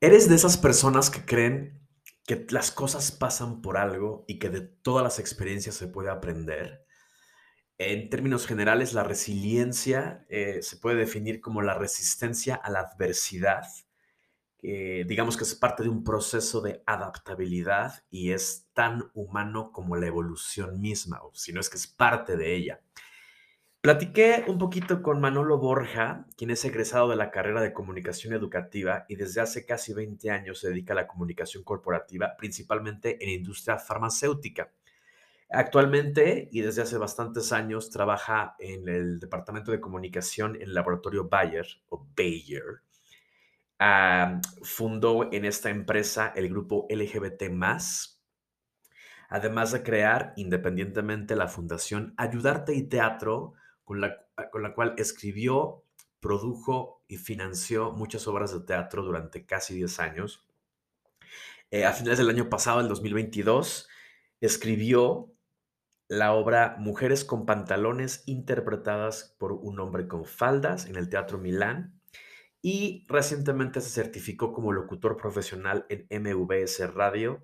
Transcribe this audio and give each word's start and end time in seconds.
¿Eres 0.00 0.28
de 0.28 0.36
esas 0.36 0.56
personas 0.56 1.10
que 1.10 1.24
creen 1.24 1.80
que 2.24 2.46
las 2.50 2.70
cosas 2.70 3.10
pasan 3.10 3.60
por 3.60 3.76
algo 3.76 4.24
y 4.28 4.38
que 4.38 4.48
de 4.48 4.60
todas 4.60 5.02
las 5.02 5.18
experiencias 5.18 5.74
se 5.74 5.88
puede 5.88 6.08
aprender? 6.08 6.86
En 7.78 8.08
términos 8.08 8.46
generales, 8.46 8.92
la 8.92 9.02
resiliencia 9.02 10.24
eh, 10.28 10.62
se 10.62 10.76
puede 10.76 10.98
definir 10.98 11.40
como 11.40 11.62
la 11.62 11.74
resistencia 11.74 12.54
a 12.54 12.70
la 12.70 12.80
adversidad, 12.80 13.64
digamos 14.60 15.36
que 15.36 15.44
es 15.44 15.54
parte 15.56 15.82
de 15.82 15.88
un 15.88 16.04
proceso 16.04 16.60
de 16.60 16.82
adaptabilidad 16.86 18.04
y 18.08 18.30
es 18.30 18.68
tan 18.74 19.10
humano 19.14 19.72
como 19.72 19.96
la 19.96 20.06
evolución 20.06 20.80
misma, 20.80 21.22
o 21.22 21.32
si 21.34 21.52
no 21.52 21.60
es 21.60 21.68
que 21.68 21.76
es 21.76 21.88
parte 21.88 22.36
de 22.36 22.54
ella. 22.54 22.80
Platiqué 23.88 24.44
un 24.46 24.58
poquito 24.58 25.00
con 25.00 25.18
Manolo 25.18 25.56
Borja, 25.56 26.26
quien 26.36 26.50
es 26.50 26.62
egresado 26.66 27.08
de 27.08 27.16
la 27.16 27.30
carrera 27.30 27.62
de 27.62 27.72
comunicación 27.72 28.34
educativa 28.34 29.06
y 29.08 29.16
desde 29.16 29.40
hace 29.40 29.64
casi 29.64 29.94
20 29.94 30.30
años 30.30 30.60
se 30.60 30.68
dedica 30.68 30.92
a 30.92 30.96
la 30.96 31.06
comunicación 31.06 31.64
corporativa, 31.64 32.36
principalmente 32.36 33.16
en 33.24 33.30
industria 33.30 33.78
farmacéutica. 33.78 34.70
Actualmente 35.48 36.50
y 36.52 36.60
desde 36.60 36.82
hace 36.82 36.98
bastantes 36.98 37.50
años 37.50 37.88
trabaja 37.88 38.56
en 38.58 38.90
el 38.90 39.20
departamento 39.20 39.72
de 39.72 39.80
comunicación 39.80 40.56
en 40.56 40.64
el 40.64 40.74
laboratorio 40.74 41.26
Bayer 41.26 41.66
o 41.88 42.06
Bayer. 42.14 42.82
fundó 44.64 45.32
en 45.32 45.46
esta 45.46 45.70
empresa 45.70 46.34
el 46.36 46.50
grupo 46.50 46.86
LGBT, 46.90 47.44
además 49.30 49.72
de 49.72 49.82
crear 49.82 50.34
independientemente 50.36 51.34
la 51.34 51.48
fundación 51.48 52.12
Ayudarte 52.18 52.74
y 52.74 52.82
Teatro 52.82 53.54
con 53.88 54.02
la, 54.02 54.22
ah, 54.36 54.50
con 54.50 54.62
la 54.62 54.74
cual 54.74 54.94
escribió, 54.98 55.82
produjo 56.20 57.02
y 57.08 57.16
financió 57.16 57.90
muchas 57.92 58.28
obras 58.28 58.52
de 58.52 58.60
teatro 58.60 59.02
durante 59.02 59.46
casi 59.46 59.74
10 59.74 59.98
años. 59.98 60.46
Eh, 61.70 61.86
a 61.86 61.94
finales 61.94 62.18
del 62.18 62.28
año 62.28 62.50
pasado, 62.50 62.80
el 62.80 62.88
2022, 62.88 63.88
escribió 64.42 65.32
la 66.06 66.34
obra 66.34 66.76
Mujeres 66.78 67.24
con 67.24 67.46
pantalones 67.46 68.24
interpretadas 68.26 69.34
por 69.38 69.52
un 69.52 69.80
hombre 69.80 70.06
con 70.06 70.26
faldas 70.26 70.84
en 70.84 70.96
el 70.96 71.08
Teatro 71.08 71.38
Milán 71.38 71.98
y 72.60 73.06
recientemente 73.08 73.80
se 73.80 73.88
certificó 73.88 74.52
como 74.52 74.70
locutor 74.70 75.16
profesional 75.16 75.86
en 75.88 76.06
MVS 76.10 76.92
Radio 76.92 77.42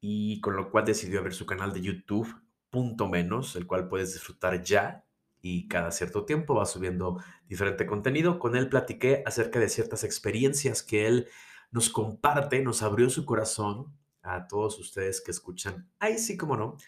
y 0.00 0.40
con 0.40 0.56
lo 0.56 0.70
cual 0.70 0.86
decidió 0.86 1.18
abrir 1.18 1.34
su 1.34 1.44
canal 1.44 1.74
de 1.74 1.82
YouTube, 1.82 2.34
punto 2.70 3.06
menos, 3.06 3.54
el 3.54 3.66
cual 3.66 3.86
puedes 3.86 4.14
disfrutar 4.14 4.62
ya 4.62 5.03
y 5.44 5.68
cada 5.68 5.90
cierto 5.90 6.24
tiempo 6.24 6.54
va 6.54 6.64
subiendo 6.64 7.22
diferente 7.46 7.84
contenido. 7.84 8.38
Con 8.38 8.56
él 8.56 8.70
platiqué 8.70 9.22
acerca 9.26 9.60
de 9.60 9.68
ciertas 9.68 10.02
experiencias 10.02 10.82
que 10.82 11.06
él 11.06 11.28
nos 11.70 11.90
comparte, 11.90 12.62
nos 12.62 12.82
abrió 12.82 13.10
su 13.10 13.26
corazón 13.26 13.94
a 14.22 14.46
todos 14.48 14.78
ustedes 14.78 15.20
que 15.20 15.32
escuchan. 15.32 15.86
Ahí 15.98 16.16
sí, 16.16 16.38
como 16.38 16.56
no. 16.56 16.78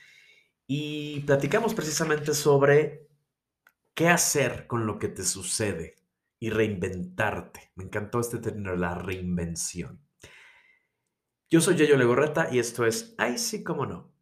Y 0.67 1.21
platicamos 1.21 1.75
precisamente 1.75 2.33
sobre 2.33 3.07
qué 3.93 4.09
hacer 4.09 4.67
con 4.67 4.87
lo 4.87 4.99
que 4.99 5.09
te 5.09 5.25
sucede 5.25 5.97
y 6.41 6.49
reinventarte. 6.49 7.73
Me 7.75 7.85
encantó 7.85 8.21
este 8.21 8.39
término, 8.39 8.75
la 8.75 8.95
reinvención. 8.95 10.01
Yo 11.51 11.61
soy 11.61 11.77
Yayo 11.77 11.99
Legorreta 11.99 12.49
y 12.51 12.59
esto 12.59 12.87
es 12.87 13.15
Ay 13.19 13.37
sí, 13.37 13.63
como 13.63 13.85
no. 13.85 14.16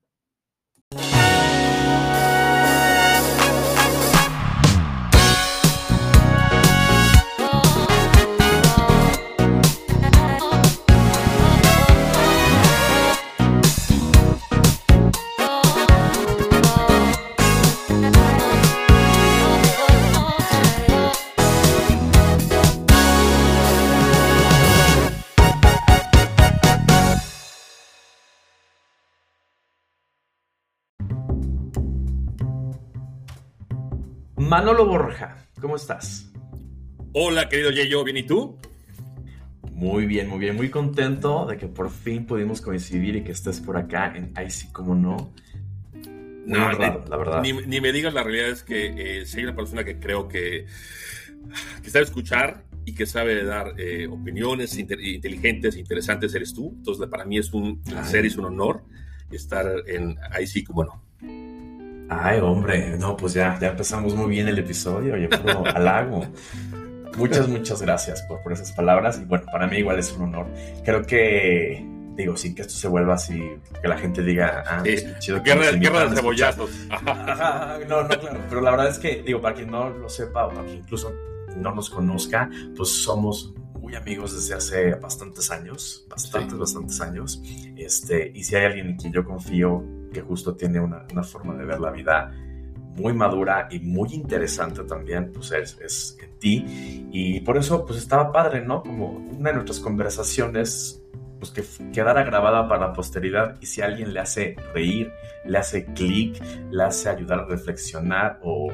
Manolo 34.54 34.86
Borja, 34.86 35.48
¿cómo 35.60 35.74
estás? 35.74 36.30
Hola, 37.12 37.48
querido 37.48 37.72
Yeyo, 37.72 38.04
¿bien 38.04 38.18
y 38.18 38.22
tú? 38.22 38.56
Muy 39.72 40.06
bien, 40.06 40.28
muy 40.28 40.38
bien, 40.38 40.54
muy 40.54 40.70
contento 40.70 41.44
de 41.44 41.56
que 41.56 41.66
por 41.66 41.90
fin 41.90 42.24
pudimos 42.24 42.60
coincidir 42.60 43.16
y 43.16 43.24
que 43.24 43.32
estés 43.32 43.58
por 43.58 43.76
acá 43.76 44.12
en 44.14 44.30
Ay, 44.36 44.52
sí, 44.52 44.68
como 44.70 44.94
no. 44.94 45.34
no, 46.46 46.72
la 46.72 47.16
verdad. 47.16 47.42
Ni, 47.42 47.80
me 47.80 47.90
digas, 47.90 48.14
la 48.14 48.22
realidad 48.22 48.50
es 48.50 48.62
que 48.62 49.22
eh, 49.22 49.26
soy 49.26 49.42
una 49.42 49.56
persona 49.56 49.82
que 49.82 49.98
creo 49.98 50.28
que, 50.28 50.66
que 51.82 51.90
sabe 51.90 52.04
escuchar 52.04 52.62
y 52.84 52.94
que 52.94 53.06
sabe 53.06 53.42
dar 53.42 53.74
eh, 53.76 54.06
opiniones 54.06 54.78
inteligentes, 54.78 55.76
interesantes, 55.76 56.32
eres 56.32 56.54
tú. 56.54 56.74
Entonces, 56.76 57.08
para 57.08 57.24
mí 57.24 57.38
es 57.38 57.52
un 57.52 57.82
placer 57.82 58.24
y 58.24 58.28
es 58.28 58.36
un 58.36 58.44
honor 58.44 58.84
estar 59.32 59.66
en 59.88 60.16
Ay, 60.30 60.46
sí, 60.46 60.62
como 60.62 60.84
no. 60.84 61.02
Ay, 62.08 62.38
hombre, 62.40 62.96
no, 62.98 63.16
pues 63.16 63.34
ya, 63.34 63.58
ya 63.60 63.68
empezamos 63.68 64.14
muy 64.14 64.28
bien 64.28 64.48
el 64.48 64.58
episodio, 64.58 65.16
yo 65.16 65.30
puro 65.30 65.64
halago. 65.74 66.26
Muchas, 67.16 67.48
muchas 67.48 67.80
gracias 67.80 68.22
por, 68.22 68.42
por 68.42 68.52
esas 68.52 68.72
palabras. 68.72 69.20
Y 69.20 69.24
bueno, 69.24 69.44
para 69.50 69.66
mí 69.66 69.78
igual 69.78 69.98
es 69.98 70.12
un 70.12 70.24
honor. 70.24 70.46
Creo 70.84 71.02
que, 71.06 71.84
digo, 72.16 72.36
sin 72.36 72.54
que 72.54 72.62
esto 72.62 72.74
se 72.74 72.88
vuelva 72.88 73.14
así, 73.14 73.40
que 73.80 73.88
la 73.88 73.96
gente 73.96 74.22
diga, 74.22 74.64
ah, 74.66 74.82
sí. 74.84 74.96
chido 75.20 75.42
guerra, 75.42 75.70
guerra 75.72 76.08
de 76.08 76.16
cebollazos. 76.16 76.70
no, 77.88 78.02
no, 78.02 78.08
claro. 78.08 78.40
Pero 78.48 78.60
la 78.60 78.70
verdad 78.72 78.88
es 78.88 78.98
que, 78.98 79.22
digo, 79.22 79.40
para 79.40 79.54
quien 79.54 79.70
no 79.70 79.90
lo 79.90 80.08
sepa 80.08 80.46
o 80.46 80.48
para 80.50 80.64
quien 80.64 80.78
incluso 80.78 81.12
no 81.56 81.74
nos 81.74 81.88
conozca, 81.88 82.50
pues 82.76 82.90
somos 82.90 83.54
muy 83.80 83.94
amigos 83.94 84.34
desde 84.34 84.54
hace 84.54 84.94
bastantes 84.94 85.50
años, 85.50 86.06
bastantes, 86.08 86.58
bastantes 86.58 87.00
años. 87.00 87.40
Este, 87.76 88.32
y 88.34 88.42
si 88.42 88.56
hay 88.56 88.64
alguien 88.64 88.88
en 88.88 88.96
quien 88.96 89.12
yo 89.12 89.24
confío 89.24 89.84
que 90.14 90.22
justo 90.22 90.56
tiene 90.56 90.80
una, 90.80 91.04
una 91.12 91.22
forma 91.22 91.54
de 91.54 91.66
ver 91.66 91.80
la 91.80 91.90
vida 91.90 92.32
muy 92.96 93.12
madura 93.12 93.68
y 93.70 93.80
muy 93.80 94.14
interesante 94.14 94.84
también, 94.84 95.32
pues 95.32 95.52
es, 95.52 95.78
es, 95.80 96.16
en 96.22 96.38
ti. 96.38 97.08
Y 97.12 97.40
por 97.40 97.56
eso, 97.56 97.84
pues 97.84 97.98
estaba 97.98 98.32
padre, 98.32 98.64
¿no? 98.64 98.82
Como 98.82 99.08
una 99.08 99.50
de 99.50 99.56
nuestras 99.56 99.80
conversaciones, 99.80 101.02
pues 101.38 101.50
que 101.50 101.64
quedara 101.92 102.22
grabada 102.22 102.68
para 102.68 102.88
la 102.88 102.92
posteridad 102.92 103.56
y 103.60 103.66
si 103.66 103.82
alguien 103.82 104.14
le 104.14 104.20
hace 104.20 104.56
reír, 104.72 105.12
le 105.44 105.58
hace 105.58 105.84
clic, 105.86 106.42
le 106.70 106.82
hace 106.82 107.08
ayudar 107.08 107.40
a 107.40 107.44
reflexionar 107.46 108.38
o, 108.42 108.72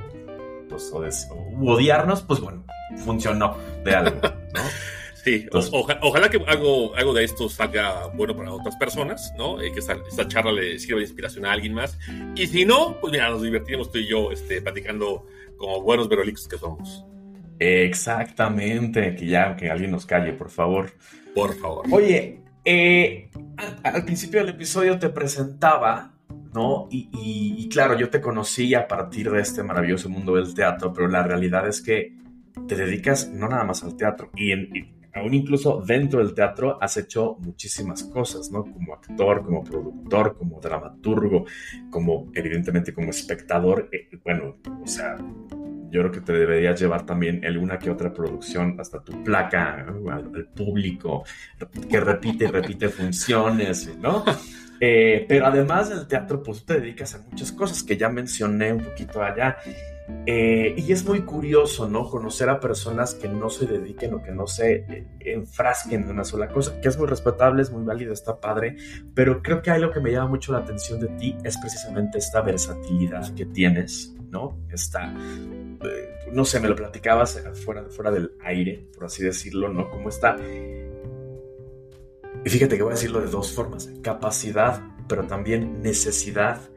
pues, 0.69 0.93
o 0.93 1.73
odiarnos, 1.73 2.23
pues 2.23 2.41
bueno, 2.41 2.65
funcionó 3.05 3.57
de 3.85 3.95
algo, 3.95 4.21
¿no? 4.23 4.61
Sí, 5.25 5.47
ojalá 5.53 6.31
que 6.31 6.43
algo, 6.47 6.95
algo 6.95 7.13
de 7.13 7.25
esto 7.25 7.49
salga 7.49 8.07
bueno 8.15 8.35
para 8.35 8.53
otras 8.53 8.77
personas, 8.77 9.33
¿no? 9.37 9.61
Eh, 9.61 9.71
que 9.73 9.81
esta, 9.81 10.29
charla 10.29 10.53
le 10.53 10.79
sirva 10.79 10.99
de 10.99 11.05
inspiración 11.05 11.45
a 11.45 11.53
alguien 11.53 11.75
más. 11.75 11.99
Y 12.35 12.47
si 12.47 12.65
no, 12.65 12.99
pues 13.01 13.13
mira, 13.13 13.29
nos 13.29 13.43
divertimos 13.43 13.91
tú 13.93 13.99
y 13.99 14.09
yo 14.09 14.33
este, 14.33 14.63
platicando 14.63 15.27
como 15.59 15.83
buenos 15.83 16.09
verolixos 16.09 16.49
que 16.49 16.57
somos. 16.57 17.05
Exactamente, 17.59 19.15
que 19.15 19.27
ya 19.27 19.55
que 19.57 19.71
alguien 19.71 19.91
nos 19.91 20.07
calle, 20.07 20.33
por 20.33 20.49
favor. 20.49 20.93
Por 21.35 21.55
favor. 21.59 21.85
Oye, 21.91 22.41
eh, 22.65 23.31
al, 23.83 24.05
principio 24.05 24.41
del 24.41 24.51
episodio 24.51 24.99
te 24.99 25.11
presentaba, 25.11 26.15
¿no? 26.55 26.89
Y, 26.91 27.11
y, 27.13 27.69
claro, 27.69 27.99
yo 27.99 28.09
te 28.09 28.23
conocí 28.23 28.75
a 28.75 28.89
partir 28.89 29.31
de 29.31 29.43
este 29.43 29.63
maravilloso 29.63 30.09
mundo 30.09 30.37
del 30.37 30.55
teatro, 30.55 30.95
pero 30.95 31.09
la 31.09 31.23
realidad 31.23 31.69
es 31.69 31.83
que 31.83 32.15
te 32.67 32.75
dedicas 32.75 33.29
no 33.29 33.49
nada 33.49 33.65
más 33.65 33.85
al 33.85 33.97
teatro. 33.97 34.31
Y, 34.35 34.53
en, 34.53 35.00
aún 35.15 35.35
incluso 35.35 35.83
dentro 35.85 36.21
del 36.21 36.35
teatro 36.35 36.79
has 36.81 36.97
hecho 36.97 37.37
muchísimas 37.41 38.05
cosas, 38.05 38.51
¿no? 38.51 38.63
Como 38.63 38.95
actor, 38.95 39.45
como 39.45 39.65
productor, 39.65 40.37
como 40.37 40.61
dramaturgo, 40.61 41.47
como 41.91 42.31
evidentemente 42.35 42.93
como 42.95 43.11
espectador. 43.11 43.89
Eh, 43.93 44.09
bueno, 44.25 44.57
o 44.83 44.87
sea, 44.87 45.17
yo 45.91 46.01
creo 46.01 46.13
que 46.13 46.21
te 46.21 46.33
deberías 46.33 46.81
llevar 46.81 47.05
también 47.05 47.45
alguna 47.45 47.79
que 47.79 47.91
otra 47.91 48.13
producción, 48.13 48.77
hasta 48.79 49.03
tu 49.03 49.25
placa 49.25 49.87
al, 50.11 50.49
público, 50.55 51.25
que 51.89 52.01
repite 52.01 52.45
y 52.45 52.49
repite 52.49 52.89
funciones, 52.89 53.97
¿no? 53.99 54.25
Eh, 54.83 55.27
pero 55.29 55.45
además 55.45 55.91
del 55.91 56.09
teatro, 56.09 56.43
pues 56.43 56.65
te 56.65 56.81
dedicas 56.81 57.15
a 57.15 57.19
muchas 57.19 57.53
cosas 57.53 57.83
que 57.83 57.99
ya 57.99 58.09
mencioné 58.09 58.73
un 58.73 58.83
poquito 58.83 59.23
allá. 59.23 59.59
Eh, 60.27 60.75
y 60.77 60.93
es 60.93 61.05
muy 61.05 61.23
curioso, 61.23 61.89
¿no? 61.89 62.09
Conocer 62.09 62.49
a 62.51 62.61
personas 62.61 63.15
que 63.15 63.29
no 63.29 63.49
se 63.49 63.67
dediquen 63.67 64.15
o 64.15 64.23
que 64.23 64.33
no 64.33 64.47
se 64.47 64.75
eh, 64.75 65.07
enfrasquen 65.21 66.03
en 66.03 66.11
una 66.11 66.25
sola 66.25 66.49
cosa, 66.49 66.81
que 66.81 66.89
es 66.89 66.99
muy 66.99 67.07
respetable, 67.07 67.63
es 67.63 67.71
muy 67.71 67.85
válido, 67.85 68.13
está 68.13 68.39
padre, 68.39 68.77
pero 69.15 69.43
creo 69.43 69.63
que 69.63 69.71
hay 69.71 69.81
lo 69.81 69.91
que 69.91 70.01
me 70.01 70.13
llama 70.13 70.29
mucho 70.31 70.53
la 70.53 70.59
atención 70.59 71.01
de 71.01 71.09
ti 71.09 71.37
es 71.43 71.57
precisamente 71.59 72.19
esta 72.19 72.43
versatilidad 72.43 73.35
que 73.35 73.47
tienes, 73.47 74.15
¿no? 74.31 74.59
Esta, 74.71 75.13
eh, 75.13 76.09
no 76.33 76.45
sé, 76.45 76.61
me 76.61 76.69
lo 76.69 76.77
platicabas 76.77 77.43
fuera, 77.65 77.85
fuera 77.89 78.11
del 78.11 78.33
aire, 78.45 78.87
por 78.95 79.07
así 79.07 79.25
decirlo, 79.25 79.69
¿no? 79.69 79.91
Como 79.91 80.09
esta 80.11 80.37
y 82.45 82.49
fíjate 82.49 82.77
que 82.77 82.83
voy 82.83 82.93
a 82.93 82.95
decirlo 82.95 83.21
de 83.21 83.27
dos 83.27 83.53
formas, 83.53 83.91
capacidad, 84.03 84.83
pero 85.09 85.27
también 85.27 85.83
necesidad 85.83 86.70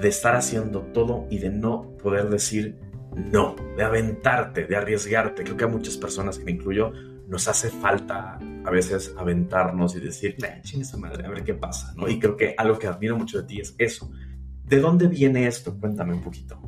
de 0.00 0.08
estar 0.08 0.34
haciendo 0.34 0.80
todo 0.92 1.26
y 1.30 1.38
de 1.38 1.50
no 1.50 1.96
poder 2.02 2.28
decir 2.28 2.76
no, 3.14 3.56
de 3.76 3.82
aventarte, 3.82 4.66
de 4.66 4.76
arriesgarte. 4.76 5.42
Creo 5.42 5.56
que 5.56 5.64
a 5.64 5.68
muchas 5.68 5.96
personas, 5.96 6.38
que 6.38 6.44
me 6.44 6.52
incluyo, 6.52 6.92
nos 7.28 7.48
hace 7.48 7.70
falta 7.70 8.38
a 8.64 8.70
veces 8.70 9.14
aventarnos 9.16 9.94
y 9.96 10.00
decir, 10.00 10.36
chingue 10.62 10.82
esa 10.82 10.96
madre, 10.96 11.26
a 11.26 11.30
ver 11.30 11.44
qué 11.44 11.54
pasa, 11.54 11.92
¿no? 11.96 12.08
Y 12.08 12.18
creo 12.18 12.36
que 12.36 12.54
algo 12.56 12.78
que 12.78 12.86
admiro 12.86 13.16
mucho 13.16 13.40
de 13.40 13.46
ti 13.46 13.60
es 13.60 13.74
eso. 13.78 14.10
¿De 14.64 14.80
dónde 14.80 15.08
viene 15.08 15.46
esto? 15.46 15.76
Cuéntame 15.78 16.14
un 16.14 16.22
poquito. 16.22 16.60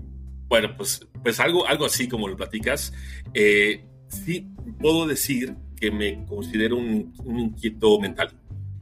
Bueno, 0.49 0.69
pues, 0.77 1.07
pues 1.23 1.41
algo, 1.41 1.67
algo 1.67 1.87
así 1.87 2.09
como 2.09 2.29
lo 2.29 2.37
platicas. 2.37 2.93
Eh, 3.33 3.85
sí, 4.09 4.53
puedo 4.81 5.07
decir 5.07 5.57
que 5.77 5.91
me 5.91 6.25
considero 6.27 6.77
un, 6.77 7.13
inquieto 7.25 7.99
mental. 7.99 8.31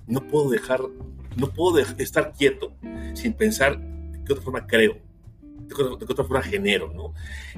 No 0.06 0.26
puedo 0.26 0.50
dejar, 0.50 0.80
no 1.36 1.50
puedo 1.50 1.78
estar 1.78 2.32
quieto 2.32 2.74
sin 3.14 3.34
pensar 3.34 3.80
qué 4.30 4.34
otra 4.34 4.44
forma 4.44 4.66
creo, 4.66 4.94
de 4.94 5.74
qué, 6.06 6.12
otra 6.12 6.24
forma 6.24 6.42
genero, 6.42 6.92
¿no? 6.94 7.14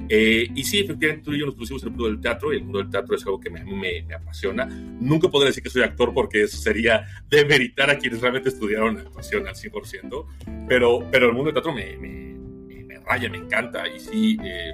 Eh, 0.09 0.47
y 0.53 0.63
sí, 0.63 0.79
efectivamente, 0.79 1.23
tú 1.23 1.33
y 1.33 1.39
yo 1.39 1.45
nos 1.45 1.55
pusimos 1.55 1.81
en 1.83 1.89
el 1.89 1.91
mundo 1.91 2.07
del 2.07 2.21
teatro 2.21 2.53
y 2.53 2.57
el 2.57 2.63
mundo 2.63 2.79
del 2.79 2.89
teatro 2.89 3.15
es 3.15 3.25
algo 3.25 3.39
que 3.39 3.49
me, 3.49 3.63
me, 3.63 4.03
me 4.03 4.13
apasiona. 4.13 4.65
Nunca 4.65 5.29
podré 5.29 5.47
decir 5.47 5.63
que 5.63 5.69
soy 5.69 5.83
actor 5.83 6.13
porque 6.13 6.43
eso 6.43 6.57
sería 6.57 7.05
demeritar 7.29 7.89
a 7.89 7.97
quienes 7.97 8.21
realmente 8.21 8.49
estudiaron 8.49 8.97
actuación 8.97 9.47
al 9.47 9.55
100%, 9.55 10.65
pero, 10.67 11.07
pero 11.11 11.27
el 11.27 11.33
mundo 11.33 11.51
del 11.51 11.53
teatro 11.53 11.73
me, 11.73 11.97
me 11.97 12.99
raya, 13.05 13.29
me 13.29 13.37
encanta 13.37 13.87
y 13.87 13.99
sí... 13.99 14.37
Eh, 14.43 14.71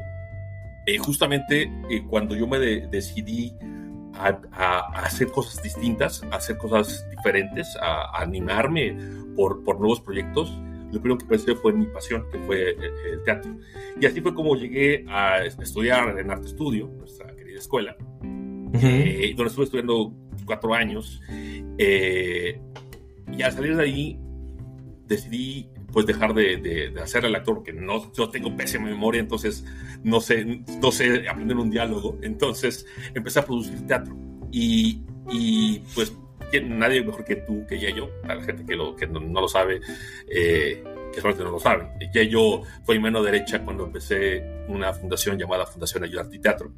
eh, 0.86 0.98
justamente 0.98 1.72
cuando 2.10 2.36
yo 2.36 2.48
me 2.48 2.58
decidí 2.58 3.54
a, 4.16 4.80
hacer 5.04 5.28
cosas 5.28 5.62
distintas, 5.62 6.24
a 6.32 6.38
hacer 6.38 6.58
cosas 6.58 7.08
diferentes, 7.12 7.78
a, 7.82 8.22
animarme 8.22 8.98
por, 9.36 9.64
por, 9.64 9.80
nuevos 9.80 10.02
proyectos, 10.02 10.52
lo 10.92 11.00
primero 11.00 11.18
que 11.18 11.26
pensé 11.26 11.56
fue 11.56 11.74
mi 11.74 11.86
pasión, 11.86 12.26
que 12.32 12.40
fue 12.40 12.72
el, 12.72 13.24
teatro. 13.24 13.56
Y 14.00 14.06
así 14.06 14.22
fue 14.22 14.34
como 14.34 14.56
llegué 14.56 15.06
a 15.08 15.44
estudiar 15.46 16.18
en 16.18 16.32
Arte 16.32 16.48
Estudio, 16.48 16.88
nuestra 16.98 17.36
querida 17.36 17.60
escuela, 17.60 17.96
eh, 18.74 19.34
donde 19.36 19.50
estuve 19.50 19.66
estudiando 19.66 20.14
cuatro 20.46 20.74
años. 20.74 21.22
Eh, 21.78 22.60
y 23.32 23.42
al 23.42 23.52
salir 23.52 23.76
de 23.76 23.84
ahí, 23.84 24.20
decidí 25.06 25.70
pues 25.92 26.06
dejar 26.06 26.34
de, 26.34 26.58
de, 26.58 27.02
hacer 27.02 27.26
el 27.26 27.36
actor 27.36 27.56
porque 27.56 27.74
no 27.74 28.14
yo 28.14 28.30
tengo 28.30 28.56
pésima 28.56 28.86
memoria 28.86 29.20
entonces 29.20 29.66
no 30.04 30.22
sé 30.22 30.62
no 30.80 30.92
sé 30.92 31.28
aprender 31.28 31.58
un 31.58 31.72
diálogo 31.72 32.20
entonces 32.22 32.86
empecé 33.16 33.40
a 33.40 33.46
producir 33.46 33.88
teatro 33.88 34.16
y, 34.52 35.02
y 35.32 35.80
pues 35.96 36.14
nadie 36.62 37.04
mejor 37.04 37.24
que 37.24 37.38
tú 37.38 37.66
que 37.68 37.80
ya 37.80 37.90
yo 37.90 38.10
la 38.28 38.42
gente 38.42 38.66
que, 38.66 38.76
lo, 38.76 38.96
que 38.96 39.08
no, 39.08 39.20
lo 39.20 39.48
sabe 39.48 39.82
eh, 40.28 40.84
que 41.14 41.22
solamente 41.22 41.44
no 41.44 41.52
lo 41.52 41.60
saben. 41.60 41.90
Ya 42.14 42.24
yo 42.24 42.64
fue 42.84 42.96
mi 42.96 43.02
mano 43.02 43.24
derecha 43.24 43.64
cuando 43.64 43.86
empecé 43.86 44.44
una 44.68 44.94
fundación 44.94 45.38
llamada 45.38 45.66
Fundación 45.66 46.04
Ayudarte 46.04 46.36
y 46.36 46.40
Teatro 46.40 46.72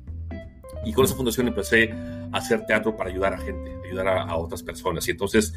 y 0.84 0.94
con 0.94 1.06
esa 1.06 1.16
fundación 1.16 1.48
empecé 1.48 1.92
a 2.32 2.38
hacer 2.38 2.66
teatro 2.66 2.96
para 2.96 3.10
ayudar 3.10 3.34
a 3.34 3.38
gente, 3.38 3.78
ayudar 3.86 4.08
a, 4.08 4.36
otras 4.36 4.64
personas. 4.64 5.08
Y 5.08 5.12
entonces, 5.12 5.54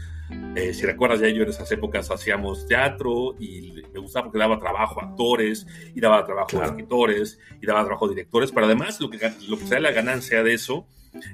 eh, 0.55 0.75
si 0.75 0.85
recuerdas 0.85 1.21
ya 1.21 1.29
yo 1.29 1.43
en 1.45 1.49
esas 1.49 1.71
épocas 1.73 2.11
hacíamos 2.11 2.67
teatro 2.67 3.35
y 3.39 3.83
me 3.93 4.01
gustaba 4.01 4.25
porque 4.25 4.39
daba 4.39 4.59
trabajo 4.59 5.01
a 5.01 5.05
actores, 5.05 5.67
y 5.95 6.01
daba 6.01 6.25
trabajo 6.25 6.61
a 6.61 6.67
escritores, 6.67 7.39
y 7.61 7.67
daba 7.67 7.83
trabajo 7.85 8.07
a 8.07 8.09
directores, 8.09 8.51
pero 8.53 8.67
además 8.67 9.01
lo 9.01 9.09
que, 9.09 9.19
lo 9.49 9.59
que 9.59 9.67
sea 9.67 9.81
la 9.81 9.93
ganancia 9.93 10.43
de 10.43 10.55
eso, 10.55 10.87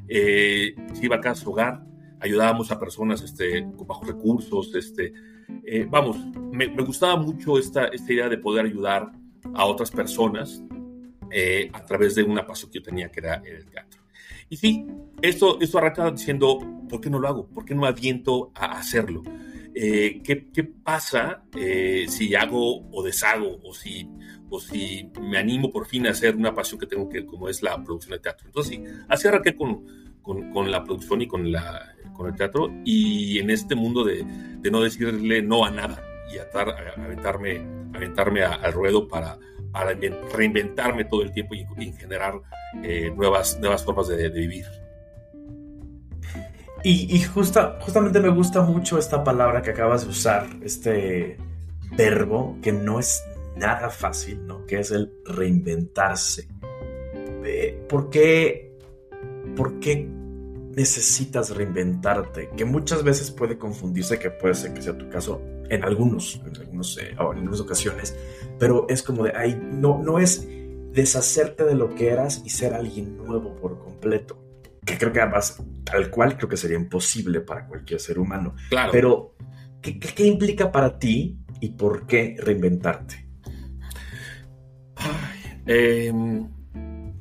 eh, 0.09 0.75
iba 1.01 1.17
a 1.17 1.21
casa 1.21 1.49
hogar, 1.49 1.81
ayudábamos 2.21 2.71
a 2.71 2.79
personas 2.79 3.23
este, 3.23 3.63
con 3.77 3.87
bajos 3.87 4.07
recursos, 4.07 4.75
este, 4.75 5.13
eh, 5.65 5.87
vamos, 5.89 6.17
me, 6.53 6.69
me, 6.69 6.85
gustaba 6.85 7.17
mucho 7.17 7.59
esta, 7.59 7.87
esta 7.87 8.13
idea 8.13 8.29
de 8.29 8.39
poder 8.39 8.67
ayudar 8.67 9.11
a 9.55 9.65
otras 9.65 9.91
personas 9.91 10.63
eh, 11.31 11.71
a 11.73 11.85
través 11.85 12.15
de 12.15 12.23
una 12.23 12.47
pasión 12.47 12.71
que 12.71 12.79
yo 12.79 12.83
tenía, 12.83 13.11
que 13.11 13.21
era 13.21 13.37
el 13.45 13.65
teatro. 13.67 14.01
Y 14.49 14.57
sí, 14.57 14.85
esto, 15.23 15.61
esto 15.61 15.79
arranca 15.79 16.11
diciendo, 16.11 16.59
¿por 16.89 17.01
qué 17.01 17.09
no 17.09 17.21
lo 17.21 17.29
hago? 17.29 17.47
¿Por 17.49 17.65
qué 17.65 17.75
no 17.75 17.87
aviento 17.87 18.51
a 18.55 18.79
hacerlo? 18.79 19.23
Eh, 19.73 20.21
¿qué, 20.25 20.49
¿qué, 20.53 20.65
pasa 20.65 21.45
eh, 21.57 22.07
si 22.09 22.35
hago 22.35 22.89
o 22.91 23.03
deshago 23.05 23.61
o 23.63 23.73
si, 23.73 24.09
o 24.49 24.61
si 24.61 25.09
me 25.21 25.39
animo 25.39 25.71
por 25.71 25.87
fin 25.87 26.09
a 26.09 26.11
hacer 26.11 26.35
una 26.35 26.53
pasión 26.53 26.81
que 26.81 26.87
tengo 26.87 27.09
que, 27.09 27.25
como 27.25 27.49
es 27.49 27.63
la 27.63 27.81
producción 27.83 28.13
de 28.13 28.19
teatro? 28.19 28.49
Entonces 28.49 28.77
sí, 28.77 28.85
así 29.09 29.29
arranqué 29.29 29.55
con, 29.55 29.85
con, 30.21 30.51
con 30.51 30.69
la 30.69 30.83
producción 30.83 31.23
y 31.23 31.29
con, 31.29 31.53
la, 31.53 31.95
con 32.13 32.29
el 32.29 32.37
teatro 32.37 32.71
y 32.85 33.39
en 33.39 33.51
este 33.51 33.75
mundo 33.75 34.05
de, 34.05 34.25
de 34.25 34.71
no 34.71 34.81
decirle 34.81 35.43
no 35.43 35.65
a 35.65 35.71
nada 35.71 36.03
y 36.33 36.39
aventarme, 36.39 37.67
aventarme 37.95 38.45
al 38.45 38.73
ruedo 38.73 39.09
para, 39.09 39.39
para 39.73 39.97
reinventarme 40.33 41.05
todo 41.05 41.23
el 41.23 41.33
tiempo 41.33 41.55
y, 41.55 41.93
generar 41.93 42.41
eh, 42.83 43.13
nuevas, 43.15 43.59
nuevas 43.61 43.85
formas 43.85 44.09
de, 44.09 44.29
vivir. 44.29 44.67
Y, 46.83 47.15
y 47.15 47.23
justa, 47.23 47.79
justamente 47.81 48.21
me 48.21 48.31
gusta 48.31 48.63
mucho 48.63 48.99
esta 48.99 49.23
palabra 49.23 49.61
que 49.61 49.71
acabas 49.71 50.05
de 50.05 50.11
usar, 50.11 50.47
este 50.63 51.37
verbo 51.97 52.57
que 52.63 52.73
no 52.73 53.01
es 53.01 53.23
nada 53.57 53.91
fácil, 53.91 54.47
¿no? 54.47 54.65
Que 54.67 54.81
es 54.81 54.91
el 54.91 55.13
reinventarse. 55.27 56.49
Eh, 57.45 57.85
¿Por 57.89 58.09
qué, 58.09 58.79
¿Por 59.57 59.79
qué 59.81 60.09
necesitas 60.81 61.55
reinventarte? 61.55 62.49
Que 62.57 62.65
muchas 62.65 63.05
veces 63.05 63.31
puede 63.31 63.59
confundirse, 63.59 64.19
que 64.19 64.31
puede 64.31 64.55
ser 64.55 64.73
que 64.73 64.81
sea 64.81 64.97
tu 64.97 65.09
caso, 65.11 65.43
en 65.69 65.85
algunos, 65.85 66.41
en, 66.47 66.57
algunos, 66.57 66.99
eh, 66.99 67.11
en 67.11 67.19
algunas 67.19 67.61
ocasiones, 67.61 68.17
pero 68.59 68.87
es 68.89 69.03
como 69.03 69.25
de, 69.25 69.33
ay, 69.37 69.61
no, 69.61 70.03
no 70.03 70.19
es 70.19 70.49
deshacerte 70.93 71.65
de 71.65 71.75
lo 71.75 71.95
que 71.95 72.09
eras 72.09 72.43
y 72.45 72.51
ser 72.51 72.73
alguien 72.73 73.17
nuevo 73.19 73.55
por 73.57 73.79
completo. 73.79 74.43
Que 74.85 74.97
creo 74.97 75.13
que 75.13 75.21
además, 75.21 75.63
tal 75.85 76.11
cual, 76.11 76.37
creo 76.37 76.49
que 76.49 76.57
sería 76.57 76.79
imposible 76.79 77.43
para 77.43 77.67
cualquier 77.67 78.01
ser 78.01 78.19
humano. 78.19 78.55
Claro. 78.71 78.91
Pero, 78.91 79.35
¿qué, 79.83 80.01
qué 80.01 80.27
implica 80.27 80.73
para 80.73 80.99
ti 80.99 81.39
y 81.61 81.69
por 81.71 82.07
qué 82.07 82.37
reinventarte? 82.39 83.29
Em, 85.67 86.49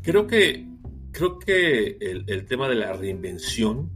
creo 0.02 0.26
que, 0.26 0.66
creo 1.12 1.40
que 1.40 1.98
el, 2.00 2.26
el 2.28 2.46
tema 2.46 2.68
de 2.68 2.76
la 2.76 2.94
reinvención 2.94 3.92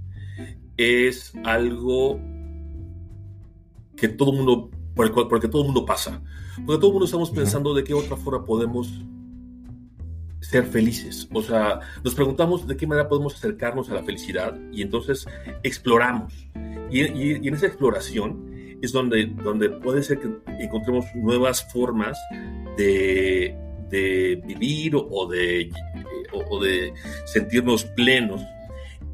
es 0.78 1.34
algo 1.44 2.20
que 3.96 4.08
todo 4.08 4.32
mundo, 4.34 4.70
por 4.96 5.06
el, 5.06 5.12
porque 5.12 5.48
todo 5.48 5.62
el 5.62 5.68
mundo 5.68 5.86
pasa. 5.86 6.22
Porque 6.66 6.80
todo 6.80 6.88
el 6.88 6.94
mundo 6.94 7.06
estamos 7.06 7.32
pensando 7.32 7.74
de 7.74 7.84
qué 7.84 7.94
otra 7.94 8.18
forma 8.18 8.46
podemos 8.46 9.02
ser 10.42 10.66
felices. 10.66 11.28
O 11.34 11.42
sea, 11.42 11.80
nos 12.04 12.14
preguntamos 12.16 12.68
de 12.68 12.76
qué 12.76 12.86
manera 12.86 13.08
podemos 13.08 13.36
acercarnos 13.36 13.90
a 13.90 13.96
la 13.96 14.04
felicidad 14.04 14.60
y 14.72 14.82
entonces 14.82 15.26
exploramos. 15.64 16.34
Y, 16.92 17.48
en 17.48 17.54
esa 17.54 17.68
exploración 17.68 18.78
es 18.82 18.92
donde, 18.92 19.26
donde 19.26 19.70
puede 19.70 20.04
ser 20.04 20.20
que 20.20 20.30
encontremos 20.60 21.06
nuevas 21.16 21.72
formas 21.72 22.20
de, 22.78 23.58
de 23.94 24.42
vivir 24.46 24.96
o 24.96 25.28
de, 25.28 25.70
o 26.50 26.60
de 26.64 26.94
sentirnos 27.26 27.86
plenos 27.86 28.42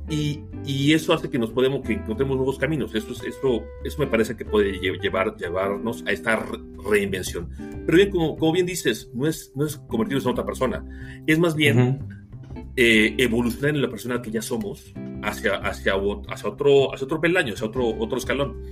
y, 0.10 0.42
y, 0.66 0.94
eso 0.94 1.14
hace 1.14 1.30
que 1.30 1.38
nos 1.38 1.52
podemos, 1.52 1.86
que 1.86 1.94
encontremos 1.94 2.36
nuevos 2.36 2.58
caminos. 2.58 2.96
Eso, 2.96 3.12
eso, 3.12 3.64
eso 3.84 4.00
me 4.00 4.08
parece 4.08 4.36
que 4.36 4.44
puede 4.44 4.80
llevar, 4.80 5.36
llevarnos 5.38 6.04
a 6.08 6.12
esta 6.12 6.44
reinvención. 6.90 7.50
Pero 7.86 7.96
bien, 7.96 8.10
como, 8.10 8.36
como 8.36 8.52
bien 8.52 8.66
dices, 8.66 9.12
no 9.14 9.28
es, 9.28 9.52
no 9.56 9.68
es 9.68 9.78
convertirnos 9.78 10.26
en 10.26 10.32
otra 10.32 10.46
persona. 10.46 10.84
Es 11.28 11.38
más 11.38 11.56
bien 11.56 12.00
eh, 12.76 13.14
evolucionar 13.20 13.76
en 13.76 13.84
la 13.84 13.90
persona 13.90 14.20
que 14.20 14.32
ya 14.32 14.42
somos 14.42 14.92
hacia, 15.22 15.58
hacia, 15.58 15.94
hacia, 15.94 16.50
otro, 16.50 16.92
hacia 16.92 17.06
otro 17.06 17.22
peldaño, 17.22 17.54
hacia 17.54 17.68
otro, 17.68 17.88
otro 18.00 18.18
escalón. 18.18 18.64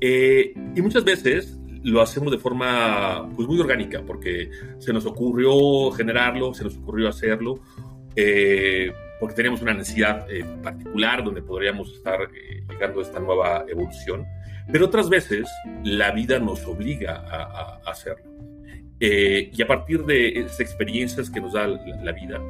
Eh, 0.00 0.54
y 0.74 0.82
muchas 0.82 1.04
veces 1.04 1.56
lo 1.82 2.00
hacemos 2.00 2.32
de 2.32 2.38
forma 2.38 3.28
pues, 3.34 3.48
muy 3.48 3.58
orgánica, 3.60 4.02
porque 4.06 4.50
se 4.78 4.92
nos 4.92 5.06
ocurrió 5.06 5.90
generarlo, 5.92 6.54
se 6.54 6.64
nos 6.64 6.76
ocurrió 6.76 7.08
hacerlo. 7.08 7.60
Eh, 8.16 8.92
porque 9.18 9.34
tenemos 9.34 9.62
una 9.62 9.74
necesidad 9.74 10.30
eh, 10.30 10.44
particular 10.62 11.24
donde 11.24 11.42
podríamos 11.42 11.92
estar 11.92 12.20
eh, 12.22 12.62
llegando 12.68 13.00
a 13.00 13.02
esta 13.02 13.18
nueva 13.20 13.64
evolución, 13.68 14.26
pero 14.70 14.86
otras 14.86 15.08
veces 15.08 15.48
la 15.84 16.12
vida 16.12 16.38
nos 16.38 16.64
obliga 16.66 17.24
a, 17.28 17.80
hacerlo. 17.90 18.30
Eh, 19.00 19.50
y 19.52 19.62
a 19.62 19.66
partir 19.66 20.04
de 20.04 20.40
esas 20.40 20.60
experiencias 20.60 21.30
que 21.30 21.40
nos 21.40 21.52
da 21.52 21.66
la, 21.66 22.12
vida, 22.12 22.40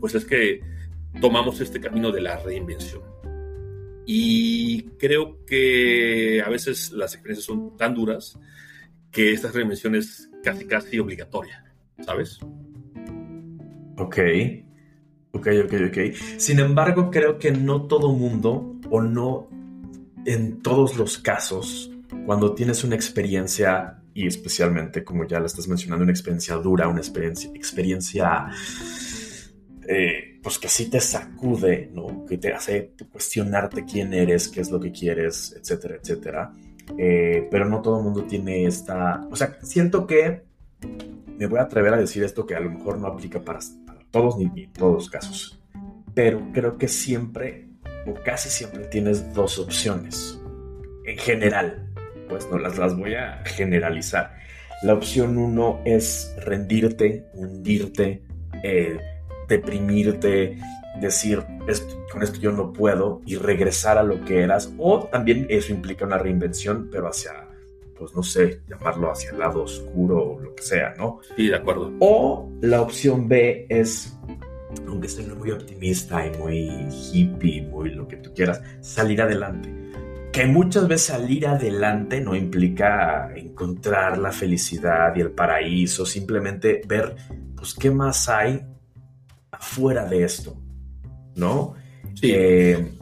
pues 0.00 0.14
es 0.14 0.24
que 0.24 0.60
tomamos 1.20 1.60
este 1.60 1.80
camino 1.80 2.10
de 2.10 2.20
la 2.20 2.36
reinvención. 2.36 3.02
Y 4.06 4.82
creo 4.98 5.44
que 5.44 6.42
a 6.44 6.48
veces 6.48 6.90
las 6.92 7.14
experiencias 7.14 7.46
son 7.46 7.76
tan 7.76 7.94
duras 7.94 8.38
que 9.10 9.32
esta 9.32 9.50
reinvención 9.50 9.94
es 9.94 10.30
casi, 10.42 10.66
casi 10.66 10.98
obligatoria, 10.98 11.64
¿sabes? 12.00 12.38
Ok. 13.96 14.18
Ok, 15.32 15.46
ok, 15.64 15.74
ok. 15.88 15.98
Sin 16.38 16.58
embargo, 16.58 17.10
creo 17.10 17.38
que 17.38 17.52
no 17.52 17.86
todo 17.86 18.12
mundo 18.12 18.76
o 18.90 19.00
no 19.00 19.48
en 20.26 20.60
todos 20.60 20.96
los 20.96 21.18
casos, 21.18 21.90
cuando 22.26 22.54
tienes 22.54 22.84
una 22.84 22.94
experiencia, 22.94 24.02
y 24.12 24.26
especialmente 24.26 25.04
como 25.04 25.26
ya 25.26 25.38
la 25.40 25.46
estás 25.46 25.68
mencionando, 25.68 26.02
una 26.02 26.12
experiencia 26.12 26.56
dura, 26.56 26.88
una 26.88 26.98
experiencia, 26.98 27.50
experiencia 27.54 28.48
eh, 29.88 30.29
pues 30.42 30.58
que 30.58 30.68
sí 30.68 30.88
te 30.88 31.00
sacude, 31.00 31.90
¿no? 31.92 32.24
Que 32.26 32.38
te 32.38 32.52
hace 32.52 32.92
cuestionarte 33.10 33.84
quién 33.84 34.14
eres, 34.14 34.48
qué 34.48 34.60
es 34.60 34.70
lo 34.70 34.80
que 34.80 34.92
quieres, 34.92 35.54
etcétera, 35.58 35.96
etcétera. 35.96 36.52
Eh, 36.98 37.46
pero 37.50 37.66
no 37.66 37.82
todo 37.82 37.98
el 37.98 38.04
mundo 38.04 38.24
tiene 38.24 38.64
esta... 38.64 39.26
O 39.30 39.36
sea, 39.36 39.58
siento 39.62 40.06
que 40.06 40.42
me 41.36 41.46
voy 41.46 41.58
a 41.58 41.62
atrever 41.62 41.94
a 41.94 41.98
decir 41.98 42.22
esto 42.24 42.46
que 42.46 42.54
a 42.54 42.60
lo 42.60 42.70
mejor 42.70 42.98
no 42.98 43.06
aplica 43.06 43.40
para, 43.40 43.60
todos 44.10 44.38
ni, 44.38 44.46
ni 44.46 44.66
todos 44.66 44.94
los 44.94 45.10
casos. 45.10 45.60
Pero 46.14 46.40
creo 46.52 46.76
que 46.78 46.88
siempre 46.88 47.68
o 48.06 48.14
casi 48.14 48.48
siempre 48.48 48.84
tienes 48.86 49.32
dos 49.34 49.58
opciones. 49.58 50.40
En 51.04 51.18
general, 51.18 51.92
pues 52.28 52.48
no 52.50 52.58
las, 52.58 52.78
las 52.78 52.96
voy 52.96 53.14
a 53.14 53.42
generalizar. 53.44 54.34
La 54.82 54.94
opción 54.94 55.36
uno 55.36 55.80
es 55.84 56.34
rendirte, 56.38 57.26
hundirte, 57.34 58.22
eh, 58.62 58.98
deprimirte, 59.50 60.56
decir, 60.98 61.44
con 62.10 62.22
esto 62.22 62.40
yo 62.40 62.52
no 62.52 62.72
puedo 62.72 63.20
y 63.26 63.36
regresar 63.36 63.98
a 63.98 64.02
lo 64.02 64.24
que 64.24 64.42
eras. 64.42 64.72
O 64.78 65.00
también 65.04 65.46
eso 65.50 65.72
implica 65.72 66.06
una 66.06 66.16
reinvención, 66.16 66.88
pero 66.90 67.08
hacia, 67.08 67.32
pues 67.98 68.14
no 68.14 68.22
sé, 68.22 68.62
llamarlo 68.68 69.10
hacia 69.10 69.32
el 69.32 69.38
lado 69.38 69.64
oscuro 69.64 70.32
o 70.32 70.40
lo 70.40 70.54
que 70.54 70.62
sea, 70.62 70.94
¿no? 70.96 71.20
Sí, 71.36 71.48
de 71.48 71.56
acuerdo. 71.56 71.92
O 71.98 72.50
la 72.62 72.80
opción 72.80 73.28
B 73.28 73.66
es, 73.68 74.16
aunque 74.86 75.08
estoy 75.08 75.26
muy 75.26 75.50
optimista 75.50 76.26
y 76.26 76.38
muy 76.38 76.70
hippie, 77.12 77.62
muy 77.62 77.90
lo 77.90 78.08
que 78.08 78.16
tú 78.16 78.32
quieras, 78.32 78.62
salir 78.80 79.20
adelante. 79.20 79.68
Que 80.32 80.46
muchas 80.46 80.86
veces 80.86 81.08
salir 81.08 81.48
adelante 81.48 82.20
no 82.20 82.36
implica 82.36 83.32
encontrar 83.34 84.16
la 84.16 84.30
felicidad 84.30 85.12
y 85.16 85.20
el 85.20 85.32
paraíso, 85.32 86.06
simplemente 86.06 86.82
ver, 86.86 87.16
pues, 87.56 87.74
qué 87.74 87.90
más 87.90 88.28
hay 88.28 88.64
fuera 89.58 90.06
de 90.06 90.24
esto, 90.24 90.56
¿no? 91.34 91.74
Sí, 92.14 92.32
eh, 92.34 92.92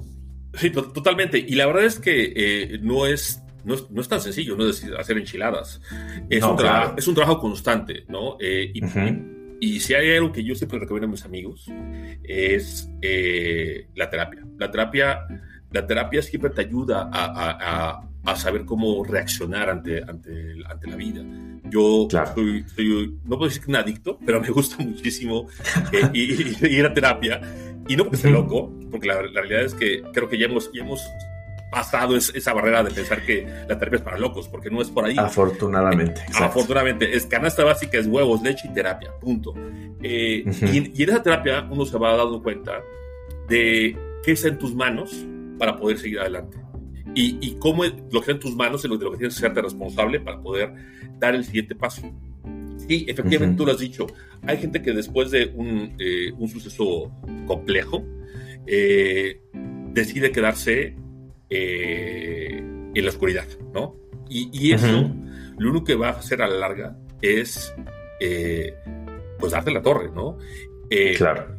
sí 0.54 0.70
totalmente. 0.70 1.38
Y 1.38 1.54
la 1.54 1.66
verdad 1.66 1.84
es 1.84 1.98
que 1.98 2.32
eh, 2.34 2.78
no, 2.82 3.06
es, 3.06 3.42
no, 3.64 3.74
es, 3.74 4.08
tan 4.08 4.20
sencillo, 4.20 4.56
no 4.56 4.68
es 4.68 4.84
hacer 4.98 5.18
enchiladas. 5.18 5.80
Es, 6.28 6.42
un, 6.42 6.56
trabajo, 6.56 6.94
es 6.96 7.08
un 7.08 7.14
trabajo 7.14 7.40
constante, 7.40 8.04
¿no? 8.08 8.36
Eh, 8.40 8.72
y, 9.60 9.80
si 9.80 9.94
hay 9.94 10.16
algo 10.16 10.30
que 10.30 10.44
yo 10.44 10.54
siempre 10.54 10.78
recomiendo 10.78 11.08
a 11.08 11.10
mis 11.10 11.24
amigos, 11.24 11.66
es 12.22 12.88
la 13.94 14.08
terapia. 14.08 14.46
La 14.56 14.70
terapia, 14.70 15.26
la 15.72 15.86
terapia 15.86 16.22
siempre 16.22 16.50
te 16.50 16.60
ayuda 16.60 17.10
a, 17.12 17.90
a 17.90 18.07
saber 18.36 18.64
cómo 18.64 19.04
reaccionar 19.04 19.70
ante, 19.70 20.02
ante, 20.02 20.54
ante 20.68 20.86
la 20.86 20.96
vida. 20.96 21.22
Yo 21.64 22.08
soy, 22.10 22.64
no 23.24 23.36
puedo 23.36 23.48
decir 23.48 23.62
que 23.62 23.70
un 23.70 23.76
adicto, 23.76 24.18
pero 24.24 24.40
me 24.40 24.48
gusta 24.48 24.76
muchísimo 24.84 25.48
eh, 25.92 26.10
ir, 26.12 26.86
a 26.86 26.92
terapia. 26.92 27.40
Y 27.88 27.96
no 27.96 28.04
porque 28.04 28.16
esté 28.16 28.30
loco, 28.30 28.72
porque 28.90 29.08
la, 29.08 29.22
realidad 29.22 29.62
es 29.62 29.74
que 29.74 30.02
creo 30.12 30.28
que 30.28 30.38
ya 30.38 30.46
hemos, 30.46 30.70
ya 30.72 30.82
hemos 30.82 31.02
pasado 31.70 32.16
esa 32.16 32.52
barrera 32.52 32.82
de 32.82 32.90
pensar 32.90 33.24
que 33.24 33.46
la 33.68 33.78
terapia 33.78 33.96
es 33.96 34.02
para 34.02 34.18
locos, 34.18 34.48
porque 34.48 34.70
no 34.70 34.82
es 34.82 34.90
por 34.90 35.06
ahí. 35.06 35.16
Afortunadamente. 35.18 36.20
Eh, 36.20 36.34
afortunadamente. 36.38 37.16
Es 37.16 37.24
canasta 37.24 37.64
básica, 37.64 37.98
es 37.98 38.06
huevos, 38.06 38.42
leche 38.42 38.68
y 38.70 38.74
terapia, 38.74 39.10
punto. 39.20 39.54
Eh, 40.02 40.44
y, 40.46 41.00
y, 41.00 41.02
en 41.02 41.10
esa 41.10 41.22
terapia 41.22 41.66
uno 41.70 41.86
se 41.86 41.96
va 41.98 42.14
dando 42.14 42.42
cuenta 42.42 42.82
de 43.48 43.96
qué 44.22 44.32
está 44.32 44.48
en 44.48 44.58
tus 44.58 44.74
manos 44.74 45.24
para 45.58 45.76
poder 45.76 45.98
seguir 45.98 46.20
adelante 46.20 46.67
y, 47.14 47.38
y 47.40 47.56
cómo 47.58 47.84
lo 47.84 47.90
que 48.10 48.18
está 48.18 48.32
en 48.32 48.40
tus 48.40 48.54
manos 48.54 48.84
es 48.84 48.90
lo, 48.90 48.96
de 48.96 49.04
lo 49.04 49.12
que 49.12 49.18
tienes 49.18 49.34
que 49.34 49.40
serte 49.40 49.62
responsable 49.62 50.20
para 50.20 50.40
poder 50.40 50.72
dar 51.18 51.34
el 51.34 51.44
siguiente 51.44 51.74
paso. 51.74 52.02
Sí, 52.88 53.04
efectivamente, 53.08 53.56
tú 53.56 53.66
lo 53.66 53.72
has 53.72 53.78
dicho. 53.78 54.06
Hay 54.42 54.58
gente 54.58 54.80
que 54.80 54.92
después 54.92 55.30
de 55.30 55.52
un, 55.54 55.94
eh, 55.98 56.32
un 56.38 56.48
suceso 56.48 57.12
complejo 57.46 58.04
eh, 58.66 59.40
decide 59.92 60.30
quedarse 60.30 60.96
eh, 61.50 62.62
en 62.94 63.04
la 63.04 63.10
oscuridad, 63.10 63.46
¿no? 63.74 63.94
Y, 64.30 64.48
y 64.52 64.72
eso, 64.72 65.10
lo 65.58 65.70
único 65.70 65.84
que 65.84 65.94
va 65.96 66.08
a 66.08 66.12
hacer 66.12 66.42
a 66.42 66.48
la 66.48 66.56
larga 66.56 66.96
es, 67.20 67.74
pues, 69.38 69.52
darte 69.52 69.70
la 69.70 69.82
torre, 69.82 70.10
¿no? 70.14 70.38
claro. 71.16 71.58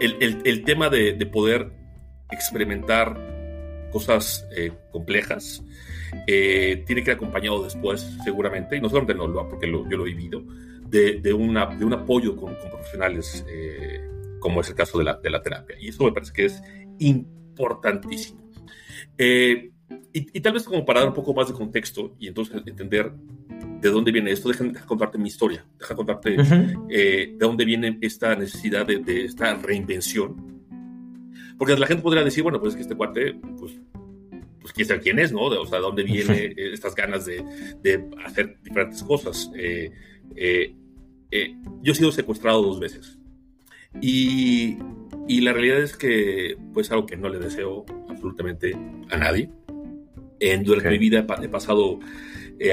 El, 0.00 0.16
el, 0.20 0.42
el 0.44 0.64
tema 0.64 0.90
de, 0.90 1.14
de 1.14 1.26
poder 1.26 1.72
experimentar 2.30 3.35
cosas 3.96 4.46
eh, 4.54 4.72
complejas. 4.90 5.64
Eh, 6.26 6.84
tiene 6.86 7.02
que 7.02 7.12
ir 7.12 7.16
acompañado 7.16 7.64
después, 7.64 8.06
seguramente, 8.24 8.76
y 8.76 8.80
no 8.80 8.90
solamente 8.90 9.14
no 9.14 9.26
lo 9.26 9.48
porque 9.48 9.70
yo 9.70 9.84
lo 9.84 10.06
he 10.06 10.10
vivido, 10.10 10.44
de, 10.86 11.18
de, 11.20 11.32
una, 11.32 11.64
de 11.64 11.82
un 11.82 11.94
apoyo 11.94 12.36
con, 12.36 12.54
profesionales, 12.58 13.42
eh, 13.48 14.02
como 14.38 14.60
es 14.60 14.68
el 14.68 14.74
caso 14.74 14.98
de 14.98 15.04
la, 15.04 15.14
de 15.14 15.30
la, 15.30 15.40
terapia. 15.40 15.76
Y 15.80 15.88
eso 15.88 16.04
me 16.04 16.12
parece 16.12 16.32
que 16.34 16.44
es 16.44 16.62
importantísimo. 16.98 18.50
Y, 19.18 19.70
y, 20.12 20.40
tal 20.40 20.52
vez 20.52 20.64
como 20.64 20.84
para 20.84 21.00
dar 21.00 21.08
un 21.08 21.14
poco 21.14 21.32
más 21.32 21.48
de 21.48 21.54
contexto 21.54 22.14
y 22.18 22.28
entonces 22.28 22.62
entender 22.66 23.12
de 23.80 23.88
dónde 23.88 24.12
viene 24.12 24.30
esto, 24.30 24.50
deja, 24.50 24.84
contarte 24.84 25.16
mi 25.16 25.28
historia, 25.28 25.66
deja 25.78 25.94
contarte 25.96 26.36
de 26.36 27.36
dónde 27.38 27.64
viene 27.64 27.96
esta 28.02 28.36
necesidad 28.36 28.86
de, 28.86 28.98
de 28.98 29.24
esta 29.24 29.54
reinvención 29.54 30.55
porque 31.58 31.76
la 31.76 31.86
gente 31.86 32.02
podría 32.02 32.24
decir, 32.24 32.42
bueno, 32.42 32.60
pues 32.60 32.72
es 32.72 32.76
que 32.76 32.82
este 32.82 32.94
cuate, 32.94 33.34
pues, 33.58 33.80
pues 34.60 34.72
quién 34.72 34.88
sabe 34.88 35.00
quién 35.00 35.18
es, 35.18 35.32
¿no? 35.32 35.42
o 35.42 35.66
sea, 35.66 35.78
¿de 35.78 35.84
dónde 35.84 36.02
viene 36.02 36.54
estas 36.56 36.94
ganas 36.94 37.24
de, 37.24 37.42
de 37.82 38.04
hacer 38.24 38.58
diferentes 38.62 39.02
cosas? 39.02 39.50
Eh, 39.56 39.90
eh, 40.34 40.74
eh, 41.30 41.54
yo 41.82 41.92
he 41.92 41.94
sido 41.94 42.12
secuestrado 42.12 42.62
dos 42.62 42.80
veces. 42.80 43.18
Y, 44.00 44.76
y, 45.26 45.40
la 45.40 45.52
realidad 45.54 45.80
es 45.80 45.96
que, 45.96 46.58
pues, 46.74 46.90
algo 46.90 47.06
que 47.06 47.16
no 47.16 47.28
le 47.28 47.38
deseo 47.38 47.86
absolutamente 48.08 48.74
a 49.10 49.16
nadie. 49.16 49.48
En 50.40 50.64
durante 50.64 50.90
mi 50.90 50.98
vida 50.98 51.26
he 51.42 51.48
pasado 51.48 51.98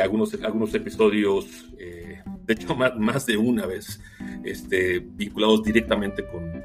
algunos, 0.01 0.33
algunos 0.43 0.73
episodios, 0.73 1.45
de 1.77 2.53
hecho, 2.53 2.75
más, 2.75 2.97
más, 2.97 3.25
de 3.25 3.37
una 3.37 3.65
vez, 3.65 4.01
este, 4.43 4.99
vinculados 4.99 5.63
directamente 5.63 6.25
con 6.25 6.61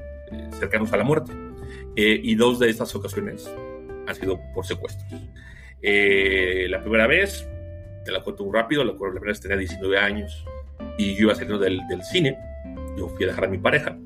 cercanos 0.58 0.92
a 0.92 0.96
la 0.96 1.04
muerte. 1.04 1.32
Eh, 1.96 2.20
y 2.22 2.34
dos 2.34 2.58
de 2.58 2.70
estas 2.70 2.94
ocasiones 2.94 3.50
han 4.06 4.14
sido 4.14 4.40
por 4.54 4.66
secuestros. 4.66 5.12
Eh, 5.82 6.66
la 6.68 6.80
primera 6.80 7.06
vez, 7.06 7.48
te 8.04 8.12
la 8.12 8.22
cuento 8.22 8.44
muy 8.44 8.54
rápido, 8.54 8.84
la, 8.84 8.92
primera 8.94 9.20
vez 9.20 9.40
tenía 9.40 9.56
19 9.56 9.98
años 9.98 10.44
y 10.96 11.14
yo 11.14 11.24
iba 11.24 11.34
saliendo 11.34 11.58
del, 11.58 11.80
del 11.88 12.02
cine, 12.02 12.38
yo 12.96 13.08
fui 13.08 13.24
a 13.24 13.28
dejar 13.28 13.44
a 13.44 13.48
mi 13.48 13.58
pareja 13.58 13.96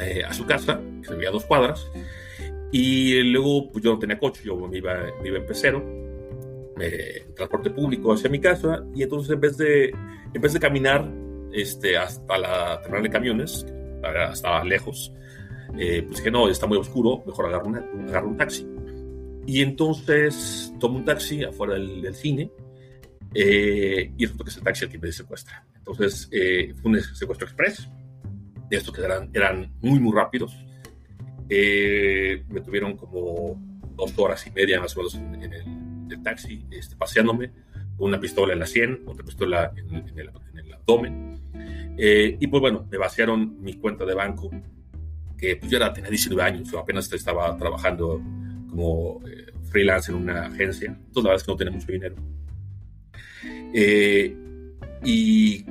eh, 0.00 0.22
a 0.24 0.32
su 0.32 0.46
casa, 0.46 0.80
que 1.00 1.08
se 1.08 1.14
veía 1.14 1.28
a 1.28 1.32
dos 1.32 1.44
cuadras, 1.44 1.90
y 2.72 3.20
luego 3.24 3.70
pues 3.70 3.84
yo 3.84 3.92
no 3.92 3.98
tenía 3.98 4.18
coche, 4.18 4.42
yo 4.44 4.56
me 4.56 4.78
iba, 4.78 4.94
me 5.20 5.28
iba 5.28 5.38
en 5.38 5.46
pecero, 5.46 5.84
transporte 7.36 7.70
público 7.70 8.12
hacia 8.12 8.30
mi 8.30 8.40
casa, 8.40 8.84
y 8.94 9.02
entonces 9.02 9.32
en 9.32 9.40
vez 9.40 9.56
de, 9.56 9.90
en 10.34 10.40
vez 10.40 10.52
de 10.52 10.58
caminar 10.58 11.08
este, 11.52 11.96
hasta 11.96 12.38
la 12.38 12.80
terminal 12.80 13.02
de 13.02 13.10
camiones, 13.10 13.66
estaba 14.32 14.64
lejos, 14.64 15.12
eh, 15.78 16.04
pues 16.06 16.20
que 16.20 16.30
no, 16.30 16.48
está 16.48 16.66
muy 16.66 16.78
oscuro, 16.78 17.22
mejor 17.26 17.46
agarro, 17.46 18.28
un 18.28 18.36
taxi. 18.36 18.66
Y 19.46 19.62
entonces 19.62 20.72
tomo 20.78 20.98
un 20.98 21.04
taxi 21.04 21.42
afuera 21.42 21.74
del, 21.74 22.14
cine 22.14 22.50
eh, 23.34 24.12
y 24.16 24.24
resulta 24.24 24.44
que 24.44 24.50
es 24.50 24.56
el 24.56 24.62
taxi 24.62 24.84
el 24.84 24.90
que 24.90 24.98
me 24.98 25.12
secuestra. 25.12 25.66
Entonces 25.76 26.28
eh, 26.30 26.74
fue 26.80 26.92
un 26.92 27.00
secuestro 27.00 27.46
express, 27.46 27.88
de 28.68 28.76
estos 28.76 28.94
que 28.94 29.02
eran, 29.02 29.30
eran 29.32 29.72
muy, 29.80 29.98
muy 29.98 30.14
rápidos. 30.14 30.56
me 31.48 32.60
tuvieron 32.64 32.96
como 32.96 33.60
dos 33.96 34.16
horas 34.18 34.46
y 34.46 34.50
media 34.50 34.80
más 34.80 34.96
o 34.96 35.00
menos 35.00 35.14
en, 35.14 35.52
el, 35.52 36.22
taxi, 36.22 36.66
este, 36.70 36.94
paseándome, 36.94 37.50
con 37.96 38.08
una 38.08 38.20
pistola 38.20 38.52
en 38.52 38.60
la 38.60 38.66
sien, 38.66 39.02
otra 39.06 39.24
pistola 39.24 39.72
en, 39.76 40.08
en 40.08 40.18
el, 40.18 40.74
abdomen. 40.74 41.40
y 41.96 42.46
pues 42.46 42.60
bueno, 42.60 42.86
me 42.90 42.98
vaciaron 42.98 43.60
mi 43.60 43.74
cuenta 43.74 44.04
de 44.04 44.14
banco 44.14 44.50
que 45.42 45.56
pues 45.56 45.72
yo 45.72 45.76
era, 45.78 45.92
tenía 45.92 46.08
19 46.08 46.40
años, 46.40 46.72
apenas 46.72 47.12
estaba 47.12 47.56
trabajando 47.56 48.22
como 48.70 49.20
eh, 49.26 49.46
freelance 49.64 50.12
en 50.12 50.18
una 50.18 50.46
agencia, 50.46 50.90
entonces 50.90 51.24
la 51.24 51.30
verdad 51.30 51.36
es 51.36 51.42
que 51.42 51.50
no 51.50 51.56
tenía 51.56 51.72
mucho 51.72 51.92
dinero. 51.92 52.14
Eh, 53.74 54.36
y 55.02 55.64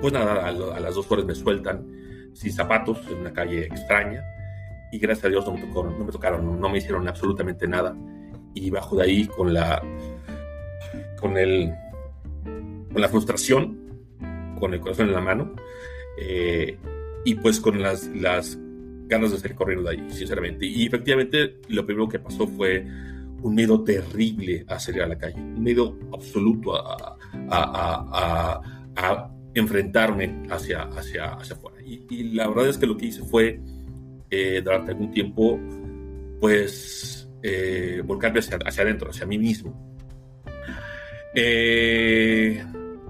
pues 0.00 0.12
nada, 0.12 0.46
a, 0.46 0.52
las 0.52 0.94
dos 0.94 1.10
horas 1.10 1.24
me 1.24 1.34
sueltan 1.34 1.84
sin 2.34 2.52
zapatos 2.52 2.98
en 3.10 3.18
una 3.18 3.32
calle 3.32 3.64
extraña 3.64 4.22
y 4.92 4.98
gracias 5.00 5.24
a 5.24 5.28
Dios 5.28 5.44
no 5.44 5.54
me, 5.54 5.66
no 5.66 6.04
me 6.04 6.12
tocaron, 6.12 6.60
no 6.60 6.68
me 6.68 6.78
hicieron 6.78 7.08
absolutamente 7.08 7.66
nada 7.66 7.96
y 8.54 8.70
bajo 8.70 8.96
de 8.96 9.02
ahí 9.02 9.26
con 9.26 9.52
la 9.52 9.82
con 11.20 11.36
el 11.36 11.74
con 12.92 13.00
la 13.00 13.08
frustración 13.08 13.76
con 14.60 14.72
el 14.72 14.80
corazón 14.80 15.08
en 15.08 15.14
la 15.14 15.20
mano 15.20 15.52
eh, 16.16 16.78
y 17.24 17.34
pues 17.34 17.58
con 17.58 17.82
las, 17.82 18.06
las 18.08 18.56
ganas 19.10 19.32
de 19.32 19.38
salir 19.38 19.56
corriendo 19.56 19.90
de 19.90 19.96
ahí, 19.96 20.10
sinceramente. 20.10 20.64
Y 20.64 20.86
efectivamente, 20.86 21.56
lo 21.68 21.84
primero 21.84 22.08
que 22.08 22.20
pasó 22.20 22.46
fue 22.46 22.86
un 23.42 23.54
miedo 23.54 23.82
terrible 23.82 24.64
a 24.68 24.78
salir 24.78 25.02
a 25.02 25.08
la 25.08 25.18
calle, 25.18 25.40
un 25.40 25.62
miedo 25.62 25.98
absoluto 26.12 26.76
a, 26.76 27.18
a, 27.50 28.60
a, 28.96 29.30
enfrentarme 29.52 30.44
hacia, 30.48 30.82
hacia, 30.82 31.32
hacia 31.34 31.56
afuera. 31.56 31.78
Y, 31.84 32.34
la 32.34 32.46
verdad 32.48 32.68
es 32.68 32.78
que 32.78 32.86
lo 32.86 32.96
que 32.96 33.06
hice 33.06 33.22
fue, 33.22 33.60
eh, 34.30 34.60
durante 34.62 34.92
algún 34.92 35.10
tiempo, 35.10 35.58
pues, 36.40 37.28
eh, 37.42 38.00
volcarme 38.04 38.38
hacia, 38.38 38.58
hacia, 38.64 38.84
adentro, 38.84 39.10
hacia 39.10 39.26
mí 39.26 39.38
mismo. 39.38 39.98
Eh, 41.34 42.64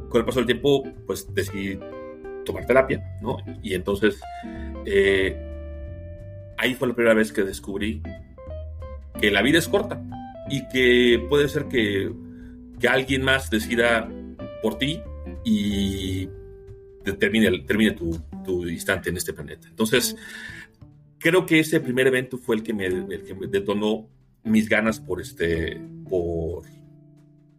con 0.08 0.20
el 0.20 0.24
paso 0.24 0.40
del 0.40 0.46
tiempo, 0.46 0.82
pues 1.06 1.32
decidí 1.34 1.78
tomar 2.44 2.66
terapia, 2.66 3.02
¿no? 3.20 3.36
Y 3.62 3.74
entonces, 3.74 4.20
eh, 4.86 5.49
ahí 6.60 6.74
fue 6.74 6.88
la 6.88 6.94
primera 6.94 7.14
vez 7.14 7.32
que 7.32 7.42
descubrí 7.42 8.02
que 9.18 9.30
la 9.30 9.42
vida 9.42 9.58
es 9.58 9.66
corta 9.66 10.02
y 10.48 10.68
que 10.68 11.24
puede 11.28 11.48
ser 11.48 11.66
que, 11.66 12.12
que 12.78 12.88
alguien 12.88 13.22
más 13.22 13.50
decida 13.50 14.08
por 14.62 14.78
ti 14.78 15.00
y 15.44 16.28
termine, 17.18 17.60
termine 17.60 17.92
tu, 17.92 18.20
tu, 18.44 18.68
instante 18.68 19.08
en 19.08 19.16
este 19.16 19.32
planeta. 19.32 19.68
Entonces, 19.68 20.16
creo 21.18 21.46
que 21.46 21.60
ese 21.60 21.80
primer 21.80 22.06
evento 22.06 22.36
fue 22.36 22.56
el 22.56 22.62
que 22.62 22.74
me, 22.74 22.88
detonó 23.48 24.08
mis 24.44 24.68
ganas 24.68 25.00
por, 25.00 25.20
este, 25.20 25.80
por, 26.08 26.64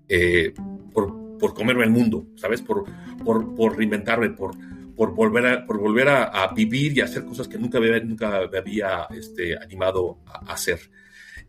eh, 0.10 0.53
por, 0.93 1.38
por, 1.39 1.53
comerme 1.55 1.86
el 1.86 1.91
mundo, 1.91 2.27
¿sabes? 2.36 2.62
Por, 2.62 2.86
por, 3.24 3.55
por 3.55 3.77
reinventarme, 3.77 4.29
por, 4.29 4.55
por 5.01 5.15
volver, 5.15 5.48
a, 5.48 5.65
por 5.65 5.79
volver 5.79 6.10
a, 6.10 6.53
vivir 6.53 6.96
y 6.96 7.01
hacer 7.01 7.25
cosas 7.25 7.48
que 7.48 7.58
nunca, 7.58 7.79
había, 7.79 8.00
nunca 8.01 8.48
me 8.51 8.60
había 8.60 9.08
este, 9.10 9.58
animado 9.58 10.20
a 10.27 10.53
hacer. 10.53 10.79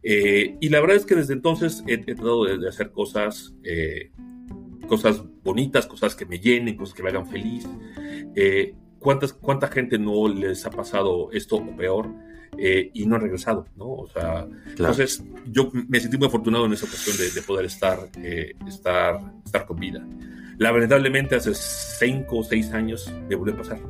Eh, 0.02 0.56
y 0.59 0.71
la 0.71 0.80
verdad 0.80 0.97
es 0.97 1.04
que 1.04 1.14
desde 1.14 1.35
entonces 1.35 1.85
he, 1.87 1.99
tratado 1.99 2.44
de, 2.44 2.66
hacer 2.66 2.92
cosas, 2.92 3.52
eh, 3.62 4.11
cosas 4.88 5.23
bonitas, 5.44 5.87
cosas 5.87 6.16
que 6.16 6.25
me 6.25 6.40
llenen, 6.40 6.78
cosas 6.78 6.94
que 6.94 7.02
me 7.02 7.11
hagan 7.11 7.26
feliz. 7.26 7.68
Eh, 8.35 8.75
¿cuántas, 8.99 9.35
¿Cuánta 9.35 9.68
gente 9.68 9.99
no 9.99 10.28
les 10.28 10.64
ha 10.64 10.71
pasado 10.71 11.30
esto 11.32 11.56
o 11.56 11.76
peor 11.76 12.09
y 12.56 13.04
no 13.04 13.16
ha 13.16 13.18
regresado? 13.18 13.66
¿no? 13.76 13.85
O 13.85 14.09
sea, 14.09 14.49
Entonces 14.66 15.23
yo 15.44 15.71
me 15.75 16.00
sentí 16.00 16.16
muy 16.16 16.28
afortunado 16.28 16.64
en 16.64 16.73
esa 16.73 16.87
ocasión 16.87 17.18
de, 17.18 17.42
poder 17.42 17.66
estar, 17.66 18.09
estar, 18.66 19.21
estar 19.44 19.66
con 19.66 19.78
vida. 19.78 20.02
Lamentablemente 20.59 21.37
hace 21.37 21.54
cinco 21.54 22.38
o 22.38 22.44
seis 22.44 22.73
años 22.73 23.12
me 23.28 23.35
volvió 23.35 23.54
a 23.54 23.59
pasar. 23.59 23.80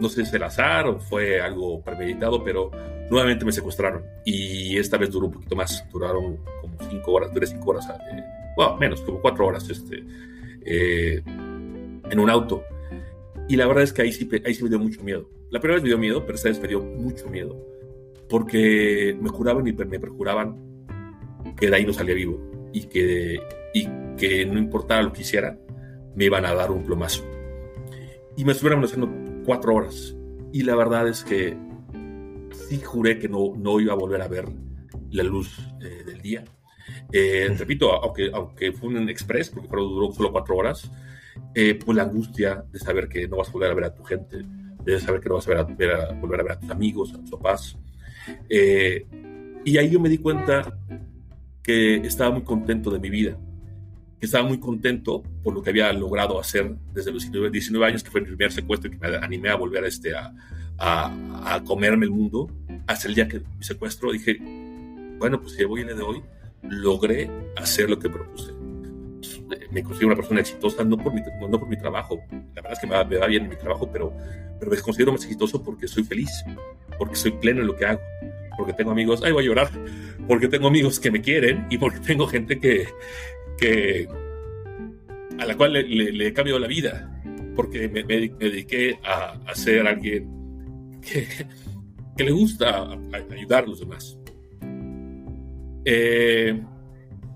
No 0.00 0.08
sé 0.08 0.16
si 0.16 0.22
es 0.22 0.32
el 0.32 0.42
azar 0.42 0.86
o 0.86 0.98
fue 0.98 1.40
algo 1.40 1.82
premeditado, 1.82 2.42
pero 2.42 2.70
nuevamente 3.10 3.44
me 3.44 3.52
secuestraron. 3.52 4.02
Y 4.24 4.78
esta 4.78 4.96
vez 4.96 5.10
duró 5.10 5.26
un 5.26 5.32
poquito 5.32 5.54
más, 5.56 5.84
duraron 5.92 6.38
como 6.62 6.76
cinco 6.88 7.12
horas, 7.12 7.34
duré 7.34 7.46
cinco 7.46 7.72
horas, 7.72 7.86
eh, 7.90 8.22
bueno, 8.56 8.76
menos, 8.78 9.02
como 9.02 9.20
cuatro 9.20 9.46
horas 9.46 9.68
este, 9.68 10.02
eh, 10.64 11.20
en 11.26 12.18
un 12.18 12.30
auto. 12.30 12.64
Y 13.46 13.56
la 13.56 13.66
verdad 13.66 13.82
es 13.82 13.92
que 13.92 14.02
ahí 14.02 14.12
sí, 14.12 14.28
ahí 14.46 14.54
sí 14.54 14.62
me 14.62 14.70
dio 14.70 14.78
mucho 14.78 15.02
miedo. 15.02 15.28
La 15.50 15.60
primera 15.60 15.74
vez 15.74 15.82
me 15.82 15.88
dio 15.88 15.98
miedo, 15.98 16.24
pero 16.24 16.36
esta 16.36 16.48
vez 16.48 16.60
me 16.60 16.68
dio 16.68 16.80
mucho 16.80 17.28
miedo, 17.28 17.56
porque 18.28 19.14
me 19.20 19.28
juraban 19.28 19.66
y 19.66 19.72
me 19.72 19.98
perjuraban 19.98 20.56
que 21.58 21.68
de 21.68 21.76
ahí 21.76 21.84
no 21.84 21.92
salía 21.92 22.14
vivo 22.14 22.40
y 22.72 22.84
que, 22.84 23.40
y 23.74 23.88
que 24.16 24.46
no 24.46 24.58
importara 24.58 25.02
lo 25.02 25.12
que 25.12 25.22
hiciera, 25.22 25.58
me 26.14 26.24
iban 26.24 26.44
a 26.44 26.54
dar 26.54 26.70
un 26.70 26.84
plomazo. 26.84 27.24
Y 28.36 28.44
me 28.44 28.52
estuvieron 28.52 28.82
haciendo 28.84 29.10
cuatro 29.44 29.74
horas. 29.74 30.16
Y 30.52 30.62
la 30.62 30.74
verdad 30.74 31.08
es 31.08 31.24
que 31.24 31.56
sí 32.68 32.80
juré 32.80 33.18
que 33.18 33.28
no, 33.28 33.54
no 33.56 33.80
iba 33.80 33.92
a 33.92 33.96
volver 33.96 34.22
a 34.22 34.28
ver 34.28 34.46
la 35.10 35.22
luz 35.22 35.58
eh, 35.80 36.04
del 36.04 36.20
día. 36.20 36.44
Eh, 37.12 37.54
repito, 37.56 37.92
aunque, 37.92 38.30
aunque 38.32 38.72
fue 38.72 38.88
un 38.88 39.08
express, 39.08 39.50
porque 39.50 39.68
duró 39.76 40.12
solo 40.12 40.32
cuatro 40.32 40.56
horas, 40.56 40.90
eh, 41.54 41.74
pues 41.74 41.96
la 41.96 42.04
angustia 42.04 42.64
de 42.70 42.78
saber 42.78 43.08
que 43.08 43.26
no 43.28 43.36
vas 43.36 43.48
a 43.48 43.52
volver 43.52 43.70
a 43.70 43.74
ver 43.74 43.84
a 43.84 43.94
tu 43.94 44.02
gente, 44.04 44.44
de 44.84 45.00
saber 45.00 45.20
que 45.20 45.28
no 45.28 45.36
vas 45.36 45.46
a, 45.46 45.50
ver 45.50 45.90
a, 45.90 46.12
volver 46.14 46.40
a 46.40 46.42
ver 46.42 46.52
a 46.52 46.60
tus 46.60 46.70
amigos, 46.70 47.12
a 47.14 47.20
tus 47.20 47.30
papás. 47.30 47.76
y 48.48 49.76
ahí 49.76 49.90
yo 49.90 50.00
me 50.00 50.08
di 50.08 50.18
cuenta 50.18 50.78
que 51.62 51.96
estaba 51.96 52.30
muy 52.30 52.42
contento 52.42 52.90
de 52.90 52.98
mi 52.98 53.10
vida, 53.10 53.36
que 54.18 54.26
estaba 54.26 54.46
muy 54.46 54.58
contento 54.58 55.22
por 55.42 55.54
lo 55.54 55.62
que 55.62 55.70
había 55.70 55.92
logrado 55.92 56.38
hacer 56.38 56.74
desde 56.92 57.12
los 57.12 57.30
19, 57.30 57.86
años, 57.86 58.02
que 58.02 58.10
fue 58.10 58.20
el 58.20 58.26
primer 58.26 58.52
secuestro 58.52 58.90
y 58.90 58.96
que 58.96 59.08
me 59.08 59.16
animé 59.16 59.48
a 59.48 59.56
volver 59.56 59.84
a, 59.84 59.88
este, 59.88 60.14
a, 60.14 60.32
a, 60.78 61.62
comerme 61.64 62.04
el 62.04 62.10
mundo. 62.10 62.50
Hasta 62.86 63.08
el 63.08 63.14
día 63.14 63.28
que 63.28 63.40
mi 63.40 63.64
secuestro 63.64 64.12
dije, 64.12 64.38
bueno, 65.18 65.40
pues 65.40 65.54
si 65.54 65.64
voy 65.64 65.80
el 65.80 65.88
día 65.88 65.96
de 65.96 66.02
hoy, 66.02 66.22
logré 66.62 67.30
hacer 67.56 67.88
lo 67.88 67.98
que 67.98 68.08
propuse. 68.08 68.52
Me 69.70 69.82
considero 69.82 70.08
una 70.08 70.16
persona 70.16 70.40
exitosa, 70.40 70.84
no 70.84 70.96
por 70.96 71.14
mi, 71.14 71.22
no 71.48 71.58
por 71.58 71.68
mi 71.68 71.76
trabajo. 71.76 72.20
La 72.30 72.62
verdad 72.62 72.72
es 72.72 72.78
que 72.78 72.86
me 72.86 72.94
va, 72.94 73.04
me 73.04 73.16
va 73.16 73.26
bien 73.26 73.44
en 73.44 73.50
mi 73.50 73.56
trabajo, 73.56 73.88
pero, 73.90 74.12
pero 74.58 74.70
me 74.70 74.78
considero 74.78 75.12
más 75.12 75.22
exitoso 75.22 75.62
porque 75.62 75.88
soy 75.88 76.04
feliz, 76.04 76.30
porque 76.98 77.16
soy 77.16 77.32
pleno 77.32 77.60
en 77.60 77.66
lo 77.66 77.76
que 77.76 77.86
hago 77.86 78.00
porque 78.60 78.74
tengo 78.74 78.90
amigos, 78.90 79.22
ay, 79.24 79.32
voy 79.32 79.44
a 79.44 79.46
llorar, 79.46 79.70
porque 80.30 80.46
tengo 80.46 80.68
amigos 80.68 81.00
que 81.00 81.10
me 81.10 81.20
quieren 81.20 81.66
y 81.70 81.78
porque 81.78 81.98
tengo 82.06 82.24
gente 82.28 82.60
que, 82.60 82.86
que, 83.58 84.06
a 85.40 85.44
la 85.44 85.56
cual 85.56 85.72
le, 85.72 86.24
he 86.28 86.32
cambiado 86.32 86.60
la 86.60 86.68
vida, 86.68 87.20
porque 87.56 87.88
me, 87.88 88.04
dediqué 88.04 89.00
a, 89.02 89.40
a, 89.44 89.54
ser 89.56 89.84
alguien 89.88 91.00
que, 91.02 91.26
que 92.16 92.22
le 92.22 92.30
gusta 92.30 92.96
ayudar 93.32 93.64
a 93.64 93.66
los 93.66 93.80
demás. 93.80 94.16
Eh, 95.84 96.62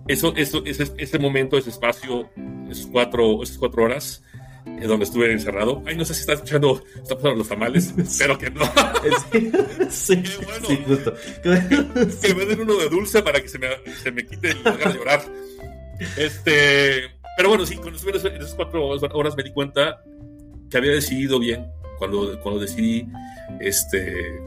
eso, 0.07 0.33
eso, 0.37 0.65
ese, 0.65 0.85
ese, 0.97 1.19
momento, 1.19 1.59
ese 1.59 1.71
espacio, 1.71 2.31
esas 2.71 2.87
cuatro, 2.87 3.43
esas 3.43 3.59
cuatro 3.59 3.83
horas, 3.83 4.23
en 4.67 4.87
donde 4.87 5.05
estuve 5.05 5.31
encerrado. 5.33 5.83
Ay, 5.87 5.97
no 5.97 6.05
sé 6.05 6.15
si 6.15 6.21
está 6.21 6.35
escuchando, 6.35 6.83
está 6.95 7.17
pasando 7.17 7.37
los 7.37 7.49
tamales, 7.49 7.95
espero 7.99 8.39
que 8.39 8.51
no. 8.51 8.63
Sí, 9.91 10.23
sí, 10.25 10.79
justo. 10.87 11.15
Que, 11.43 12.35
me 12.35 12.47
den 12.47 12.61
uno 12.61 12.77
de 12.77 12.89
dulce 12.89 13.23
para 13.23 13.41
que 13.41 13.49
se 13.49 13.59
me, 13.59 13.69
se 14.03 14.11
me 14.11 14.27
quite 14.27 14.51
el 14.51 14.59
lugar 14.59 14.93
de 14.93 14.99
llorar. 14.99 15.23
Este, 16.17 17.11
pero 17.37 17.51
bueno, 17.51 17.67
sí, 17.67 17.77
cuando 17.77 17.97
estuve 17.97 18.35
en 18.35 18.43
esas 18.43 18.55
cuatro 18.55 18.87
horas 18.87 19.37
me 19.37 19.43
di 19.43 19.53
cuenta 19.53 20.03
que 20.71 20.79
había 20.79 20.93
decidido 20.93 21.39
bien 21.39 21.67
cuando, 21.99 22.41
cuando 22.41 22.61
decidí, 22.61 23.07
este, 23.61 24.41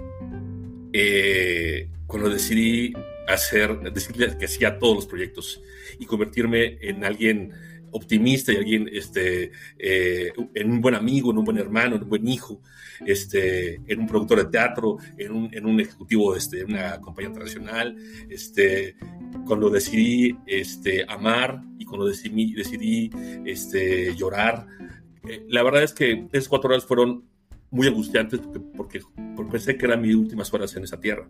eh, 0.93 1.89
cuando 2.05 2.29
decidí 2.29 2.93
hacer, 3.27 3.79
decirle 3.91 4.37
que 4.37 4.47
sí 4.47 4.65
a 4.65 4.79
todos 4.79 4.95
los 4.95 5.05
proyectos 5.05 5.61
y 5.99 6.05
convertirme 6.05 6.77
en 6.81 7.03
alguien 7.03 7.53
optimista 7.97 8.53
y 8.53 8.57
alguien, 8.57 8.89
este, 8.91 9.51
eh, 9.77 10.31
en 10.53 10.71
un 10.71 10.81
buen 10.81 10.95
amigo, 10.95 11.31
en 11.31 11.39
un 11.39 11.45
buen 11.45 11.57
hermano, 11.57 11.95
en 11.95 12.03
un 12.03 12.09
buen 12.09 12.27
hijo, 12.27 12.61
este, 13.05 13.81
en 13.87 13.99
un 13.99 14.07
productor 14.07 14.39
de 14.39 14.45
teatro, 14.45 14.97
en 15.17 15.31
un, 15.31 15.49
en 15.53 15.65
un 15.65 15.79
ejecutivo 15.79 16.35
este, 16.35 16.57
de 16.57 16.65
una 16.65 16.99
compañía 17.01 17.29
internacional, 17.29 17.95
este, 18.29 18.95
cuando 19.45 19.69
decidí 19.69 20.35
este, 20.45 21.05
amar 21.07 21.61
y 21.77 21.85
cuando 21.85 22.07
decidí, 22.07 22.53
decidí 22.53 23.09
este, 23.45 24.15
llorar. 24.15 24.67
Eh, 25.27 25.45
la 25.49 25.63
verdad 25.63 25.83
es 25.83 25.93
que 25.93 26.27
esas 26.31 26.47
cuatro 26.47 26.69
horas 26.69 26.85
fueron 26.85 27.25
muy 27.69 27.87
angustiantes 27.87 28.39
porque, 28.75 29.01
porque, 29.35 29.51
pensé 29.51 29.77
que 29.77 29.85
eran 29.85 30.01
mis 30.01 30.15
últimas 30.15 30.53
horas 30.53 30.75
en 30.75 30.83
esa 30.83 30.99
tierra. 30.99 31.27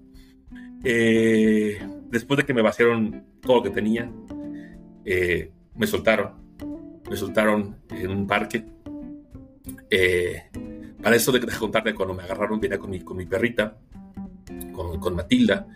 Eh, 0.83 1.79
después 2.09 2.37
de 2.37 2.45
que 2.45 2.53
me 2.53 2.61
vaciaron 2.61 3.25
todo 3.41 3.57
lo 3.57 3.63
que 3.63 3.71
tenía, 3.71 4.11
me 5.77 5.87
soltaron 5.87 6.46
me 7.09 7.15
soltaron 7.15 7.77
en 7.89 8.11
un 8.11 8.27
parque. 8.27 8.63
Eh, 9.89 10.43
para 11.01 11.15
eso 11.15 11.31
de, 11.31 11.39
contarte, 11.59 11.93
cuando 11.93 12.13
me 12.13 12.23
agarraron, 12.23 12.59
venía 12.59 12.77
con 12.77 12.89
mi, 12.89 13.01
con 13.01 13.17
mi 13.17 13.25
perrita, 13.25 13.77
con, 14.73 14.99
con, 14.99 15.15
Matilda, 15.15 15.67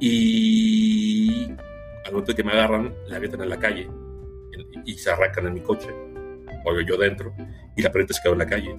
y 0.00 1.44
al 2.04 2.12
momento 2.12 2.32
de 2.32 2.36
que 2.36 2.44
me 2.44 2.52
agarran, 2.52 2.94
la 3.08 3.16
avientan 3.16 3.42
en 3.42 3.48
la 3.50 3.58
calle 3.58 3.88
y, 4.84 4.94
se 4.94 5.10
arrancan 5.10 5.46
en 5.46 5.54
mi 5.54 5.60
coche, 5.60 5.88
o 6.64 6.80
yo 6.80 6.96
dentro, 6.96 7.34
y 7.76 7.82
la 7.82 7.90
perrita 7.90 8.14
se 8.14 8.22
quedó 8.22 8.32
en 8.32 8.38
la 8.38 8.46
calle. 8.46 8.76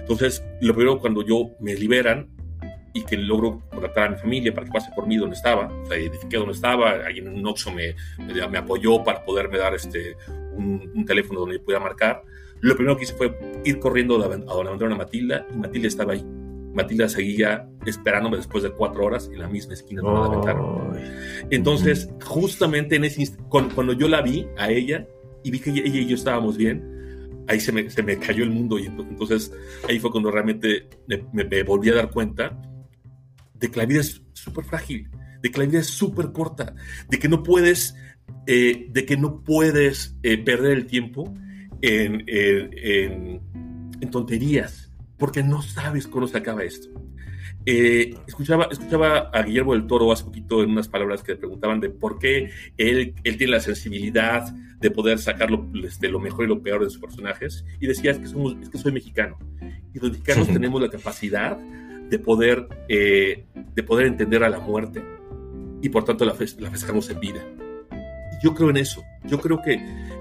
Entonces, 0.00 0.44
lo 0.60 0.74
primero 0.74 0.98
cuando 0.98 1.22
yo 1.22 1.50
me 1.60 1.74
liberan, 1.74 2.28
y 2.96 3.04
que 3.04 3.16
logro 3.16 3.60
contactar 3.70 4.04
a 4.06 4.10
mi 4.10 4.16
familia 4.16 4.54
para 4.54 4.66
que 4.66 4.72
pase 4.72 4.90
por 4.94 5.06
mí 5.08 5.16
donde 5.16 5.34
estaba. 5.34 5.66
O 5.66 5.86
sea, 5.86 5.98
identifiqué 5.98 6.36
dónde 6.36 6.52
estaba, 6.52 6.92
alguien 6.92 7.26
en 7.26 7.34
un 7.34 7.46
Oxxo 7.48 7.72
me, 7.72 7.96
me, 8.18 8.58
apoyó 8.58 9.02
para 9.02 9.24
poderme 9.24 9.58
dar 9.58 9.74
este, 9.74 10.16
un, 10.56 11.04
teléfono 11.06 11.40
donde 11.40 11.56
yo 11.56 11.64
pudiera 11.64 11.82
marcar. 11.82 12.22
Lo 12.60 12.76
primero 12.76 12.96
que 12.96 13.04
hice 13.04 13.14
fue 13.14 13.36
ir 13.64 13.78
corriendo 13.78 14.16
a 14.16 14.28
donde 14.28 14.36
encontraron 14.44 14.92
a 14.92 14.96
Matilda 14.96 15.46
y 15.52 15.58
Matilda 15.58 15.88
estaba 15.88 16.12
ahí. 16.12 16.24
Matilda 16.72 17.08
seguía 17.08 17.68
esperándome 17.86 18.36
después 18.36 18.64
de 18.64 18.70
cuatro 18.70 19.04
horas 19.04 19.30
en 19.32 19.38
la 19.38 19.48
misma 19.48 19.74
esquina 19.74 20.02
donde 20.02 20.20
la 20.20 20.26
aventaron. 20.26 20.98
Entonces, 21.50 22.08
justamente 22.24 22.96
en 22.96 23.04
ese 23.04 23.36
cuando, 23.48 23.74
cuando, 23.74 23.92
yo 23.92 24.08
la 24.08 24.22
vi 24.22 24.46
a 24.56 24.70
ella 24.70 25.06
y 25.44 25.50
vi 25.50 25.60
que 25.60 25.70
ella, 25.70 25.82
y 25.84 26.06
yo 26.06 26.16
estábamos 26.16 26.56
bien, 26.56 27.44
ahí 27.46 27.60
se 27.60 27.70
me, 27.70 27.88
se 27.90 28.02
me, 28.02 28.18
cayó 28.18 28.42
el 28.42 28.50
mundo 28.50 28.78
y 28.78 28.86
entonces 28.86 29.52
ahí 29.88 29.98
fue 29.98 30.10
cuando 30.10 30.30
realmente 30.30 30.88
me, 31.06 31.44
me 31.44 31.62
volví 31.62 31.90
a 31.90 31.94
dar 31.94 32.10
cuenta 32.10 32.58
de 33.54 33.70
que 33.70 33.78
la 33.78 33.86
vida 33.86 34.00
es 34.00 34.22
súper 34.32 34.64
frágil, 34.64 35.08
de 35.42 35.50
que 35.50 35.58
la 35.58 35.66
vida 35.66 35.80
es 35.80 35.86
súper 35.86 36.32
corta, 36.32 36.74
de 37.08 37.18
que 37.18 37.28
no 37.28 37.42
puedes, 37.42 37.94
eh, 38.46 38.86
de 38.90 39.06
que 39.06 39.16
no 39.16 39.42
puedes 39.42 40.16
eh, 40.22 40.38
perder 40.38 40.72
el 40.72 40.86
tiempo 40.86 41.34
en, 41.80 42.24
en, 42.26 43.40
en, 44.00 44.10
tonterías, 44.10 44.92
porque 45.16 45.42
no 45.42 45.62
sabes 45.62 46.06
cuándo 46.06 46.28
se 46.28 46.38
acaba 46.38 46.62
esto. 46.62 46.88
Eh, 47.66 48.14
escuchaba, 48.26 48.68
escuchaba 48.70 49.30
a 49.32 49.42
Guillermo 49.42 49.72
del 49.72 49.86
Toro 49.86 50.12
hace 50.12 50.24
poquito 50.24 50.62
en 50.62 50.70
unas 50.70 50.88
palabras 50.88 51.22
que 51.22 51.32
le 51.32 51.38
preguntaban 51.38 51.80
de 51.80 51.88
por 51.88 52.18
qué 52.18 52.50
él, 52.76 53.14
él 53.24 53.36
tiene 53.38 53.52
la 53.52 53.60
sensibilidad 53.60 54.54
de 54.78 54.90
poder 54.90 55.18
sacar 55.18 55.50
lo, 55.50 55.66
este, 55.82 56.08
lo 56.08 56.20
mejor 56.20 56.44
y 56.44 56.48
lo 56.48 56.62
peor 56.62 56.84
de 56.84 56.90
sus 56.90 57.00
personajes. 57.00 57.64
Y 57.80 57.86
decía, 57.86 58.10
es 58.10 58.18
que, 58.18 58.26
somos, 58.26 58.56
es 58.60 58.68
que 58.68 58.76
soy 58.76 58.92
mexicano. 58.92 59.38
Y 59.94 59.98
los 59.98 60.10
mexicanos 60.10 60.48
tenemos 60.52 60.80
la 60.82 60.90
capacidad 60.90 61.56
de 61.56 62.18
poder, 62.18 62.68
eh, 62.88 63.46
de 63.74 63.82
poder 63.82 64.06
entender 64.06 64.44
a 64.44 64.50
la 64.50 64.60
muerte 64.60 65.02
y 65.80 65.88
por 65.88 66.04
tanto 66.04 66.24
la, 66.26 66.32
la 66.32 66.70
festejamos 66.70 67.08
en 67.08 67.20
vida. 67.20 67.42
Yo 68.44 68.54
creo 68.54 68.70
en 68.70 68.76
eso. 68.76 69.02
Yo 69.24 69.40
creo 69.40 69.60
que, 69.62 69.80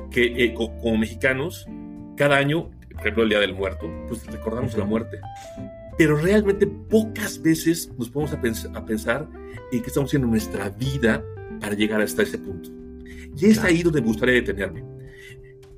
que 0.10 0.46
eh, 0.46 0.54
como, 0.56 0.98
mexicanos, 0.98 1.68
cada 2.16 2.38
año, 2.38 2.72
por 2.90 3.02
ejemplo 3.02 3.24
el 3.24 3.30
Día 3.30 3.40
del 3.40 3.54
Muerto, 3.54 3.92
pues 4.08 4.26
recordamos 4.26 4.76
la 4.78 4.86
muerte 4.86 5.20
pero 5.98 6.18
realmente 6.18 6.66
pocas 6.66 7.42
veces 7.42 7.92
nos 7.98 8.10
ponemos 8.10 8.34
a, 8.34 8.80
a 8.80 8.86
pensar 8.86 9.28
en 9.72 9.82
qué 9.82 9.88
estamos 9.88 10.10
haciendo 10.10 10.28
nuestra 10.28 10.70
vida 10.70 11.24
para 11.60 11.76
llegar 11.76 12.02
hasta 12.02 12.24
ese 12.24 12.38
punto. 12.38 12.70
Y 13.38 13.46
es 13.46 13.60
ahí 13.60 13.84
donde 13.84 14.02
me 14.02 14.08
gustaría 14.08 14.36
detenerme. 14.36 14.84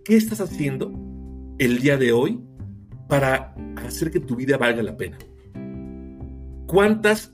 ¿Qué 0.04 0.16
estás 0.16 0.42
haciendo 0.42 0.94
el 1.58 1.80
día 1.80 1.98
de 1.98 2.12
hoy 2.12 2.40
para 3.08 3.54
hacer 3.78 4.12
que 4.12 4.20
tu 4.20 4.36
vida 4.36 4.58
valga 4.58 4.84
la 4.84 4.96
pena? 4.96 5.18
¿Cuántas, 6.68 7.34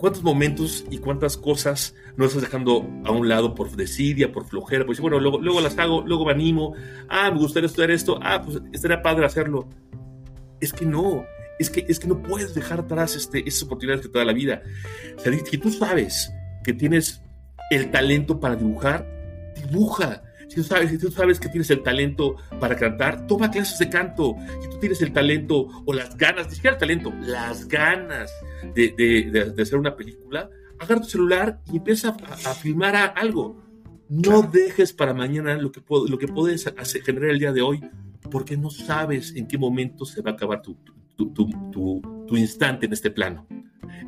¿Cuántos 0.00 0.22
momentos 0.22 0.86
y 0.90 0.96
cuántas 0.96 1.36
cosas 1.36 1.94
no 2.16 2.24
estás 2.24 2.40
dejando 2.40 2.88
a 3.04 3.10
un 3.10 3.28
lado 3.28 3.54
por 3.54 3.76
desidia, 3.76 4.32
por 4.32 4.46
flojera? 4.46 4.86
Pues 4.86 4.98
bueno, 4.98 5.20
luego, 5.20 5.38
luego 5.38 5.60
las 5.60 5.76
hago, 5.76 6.00
luego 6.06 6.24
me 6.24 6.32
animo. 6.32 6.74
Ah, 7.06 7.30
me 7.30 7.38
gustaría 7.38 7.66
estudiar 7.66 7.90
esto. 7.90 8.18
Ah, 8.22 8.40
pues 8.42 8.62
estaría 8.72 9.02
padre 9.02 9.26
hacerlo. 9.26 9.68
Es 10.58 10.72
que 10.72 10.86
no, 10.86 11.26
es 11.58 11.68
que, 11.68 11.84
es 11.86 12.00
que 12.00 12.08
no 12.08 12.22
puedes 12.22 12.54
dejar 12.54 12.80
atrás 12.80 13.14
este, 13.14 13.46
esas 13.46 13.64
oportunidades 13.64 14.06
que 14.06 14.10
te 14.10 14.24
la 14.24 14.32
vida. 14.32 14.62
O 15.18 15.20
sea, 15.20 15.34
si 15.34 15.58
tú 15.58 15.70
sabes 15.70 16.32
que 16.64 16.72
tienes 16.72 17.20
el 17.70 17.90
talento 17.90 18.40
para 18.40 18.56
dibujar, 18.56 19.06
dibuja. 19.54 20.22
Si 20.48 20.56
tú, 20.56 20.64
sabes, 20.64 20.88
si 20.88 20.96
tú 20.96 21.10
sabes 21.10 21.38
que 21.38 21.50
tienes 21.50 21.68
el 21.68 21.82
talento 21.82 22.36
para 22.58 22.74
cantar, 22.74 23.26
toma 23.26 23.50
clases 23.50 23.78
de 23.78 23.90
canto. 23.90 24.34
Si 24.62 24.70
tú 24.70 24.78
tienes 24.78 25.02
el 25.02 25.12
talento 25.12 25.68
o 25.84 25.92
las 25.92 26.16
ganas, 26.16 26.48
ni 26.48 26.54
siquiera 26.54 26.76
el 26.76 26.80
talento, 26.80 27.12
las 27.20 27.68
ganas 27.68 28.32
de, 28.74 28.94
de, 28.96 29.52
de, 29.52 29.62
hacer 29.62 29.78
una 29.78 29.96
película, 29.96 30.50
agarra 30.78 31.00
tu 31.02 31.08
celular 31.08 31.60
y 31.72 31.76
empieza 31.76 32.08
a, 32.10 32.50
a 32.50 32.54
filmar 32.54 33.14
algo. 33.16 33.62
No 34.08 34.42
dejes 34.42 34.92
para 34.92 35.14
mañana 35.14 35.56
lo 35.56 35.70
que, 35.70 35.80
lo 35.88 36.18
que 36.18 36.26
puedes 36.26 36.66
hacer, 36.66 37.02
generar 37.02 37.30
el 37.30 37.38
día 37.38 37.52
de 37.52 37.62
hoy, 37.62 37.80
porque 38.30 38.56
no 38.56 38.70
sabes 38.70 39.34
en 39.36 39.46
qué 39.46 39.56
momento 39.56 40.04
se 40.04 40.20
va 40.20 40.32
a 40.32 40.34
acabar 40.34 40.62
tu, 40.62 40.76
tu, 41.16 42.36
instante 42.36 42.86
en 42.86 42.92
este 42.92 43.10
plano. 43.10 43.46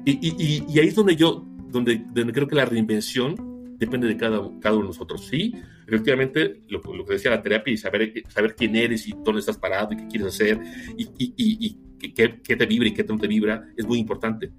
Y, 0.05 0.79
ahí 0.79 0.89
es 0.89 0.95
donde 0.95 1.15
yo, 1.15 1.47
donde, 1.71 2.05
donde, 2.13 2.33
creo 2.33 2.49
que 2.49 2.57
la 2.57 2.65
reinvención 2.65 3.77
depende 3.79 4.09
de 4.09 4.17
cada, 4.17 4.41
cada 4.61 4.75
uno 4.75 4.87
de 4.87 4.89
nosotros. 4.89 5.27
Sí, 5.27 5.55
efectivamente, 5.87 6.63
lo, 6.69 6.81
lo, 6.95 7.05
que 7.05 7.15
decía 7.15 7.31
la 7.31 7.43
terapia 7.43 7.73
y 7.73 7.77
saber, 7.77 8.13
saber 8.29 8.57
quién 8.57 8.75
eres 8.75 9.07
y 9.07 9.15
dónde 9.25 9.41
estás 9.41 9.59
parado 9.59 9.93
y 9.93 9.97
qué 9.99 10.07
quieres 10.09 10.29
hacer 10.29 10.61
y, 10.97 11.09
y 11.19 11.79
qué, 12.11 12.41
qué, 12.43 12.57
te 12.57 12.67
vibra 12.67 12.89
y 12.89 12.95
qué 12.95 13.05
no 13.05 13.19
te 13.19 13.29
vibra 13.29 13.69
es 13.77 13.87
muy 13.87 13.99
importante. 13.99 14.51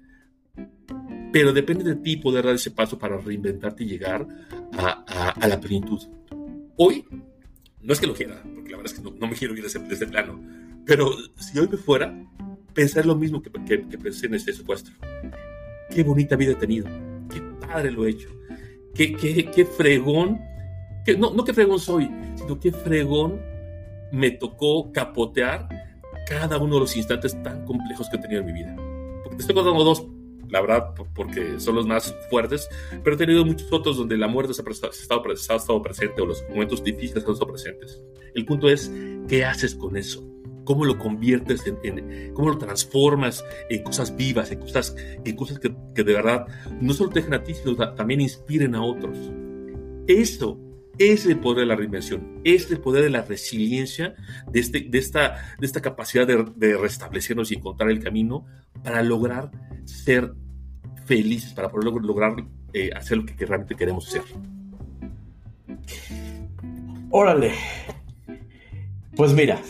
Pero 1.32 1.52
depende 1.52 1.84
de 1.84 1.96
ti 1.96 2.16
poder 2.16 2.44
dar 2.44 2.54
ese 2.54 2.70
paso 2.70 2.98
para 2.98 3.18
reinventarte 3.18 3.84
y 3.84 3.88
llegar 3.88 4.26
a, 4.72 5.32
a, 5.32 5.48
la 5.48 5.60
plenitud. 5.60 6.00
Hoy, 6.76 7.04
no 7.82 7.92
es 7.92 8.00
que 8.00 8.06
lo 8.06 8.14
quiera, 8.14 8.42
porque 8.54 8.70
la 8.70 8.76
verdad 8.76 8.92
es 8.92 8.98
que 8.98 9.10
no, 9.10 9.26
me 9.26 9.34
quiero 9.34 9.54
ir 9.54 9.62
de 9.62 9.66
ese, 9.66 10.06
plano, 10.06 10.40
pero 10.86 11.12
si 11.38 11.58
hoy 11.58 11.68
me 11.68 11.76
fuera, 11.76 12.14
pensar 12.72 13.04
lo 13.04 13.16
mismo 13.16 13.42
que, 13.42 13.50
que, 13.50 13.98
pensé 13.98 14.26
en 14.26 14.34
este 14.34 14.52
secuestro. 14.52 14.94
Qué 15.90 16.02
bonita 16.02 16.36
vida 16.36 16.52
he 16.52 16.56
tenido. 16.56 16.86
Qué 17.28 17.40
padre 17.60 17.90
lo 17.90 18.06
he 18.06 18.10
hecho. 18.10 18.30
Qué, 18.94 19.14
qué, 19.14 19.50
qué 19.52 19.64
fregón. 19.64 20.40
Que, 21.04 21.16
no, 21.16 21.34
no 21.34 21.44
qué 21.44 21.52
fregón 21.52 21.78
soy, 21.78 22.08
sino 22.36 22.58
qué 22.58 22.72
fregón 22.72 23.40
me 24.12 24.30
tocó 24.30 24.92
capotear 24.92 25.68
cada 26.26 26.58
uno 26.58 26.74
de 26.74 26.80
los 26.80 26.96
instantes 26.96 27.40
tan 27.42 27.64
complejos 27.64 28.08
que 28.08 28.16
he 28.16 28.20
tenido 28.20 28.40
en 28.40 28.46
mi 28.46 28.52
vida. 28.52 28.74
Porque 29.22 29.36
te 29.36 29.42
estoy 29.42 29.54
contando 29.54 29.84
dos, 29.84 30.06
la 30.48 30.60
verdad, 30.60 30.94
porque 31.14 31.58
son 31.58 31.76
los 31.76 31.86
más 31.86 32.14
fuertes, 32.30 32.68
pero 33.02 33.16
he 33.16 33.18
tenido 33.18 33.44
muchos 33.44 33.72
otros 33.72 33.96
donde 33.96 34.16
la 34.16 34.28
muerte 34.28 34.54
se 34.54 34.62
ha 34.62 34.90
estado, 35.56 35.82
presente 35.82 36.22
o 36.22 36.26
los 36.26 36.44
momentos 36.48 36.82
difíciles 36.82 37.24
han 37.24 37.32
estado 37.32 37.52
presentes. 37.52 38.02
El 38.34 38.44
punto 38.44 38.68
es, 38.68 38.90
¿qué 39.28 39.44
haces 39.44 39.74
con 39.74 39.96
eso? 39.96 40.24
cómo 40.64 40.86
lo 40.86 40.98
conviertes 40.98 41.62
en, 41.66 42.32
cómo 42.32 42.48
lo 42.48 42.56
transformas 42.56 43.44
en 43.68 43.82
cosas 43.82 44.16
vivas, 44.16 44.50
en 44.50 44.60
cosas, 44.60 44.96
en 45.22 45.36
cosas 45.36 45.58
que, 45.58 45.68
de 45.68 46.12
verdad 46.14 46.46
no 46.80 46.94
solo 46.94 47.10
te 47.10 47.20
dejen 47.20 47.34
a 47.34 47.42
ti, 47.42 47.52
sino 47.54 47.76
también 47.94 48.22
inspiren 48.22 48.74
a 48.74 48.82
otros. 48.82 49.18
Eso 50.06 50.58
es 50.98 51.26
el 51.26 51.38
poder 51.38 51.60
de 51.60 51.66
la 51.66 51.76
reinvención, 51.76 52.40
es 52.44 52.70
el 52.70 52.78
poder 52.78 53.04
de 53.04 53.10
la 53.10 53.22
resiliencia, 53.22 54.14
de, 54.50 54.60
este, 54.60 54.80
de, 54.80 54.98
esta, 54.98 55.36
de 55.58 55.66
esta 55.66 55.80
capacidad 55.80 56.26
de, 56.26 56.76
restablecernos 56.76 57.50
y 57.50 57.56
encontrar 57.56 57.90
el 57.90 58.02
camino 58.02 58.46
para 58.82 59.02
lograr 59.02 59.50
ser 59.84 60.32
felices, 61.06 61.52
para 61.52 61.68
poder 61.70 61.92
lograr 62.02 62.34
eh, 62.72 62.90
hacer 62.94 63.18
lo 63.18 63.26
que 63.26 63.46
realmente 63.46 63.74
queremos 63.74 64.06
ser. 64.06 64.22
Órale. 67.10 67.52
Pues 69.16 69.32
mira, 69.32 69.60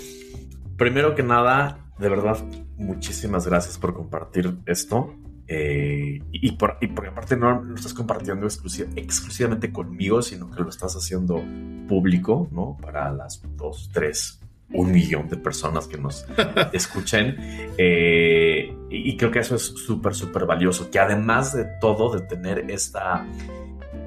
primero 0.76 1.14
que 1.14 1.22
nada, 1.22 1.90
de 1.98 2.08
verdad, 2.08 2.42
muchísimas 2.76 3.46
gracias 3.46 3.78
por 3.78 3.94
compartir 3.94 4.54
esto. 4.66 5.14
Eh, 5.46 6.22
y, 6.32 6.52
por, 6.52 6.78
y 6.80 6.86
porque 6.86 7.10
aparte 7.10 7.36
no 7.36 7.62
lo 7.62 7.74
estás 7.74 7.92
compartiendo 7.92 8.46
exclusivamente 8.46 9.72
conmigo, 9.72 10.22
sino 10.22 10.50
que 10.50 10.62
lo 10.62 10.70
estás 10.70 10.94
haciendo 10.96 11.42
público, 11.86 12.48
¿no? 12.50 12.78
Para 12.80 13.12
las 13.12 13.42
dos, 13.56 13.90
tres, 13.92 14.40
un 14.72 14.90
millón 14.90 15.28
de 15.28 15.36
personas 15.36 15.86
que 15.86 15.98
nos 15.98 16.26
escuchen. 16.72 17.36
Eh, 17.76 18.74
y, 18.90 19.16
creo 19.16 19.30
que 19.30 19.40
eso 19.40 19.56
es 19.56 19.62
súper, 19.62 20.14
súper 20.14 20.46
valioso. 20.46 20.90
Que 20.90 20.98
además 20.98 21.54
de 21.54 21.66
todo, 21.80 22.14
de 22.14 22.22
tener 22.26 22.70
esta, 22.70 23.26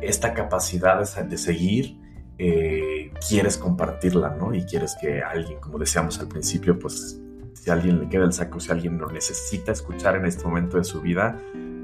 esta 0.01 0.33
capacidad 0.33 0.99
de 0.99 1.37
seguir, 1.37 1.97
eh, 2.39 3.11
quieres 3.27 3.57
compartirla, 3.57 4.35
¿no? 4.39 4.53
Y 4.53 4.63
quieres 4.63 4.95
que 4.99 5.21
alguien, 5.21 5.59
como 5.59 5.77
decíamos 5.77 6.19
al 6.19 6.27
principio, 6.27 6.77
pues 6.77 7.19
si 7.67 7.71
a 7.71 7.73
alguien 7.73 7.99
le 7.99 8.07
queda 8.07 8.23
el 8.23 8.31
saco, 8.31 8.61
si 8.61 8.71
alguien 8.71 8.97
lo 8.97 9.11
necesita 9.11 9.73
escuchar 9.73 10.15
en 10.15 10.25
este 10.25 10.45
momento 10.45 10.77
de 10.77 10.85
su 10.85 11.01
vida, 11.01 11.37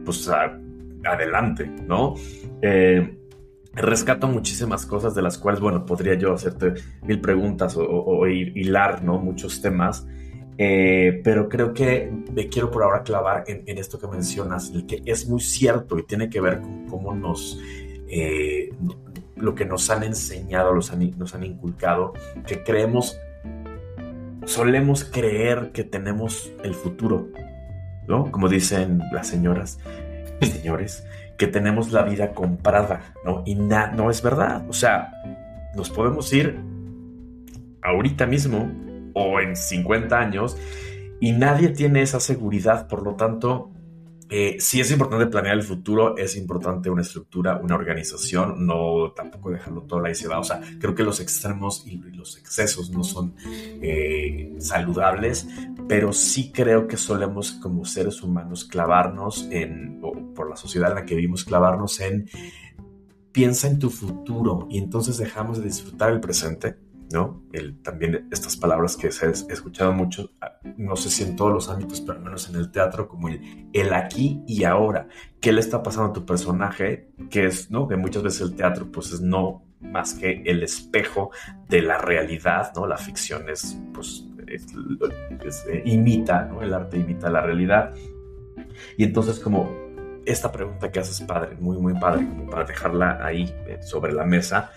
pues 0.06 0.30
adelante, 1.04 1.70
¿no? 1.86 2.16
Eh, 2.62 3.18
rescato 3.74 4.30
muchísimas 4.30 4.86
cosas 4.86 5.14
de 5.14 5.22
las 5.22 5.38
cuales, 5.38 5.60
bueno, 5.60 5.86
podría 5.86 6.14
yo 6.14 6.32
hacerte 6.32 6.76
mil 7.02 7.20
preguntas 7.20 7.76
o, 7.78 8.26
hilar, 8.28 9.04
¿no? 9.04 9.20
Muchos 9.20 9.62
temas. 9.62 10.08
Eh, 10.58 11.20
pero 11.22 11.50
creo 11.50 11.74
que 11.74 12.10
me 12.32 12.48
quiero 12.48 12.72
por 12.72 12.84
ahora 12.84 13.04
clavar 13.04 13.44
en, 13.48 13.78
esto 13.78 14.00
que 14.00 14.08
mencionas, 14.08 14.72
el 14.74 14.86
que 14.86 15.02
es 15.04 15.28
muy 15.28 15.42
cierto 15.42 16.00
y 16.00 16.04
tiene 16.04 16.30
que 16.30 16.40
ver 16.40 16.62
con 16.62 16.86
cómo 16.86 17.14
nos, 17.14 17.60
lo 19.36 19.54
que 19.54 19.66
nos 19.66 19.90
han 19.90 20.04
enseñado, 20.04 20.74
nos 20.74 20.94
han 20.94 21.44
inculcado, 21.44 22.14
que 22.48 22.64
creemos, 22.64 23.18
solemos 24.46 25.04
creer 25.04 25.72
que 25.72 25.84
tenemos 25.84 26.52
el 26.64 26.74
futuro, 26.74 27.30
¿no? 28.08 28.32
Como 28.32 28.50
dicen 28.50 29.02
las 29.12 29.28
señoras, 29.28 29.80
señores, 30.42 31.06
que 31.38 31.48
tenemos 31.48 31.92
la 31.92 32.04
vida 32.04 32.32
comprada, 32.34 33.14
¿no? 33.26 33.44
Y 33.46 33.56
no 33.56 34.10
es 34.10 34.22
verdad. 34.22 34.66
O 34.70 34.74
sea, 34.74 35.12
nos 35.76 35.90
podemos 35.90 36.32
ir 36.34 36.60
ahorita 37.82 38.26
mismo 38.26 38.72
o 39.14 39.40
en 39.40 39.56
50 39.56 40.18
años 40.18 40.58
y 41.20 41.32
nadie 41.32 41.70
tiene 41.70 42.02
esa 42.02 42.20
seguridad, 42.20 42.88
por 42.88 43.04
lo 43.04 43.16
tanto, 43.16 43.73
eh, 44.30 44.58
sí 44.60 44.80
es 44.80 44.92
importante 44.92 45.28
planear 45.28 45.56
el 45.56 45.64
futuro, 45.64 46.18
es 46.18 46.36
importante 46.36 46.90
una 46.90 47.02
estructura, 47.02 47.58
una 47.58 47.76
organización, 47.76 48.66
no 48.66 49.12
tampoco 49.16 49.52
dejarlo 49.52 49.82
todo 49.82 50.00
la 50.00 50.12
izquierda. 50.12 50.40
O 50.40 50.44
sea, 50.44 50.62
creo 50.80 50.96
que 50.96 51.04
los 51.04 51.20
extremos 51.20 51.84
y 51.86 51.98
los 51.98 52.38
excesos 52.38 52.90
no 52.90 53.04
son 53.04 53.36
eh, 53.44 54.56
saludables, 54.60 55.48
pero 55.88 56.14
sí 56.14 56.52
creo 56.52 56.88
que 56.88 56.98
solemos 56.98 57.52
como 57.54 57.86
seres 57.86 58.22
humanos 58.24 58.66
clavarnos 58.66 59.48
en, 59.52 60.00
o 60.02 60.34
por 60.34 60.50
la 60.50 60.56
sociedad 60.56 60.90
en 60.90 60.96
la 60.96 61.06
que 61.06 61.16
vivimos, 61.16 61.44
clavarnos 61.44 62.00
en 62.00 62.30
piensa 63.32 63.68
en 63.68 63.80
tu 63.80 63.90
futuro 63.90 64.68
y 64.70 64.78
entonces 64.78 65.18
dejamos 65.18 65.58
de 65.58 65.66
disfrutar 65.66 66.12
el 66.12 66.20
presente 66.20 66.76
¿no? 67.14 67.44
El, 67.54 67.82
también 67.82 68.28
estas 68.32 68.58
palabras 68.58 68.98
que 68.98 69.12
se 69.12 69.28
he 69.28 69.30
escuchado 69.30 69.94
mucho, 69.94 70.32
ah, 70.42 70.58
no 70.78 70.96
sé 70.96 71.10
si 71.10 71.24
en 71.24 71.36
todos 71.36 71.54
los 71.54 71.70
ámbitos, 71.70 72.02
pero 72.02 72.18
al 72.18 72.24
menos 72.26 72.50
en 72.50 72.56
el 72.56 72.72
teatro, 72.72 73.08
como 73.08 73.30
el, 73.30 73.70
el 73.72 73.94
aquí 73.94 74.42
y 74.48 74.64
ahora. 74.64 75.08
¿Qué 75.40 75.54
le 75.54 75.62
está 75.62 75.84
pasando 75.84 76.10
a 76.10 76.14
tu 76.14 76.26
personaje? 76.26 77.12
Que 77.30 77.46
es, 77.46 77.70
¿no? 77.70 77.88
Que 77.88 77.96
muchas 77.96 78.24
veces 78.24 78.42
el 78.42 78.56
teatro, 78.56 78.92
pues 78.92 79.14
es 79.14 79.22
no 79.22 79.64
más 79.80 80.16
que 80.16 80.42
el 80.46 80.64
espejo 80.64 81.32
de 81.70 81.84
la 81.84 82.00
realidad, 82.00 82.74
¿no? 82.76 82.88
La 82.88 82.98
ficción 82.98 83.48
es, 83.48 83.78
pues, 83.94 84.26
eh, 84.48 85.84
imita, 85.86 86.46
¿no? 86.46 86.62
El 86.62 86.74
arte 86.74 86.98
imita 86.98 87.30
la 87.30 87.42
realidad. 87.42 87.94
Y 88.98 89.04
entonces 89.04 89.40
como 89.40 89.72
esta 90.26 90.52
pregunta 90.52 90.92
que 90.92 91.00
haces 91.00 91.22
padre, 91.22 91.58
muy, 91.60 91.78
muy 91.78 91.94
padre, 91.94 92.28
para 92.50 92.64
dejarla 92.64 93.20
ahí 93.24 93.54
eh, 93.68 93.80
sobre 93.84 94.14
la 94.14 94.26
mesa, 94.26 94.72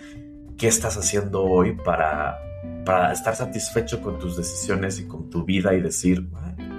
¿qué 0.57 0.67
estás 0.67 0.97
haciendo 0.97 1.43
hoy 1.43 1.75
para, 1.75 2.39
para 2.85 3.11
estar 3.11 3.35
satisfecho 3.35 4.01
con 4.01 4.17
tus 4.17 4.35
decisiones 4.35 4.99
y 4.99 5.07
con 5.07 5.29
tu 5.29 5.43
vida 5.43 5.73
y 5.73 5.81
decir, 5.81 6.27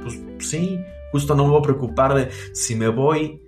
pues 0.03 0.21
sí, 0.39 0.81
justo 1.13 1.35
no 1.35 1.45
me 1.45 1.51
voy 1.51 1.61
a 1.61 1.63
preocupar 1.63 2.15
de 2.15 2.31
si 2.53 2.75
me 2.75 2.89
voy 2.89 3.43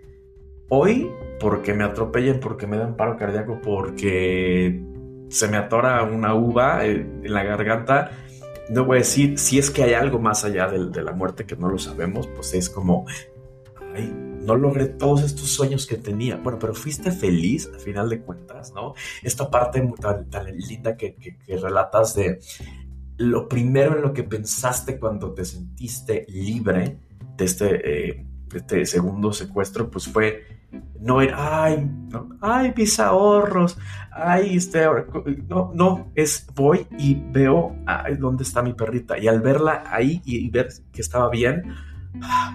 hoy 0.69 1.11
porque 1.41 1.75
me 1.75 1.85
atropellen, 1.85 2.39
porque 2.41 2.67
me 2.67 2.77
dan 2.77 2.97
paro 2.97 3.17
cardíaco, 3.17 3.61
porque 3.61 4.81
se 5.29 5.49
me 5.49 5.57
atora 5.57 6.03
una 6.05 6.35
uva 6.35 6.85
en 6.85 7.23
la 7.25 7.43
garganta, 7.43 8.11
no 8.71 8.85
voy 8.85 8.97
a 8.97 9.01
decir 9.01 9.39
si 9.39 9.59
es 9.59 9.71
que 9.71 9.83
hay 9.83 9.95
algo 9.95 10.19
más 10.19 10.45
allá 10.45 10.69
de, 10.69 11.03
la 11.03 11.13
muerte 11.13 11.45
que 11.45 11.57
no 11.57 11.69
lo 11.69 11.79
sabemos, 11.79 12.29
pues 12.29 12.55
es 12.55 12.71
como, 12.71 13.07
ay, 13.95 14.30
no 14.41 14.57
logré 14.57 14.87
todos 14.87 15.23
estos 15.23 15.49
sueños 15.49 15.87
que 15.87 15.97
tenía. 15.97 16.37
Bueno, 16.37 16.59
pero 16.59 16.75
fuiste 16.75 17.11
feliz 17.11 17.71
a 17.75 17.79
final 17.79 18.09
de 18.09 18.21
cuentas, 18.21 18.73
¿no? 18.75 18.95
Esta 19.23 19.51
parte 19.51 19.87
tan, 20.01 20.29
linda 20.57 20.97
que, 20.97 21.39
relatas 21.49 22.15
de 22.15 22.41
lo 23.17 23.49
primero 23.49 23.97
en 23.97 24.03
lo 24.03 24.13
que 24.13 24.25
pensaste 24.25 24.99
cuando 24.99 25.33
te 25.33 25.45
sentiste 25.45 26.25
libre 26.29 26.99
de 27.37 27.45
este, 27.45 28.09
eh, 28.11 28.27
este 28.55 28.87
segundo 28.87 29.33
secuestro, 29.33 29.91
pues 29.91 30.07
fue 30.07 30.61
no 31.01 31.21
era, 31.21 31.65
ay, 31.65 31.91
ay, 32.41 32.75
mis 32.77 33.01
ahorros, 33.01 33.79
ay, 34.13 34.57
este, 34.57 34.87
no, 35.49 35.73
no, 35.75 36.13
es 36.15 36.47
voy 36.55 36.87
y 36.99 37.15
veo 37.15 37.75
dónde 38.19 38.45
está 38.45 38.63
mi 38.63 38.75
perrita. 38.75 39.19
Y 39.19 39.27
al 39.27 39.41
verla 39.41 39.85
ahí 39.87 40.21
y, 40.25 40.49
ver 40.51 40.69
que 40.93 41.01
estaba 41.01 41.31
bien, 41.31 41.75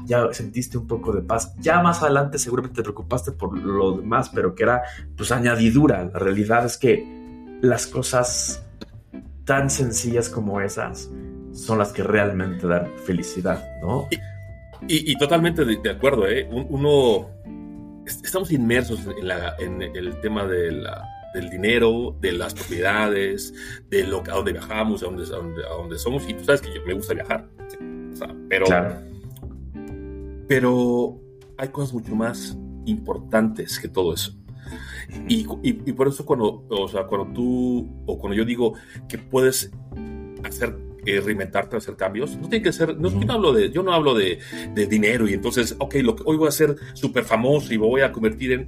ya 0.06 0.32
sentiste 0.34 0.78
un 0.78 0.88
poco 0.88 1.12
de 1.14 1.22
paz. 1.22 1.56
Ya 1.60 1.82
más 1.82 2.02
adelante 2.02 2.38
seguramente 2.38 2.78
te 2.78 2.84
preocupaste 2.84 3.32
por 3.32 3.58
lo 3.58 3.98
demás, 3.98 4.30
pero 4.34 4.56
que 4.56 4.64
era 4.64 4.84
pues 5.16 5.32
añadidura. 5.32 6.04
La 6.06 6.20
realidad 6.20 6.66
es 6.66 6.78
que 6.78 7.06
las 7.62 7.88
cosas 7.88 8.64
tan 9.46 9.70
sencillas 9.70 10.30
como 10.30 10.60
esas 10.62 11.10
son 11.54 11.78
las 11.78 11.94
que 11.94 12.04
realmente 12.04 12.68
dan 12.68 12.92
felicidad, 13.06 13.64
¿no? 13.82 14.08
Y, 14.88 15.18
totalmente 15.18 15.66
de, 15.66 15.90
acuerdo, 15.90 16.28
¿eh? 16.28 16.48
Uno 16.52 17.30
estamos 18.06 18.52
inmersos 18.52 19.00
en, 19.18 19.28
la, 19.28 19.56
en 19.58 19.82
el 19.82 20.20
tema 20.22 20.46
de 20.46 20.72
la, 20.72 21.04
del 21.36 21.50
dinero, 21.50 22.16
de 22.20 22.32
las 22.32 22.54
propiedades, 22.54 23.54
de 23.90 24.04
lo, 24.04 24.20
a 24.22 24.36
dónde 24.36 24.54
viajamos, 24.54 25.04
a 25.04 25.08
dónde, 25.08 25.24
a 25.66 25.70
dónde, 25.70 25.98
somos. 25.98 26.28
Y 26.28 26.34
tú 26.34 26.44
sabes 26.44 26.62
que 26.62 26.74
yo 26.74 26.82
me 26.86 26.94
gusta 26.94 27.14
viajar. 27.14 27.46
pero, 28.50 28.66
pero 30.48 31.20
hay 31.58 31.70
cosas 31.70 31.94
mucho 31.94 32.16
más 32.16 32.58
importantes 32.86 33.80
que 33.80 33.88
todo 33.88 34.14
eso. 34.14 34.34
Y, 35.28 35.46
y, 35.62 35.94
por 35.94 36.08
eso 36.08 36.26
cuando, 36.26 36.66
o 36.68 36.88
sea, 36.88 37.04
cuando 37.04 37.32
tú, 37.34 37.88
o 38.06 38.18
cuando 38.18 38.36
yo 38.36 38.44
digo 38.44 38.74
que 39.08 39.18
puedes 39.18 39.72
hacer 40.44 40.76
eh, 41.06 41.22
reinventarte, 41.22 41.78
hacer 41.78 41.96
cambios. 41.96 42.36
No 42.38 42.50
tiene 42.50 42.64
que 42.64 42.74
ser, 42.74 42.98
no, 42.98 43.10
yo 43.10 43.26
no 43.26 43.34
hablo 43.34 43.54
de, 43.54 43.70
yo 43.70 43.84
no 43.84 43.94
hablo 43.94 44.16
de, 44.16 44.40
de, 44.74 44.88
dinero 44.88 45.30
y 45.30 45.34
entonces, 45.34 45.76
ok, 45.78 45.96
lo 45.96 46.16
que 46.16 46.24
hoy 46.26 46.36
voy 46.36 46.48
a 46.48 46.52
ser 46.52 46.76
súper 46.94 47.26
famoso 47.26 47.72
y 47.74 47.78
me 47.78 47.86
voy 47.86 48.02
a 48.02 48.12
convertir 48.12 48.54
en, 48.54 48.68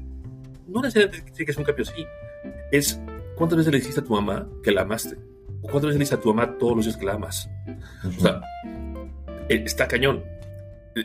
no 0.68 0.82
necesariamente 0.82 1.32
tiene 1.32 1.46
que 1.48 1.54
ser 1.54 1.60
un 1.62 1.66
cambio 1.66 1.84
así, 1.84 2.06
es 2.72 3.02
cuántas 3.36 3.58
veces 3.58 3.74
le 3.74 3.80
dijiste 3.80 4.02
a 4.02 4.04
tu 4.04 4.14
mamá 4.14 4.48
que 4.62 4.72
la 4.72 4.82
amaste, 4.82 5.16
o 5.62 5.68
cuántas 5.68 5.86
veces 5.86 5.96
le 5.96 6.00
dijiste 6.00 6.16
a 6.16 6.22
tu 6.22 6.34
mamá 6.34 6.58
todos 6.60 6.76
los 6.76 6.86
días 6.86 6.98
que 6.98 7.06
la 7.06 7.14
amas. 7.14 7.50
O 8.06 8.22
sea, 8.22 8.42
eh, 9.50 9.64
está 9.66 9.88
cañón. 9.88 10.24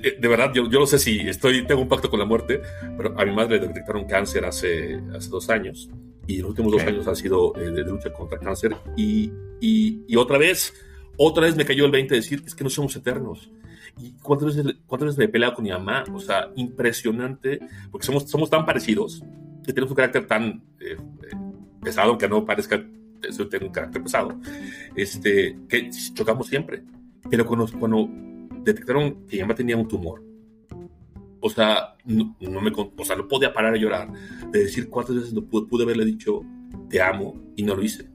Eh, 0.02 0.16
de 0.18 0.28
verdad, 0.28 0.52
yo, 0.54 0.68
yo 0.68 0.80
no 0.80 0.86
sé 0.86 0.98
si 0.98 1.20
estoy, 1.20 1.66
tengo 1.66 1.82
un 1.82 1.88
pacto 1.88 2.08
con 2.10 2.18
la 2.18 2.26
muerte, 2.26 2.60
pero 2.96 3.18
a 3.18 3.24
mi 3.24 3.32
madre 3.32 3.60
le 3.60 3.68
detectaron 3.68 4.06
cáncer 4.06 4.44
hace, 4.44 5.00
hace 5.14 5.28
dos 5.28 5.50
años 5.50 5.90
y 6.26 6.38
los 6.38 6.50
últimos 6.50 6.72
dos 6.72 6.82
años 6.82 7.06
han 7.08 7.16
sido 7.16 7.52
de, 7.52 7.82
lucha 7.82 8.12
contra 8.12 8.38
cáncer 8.38 8.76
y, 8.96 9.32
y, 9.60 10.04
y 10.06 10.16
otra 10.16 10.38
vez 10.38 10.72
otra 11.16 11.44
vez 11.44 11.56
me 11.56 11.64
cayó 11.64 11.84
el 11.84 11.90
20 11.90 12.14
de 12.14 12.20
decir, 12.20 12.42
es 12.46 12.54
que 12.54 12.64
no 12.64 12.70
somos 12.70 12.96
eternos. 12.96 13.50
¿Y 13.98 14.12
cuántas 14.22 14.56
veces, 14.56 14.76
cuántas 14.86 15.08
veces 15.08 15.18
me 15.18 15.24
he 15.26 15.28
peleado 15.28 15.54
con 15.54 15.64
mi 15.64 15.70
mamá? 15.70 16.04
O 16.12 16.18
sea, 16.18 16.50
impresionante, 16.56 17.60
porque 17.90 18.06
somos, 18.06 18.28
somos 18.28 18.48
tan 18.48 18.64
parecidos, 18.64 19.22
que 19.64 19.72
tenemos 19.72 19.90
un 19.90 19.96
carácter 19.96 20.26
tan 20.26 20.62
eh, 20.80 20.96
eh, 20.96 21.36
pesado, 21.82 22.10
aunque 22.10 22.28
no 22.28 22.44
parezca 22.44 22.82
eso 23.22 23.46
tener 23.48 23.68
un 23.68 23.72
carácter 23.72 24.02
pesado, 24.02 24.40
este, 24.96 25.58
que 25.68 25.90
chocamos 26.14 26.46
siempre. 26.46 26.82
Pero 27.30 27.46
cuando, 27.46 27.68
cuando 27.78 28.08
detectaron 28.62 29.26
que 29.26 29.36
mi 29.36 29.42
mamá 29.42 29.54
tenía 29.54 29.76
un 29.76 29.88
tumor, 29.88 30.22
o 31.40 31.50
sea, 31.50 31.96
no, 32.04 32.36
me, 32.40 32.72
o 32.74 33.04
sea, 33.04 33.16
no 33.16 33.26
podía 33.26 33.52
parar 33.52 33.74
a 33.74 33.76
llorar, 33.76 34.08
de 34.50 34.60
decir 34.60 34.88
cuántas 34.88 35.16
veces 35.16 35.32
no 35.34 35.44
pude, 35.44 35.66
pude 35.66 35.82
haberle 35.82 36.04
dicho, 36.04 36.42
te 36.88 37.02
amo, 37.02 37.34
y 37.56 37.64
no 37.64 37.74
lo 37.74 37.82
hice. 37.82 38.08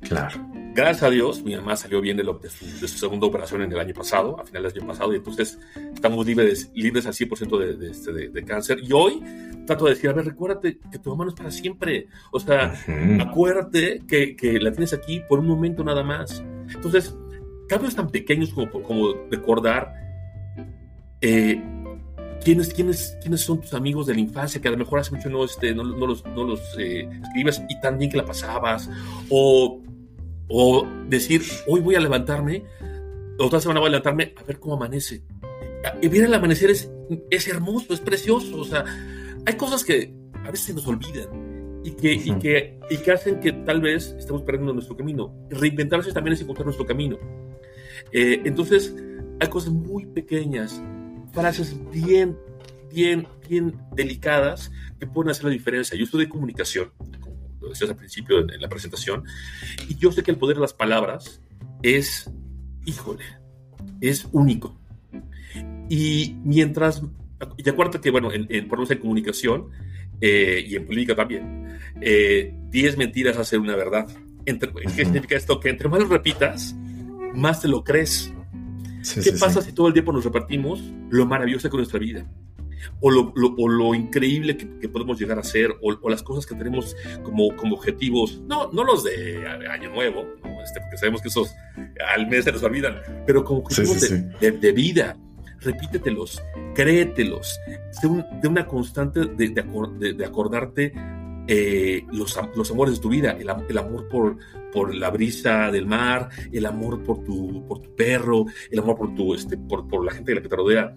Claro. 0.00 0.44
Gracias 0.74 1.02
a 1.02 1.10
Dios, 1.10 1.42
mi 1.44 1.54
mamá 1.54 1.76
salió 1.76 2.00
bien 2.00 2.16
de, 2.16 2.24
su, 2.24 2.88
segunda 2.88 3.26
operación 3.26 3.62
en 3.62 3.70
el 3.70 3.78
año 3.78 3.94
pasado, 3.94 4.40
a 4.40 4.44
finales 4.44 4.72
del 4.72 4.82
año 4.82 4.92
pasado, 4.92 5.12
y 5.12 5.16
entonces 5.16 5.60
estamos 5.94 6.26
libres, 6.26 6.70
libres 6.74 7.06
al 7.06 7.12
100% 7.12 7.58
de, 7.58 7.76
de, 7.76 7.90
este, 7.90 8.12
de, 8.12 8.44
cáncer. 8.44 8.78
Y 8.82 8.92
hoy 8.92 9.22
trato 9.66 9.84
de 9.84 9.90
decir, 9.90 10.10
a 10.10 10.14
ver, 10.14 10.24
recuérdate 10.24 10.78
que 10.90 10.98
tu 10.98 11.10
mamá 11.10 11.24
no 11.24 11.30
es 11.30 11.36
para 11.36 11.50
siempre. 11.50 12.08
O 12.32 12.40
sea, 12.40 12.74
acuérdate 13.20 14.02
que, 14.08 14.34
que, 14.34 14.58
la 14.58 14.72
tienes 14.72 14.92
aquí 14.94 15.20
por 15.28 15.38
un 15.38 15.46
momento 15.46 15.84
nada 15.84 16.02
más. 16.02 16.42
Entonces, 16.74 17.14
cambios 17.72 17.96
tan 17.96 18.10
pequeños 18.10 18.52
como, 18.52 18.70
como 18.82 19.14
recordar 19.30 19.94
eh, 21.20 21.62
¿Quiénes, 22.44 22.74
quiénes, 22.74 23.16
quiénes 23.20 23.40
son 23.40 23.60
tus 23.60 23.72
amigos 23.72 24.06
de 24.06 24.14
la 24.14 24.20
infancia 24.20 24.60
que 24.60 24.66
a 24.66 24.72
lo 24.72 24.76
mejor 24.76 24.98
hace 24.98 25.14
mucho 25.14 25.30
no, 25.30 25.44
este, 25.44 25.74
no, 25.74 25.84
no 25.84 26.06
los, 26.06 26.24
no 26.26 26.42
los 26.42 26.60
eh, 26.76 27.08
escribes 27.22 27.62
y 27.68 27.80
tan 27.80 27.98
bien 27.98 28.10
que 28.10 28.16
la 28.16 28.24
pasabas? 28.24 28.90
O 29.30 29.80
o 30.54 30.86
decir, 31.08 31.42
hoy 31.66 31.80
voy 31.80 31.94
a 31.94 32.00
levantarme, 32.00 32.64
otra 33.38 33.58
semana 33.58 33.80
voy 33.80 33.86
a 33.88 33.90
levantarme 33.92 34.34
a 34.36 34.42
ver 34.42 34.60
cómo 34.60 34.74
amanece. 34.74 35.24
Y 36.02 36.08
ver 36.08 36.24
el 36.24 36.34
amanecer 36.34 36.70
es, 36.70 36.90
es 37.30 37.48
hermoso, 37.48 37.94
es 37.94 38.00
precioso. 38.00 38.58
O 38.58 38.64
sea, 38.64 38.84
hay 39.46 39.54
cosas 39.54 39.82
que 39.82 40.14
a 40.44 40.50
veces 40.50 40.66
se 40.66 40.74
nos 40.74 40.86
olvidan 40.86 41.80
y 41.84 41.92
que, 41.92 42.12
y 42.12 42.32
que, 42.38 42.78
y 42.90 42.96
que 42.98 43.12
hacen 43.12 43.40
que 43.40 43.52
tal 43.52 43.80
vez 43.80 44.14
estemos 44.18 44.42
perdiendo 44.42 44.74
nuestro 44.74 44.94
camino. 44.94 45.34
Reinventarse 45.48 46.12
también 46.12 46.34
es 46.34 46.42
encontrar 46.42 46.66
nuestro 46.66 46.86
camino. 46.86 47.18
Eh, 48.10 48.42
entonces, 48.44 48.94
hay 49.40 49.48
cosas 49.48 49.72
muy 49.72 50.06
pequeñas, 50.06 50.82
frases 51.32 51.76
bien, 51.92 52.36
bien, 52.92 53.26
bien 53.48 53.74
delicadas 53.94 54.72
que 54.98 55.06
pueden 55.06 55.30
hacer 55.30 55.44
la 55.44 55.50
diferencia. 55.50 55.96
Yo 55.96 56.04
estudié 56.04 56.28
comunicación 56.28 56.90
lo 57.62 57.68
decías 57.70 57.90
al 57.90 57.96
principio 57.96 58.40
en, 58.40 58.60
la 58.60 58.68
presentación, 58.68 59.24
y 59.88 59.96
yo 59.96 60.12
sé 60.12 60.22
que 60.22 60.30
el 60.30 60.36
poder 60.36 60.56
de 60.56 60.62
las 60.62 60.74
palabras 60.74 61.40
es, 61.82 62.30
híjole, 62.84 63.24
es 64.00 64.28
único. 64.32 64.78
Y 65.88 66.36
mientras, 66.44 67.02
y 67.56 67.68
acuérdate 67.68 68.00
que, 68.00 68.10
bueno, 68.10 68.32
en, 68.32 68.46
en, 68.50 68.68
por 68.68 68.80
en 68.90 68.98
comunicación 68.98 69.68
eh, 70.20 70.64
y 70.66 70.76
en 70.76 70.86
política 70.86 71.14
también, 71.14 71.78
10 72.00 72.02
eh, 72.02 72.96
mentiras 72.96 73.36
hacen 73.36 73.60
una 73.60 73.76
verdad. 73.76 74.08
Entre, 74.44 74.72
¿Qué 74.72 75.04
significa 75.04 75.36
esto? 75.36 75.60
Que 75.60 75.68
entre 75.68 75.88
más 75.88 76.00
lo 76.00 76.06
repitas, 76.06 76.74
más 77.34 77.60
te 77.60 77.68
lo 77.68 77.84
crees. 77.84 78.32
¿Qué 79.22 79.32
pasa 79.32 79.60
si 79.62 79.72
todo 79.72 79.88
el 79.88 79.92
tiempo 79.92 80.12
nos 80.12 80.24
repartimos 80.24 80.80
lo 81.10 81.26
maravilloso 81.26 81.68
con 81.68 81.78
nuestra 81.78 81.98
vida? 81.98 82.26
o 83.00 83.10
lo, 83.10 83.32
o 83.34 83.68
lo 83.68 83.94
increíble 83.94 84.56
que, 84.56 84.88
podemos 84.88 85.18
llegar 85.18 85.38
a 85.38 85.42
ser, 85.42 85.74
o, 85.80 86.08
las 86.08 86.22
cosas 86.22 86.46
que 86.46 86.54
tenemos 86.54 86.96
como, 87.22 87.54
como 87.56 87.76
objetivos, 87.76 88.40
no, 88.46 88.70
no 88.72 88.84
los 88.84 89.04
de 89.04 89.46
Año 89.70 89.90
Nuevo, 89.90 90.26
este, 90.62 90.80
porque 90.80 90.96
sabemos 90.96 91.22
que 91.22 91.28
esos 91.28 91.54
al 92.14 92.26
mes 92.28 92.44
se 92.44 92.52
nos 92.52 92.62
olvidan, 92.62 93.00
pero 93.26 93.44
como 93.44 93.60
objetivos 93.60 94.00
de, 94.40 94.50
de, 94.52 94.72
vida. 94.72 95.16
Repítetelos, 95.60 96.42
créetelos, 96.74 97.56
de, 98.02 98.48
una 98.48 98.66
constante 98.66 99.26
de, 99.26 99.50
de 99.50 100.24
acordarte 100.24 100.92
eh, 101.46 102.04
los, 102.10 102.36
los, 102.56 102.70
amores 102.72 102.96
de 102.96 103.00
tu 103.00 103.08
vida, 103.08 103.30
el, 103.38 103.48
el, 103.68 103.78
amor 103.78 104.08
por, 104.08 104.38
por 104.72 104.94
la 104.94 105.10
brisa 105.10 105.70
del 105.70 105.86
mar, 105.86 106.30
el 106.50 106.66
amor 106.66 107.02
por 107.02 107.22
tu, 107.24 107.64
por 107.66 107.80
tu 107.80 107.94
perro, 107.94 108.46
el 108.70 108.78
amor 108.78 108.96
por, 108.96 109.14
tu, 109.14 109.34
este, 109.34 109.56
por, 109.56 109.86
por 109.86 110.04
la 110.04 110.12
gente 110.12 110.34
que 110.34 110.48
te 110.48 110.56
rodea, 110.56 110.94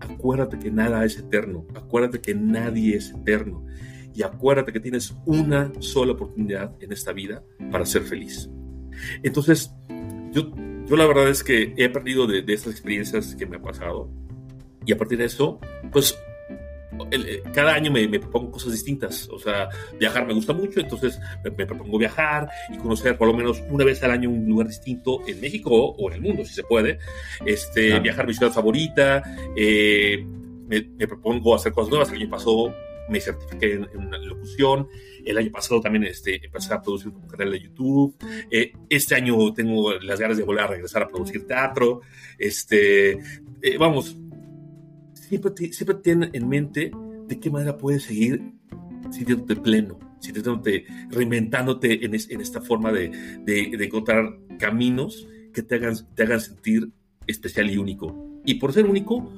acuérdate 0.00 0.58
que 0.58 0.70
nada 0.70 1.04
es 1.04 1.18
eterno, 1.18 1.66
acuérdate 1.74 2.20
que 2.20 2.34
nadie 2.34 2.96
es 2.96 3.10
eterno 3.10 3.64
y 4.14 4.22
acuérdate 4.22 4.72
que 4.72 4.80
tienes 4.80 5.14
una 5.24 5.72
sola 5.80 6.12
oportunidad 6.12 6.74
en 6.80 6.92
esta 6.92 7.12
vida 7.12 7.42
para 7.70 7.86
ser 7.86 8.02
feliz. 8.02 8.48
Entonces, 9.22 9.72
yo, 10.32 10.52
yo 10.86 10.96
la 10.96 11.06
verdad 11.06 11.28
es 11.28 11.42
que 11.42 11.74
he 11.76 11.86
aprendido 11.86 12.26
de, 12.26 12.42
de 12.42 12.52
estas 12.54 12.72
experiencias 12.72 13.34
que 13.34 13.46
me 13.46 13.56
ha 13.56 13.62
pasado 13.62 14.10
y 14.86 14.92
a 14.92 14.98
partir 14.98 15.18
de 15.18 15.24
eso, 15.24 15.58
pues 15.92 16.16
cada 17.52 17.74
año 17.74 17.90
me, 17.90 18.08
propongo 18.18 18.52
cosas 18.52 18.72
distintas. 18.72 19.28
O 19.30 19.38
sea, 19.38 19.68
viajar 19.98 20.26
me 20.26 20.34
gusta 20.34 20.52
mucho, 20.52 20.80
entonces 20.80 21.18
me, 21.42 21.66
propongo 21.66 21.98
viajar 21.98 22.48
y 22.72 22.78
conocer 22.78 23.16
por 23.16 23.28
lo 23.28 23.34
menos 23.34 23.62
una 23.70 23.84
vez 23.84 24.02
al 24.02 24.10
año 24.10 24.30
un 24.30 24.46
lugar 24.46 24.68
distinto 24.68 25.20
en 25.26 25.40
México 25.40 25.70
o 25.70 26.10
en 26.10 26.16
el 26.16 26.22
mundo, 26.22 26.44
si 26.44 26.54
se 26.54 26.62
puede. 26.62 26.98
Este, 27.44 27.98
Viajar 28.00 28.24
a 28.24 28.28
mi 28.28 28.34
ciudad 28.34 28.52
favorita. 28.52 29.22
Eh, 29.56 30.24
me, 30.66 30.82
propongo 31.06 31.54
hacer 31.54 31.72
cosas 31.72 31.90
nuevas. 31.90 32.10
El 32.10 32.22
año 32.22 32.30
pasado 32.30 32.74
me 33.08 33.20
certifiqué 33.20 33.74
en, 33.74 33.88
una 33.94 34.18
locución. 34.18 34.88
El 35.24 35.38
año 35.38 35.50
pasado 35.50 35.80
también 35.80 36.04
este, 36.04 36.44
empecé 36.44 36.74
a 36.74 36.82
producir 36.82 37.08
un 37.08 37.26
canal 37.26 37.52
de 37.52 37.60
YouTube. 37.60 38.14
Eh, 38.50 38.72
este 38.88 39.14
año 39.14 39.52
tengo 39.52 39.94
las 39.94 40.20
ganas 40.20 40.36
de 40.36 40.42
volver 40.44 40.64
a 40.64 40.66
regresar 40.68 41.02
a 41.02 41.08
producir 41.08 41.46
teatro. 41.46 42.02
Este, 42.38 43.18
vamos, 43.78 44.16
siempre, 45.38 45.72
siempre 45.72 45.96
ten 45.96 46.30
en 46.32 46.48
mente 46.48 46.90
de 47.26 47.40
qué 47.40 47.50
manera 47.50 47.76
puedes 47.76 48.04
seguir 48.04 48.42
sintiéndote 49.10 49.56
pleno, 49.56 49.98
sintiéndote, 50.20 50.86
reinventándote 51.10 52.04
en, 52.04 52.14
en 52.14 52.40
esta 52.40 52.60
forma 52.60 52.92
de, 52.92 53.10
de, 53.44 53.84
encontrar 53.84 54.38
caminos 54.58 55.26
que 55.52 55.62
te 55.62 55.76
hagan, 55.76 55.94
te 56.14 56.22
hagan 56.22 56.40
sentir 56.40 56.90
especial 57.26 57.70
y 57.70 57.76
único. 57.76 58.40
Y 58.44 58.54
por 58.54 58.72
ser 58.72 58.86
único, 58.86 59.30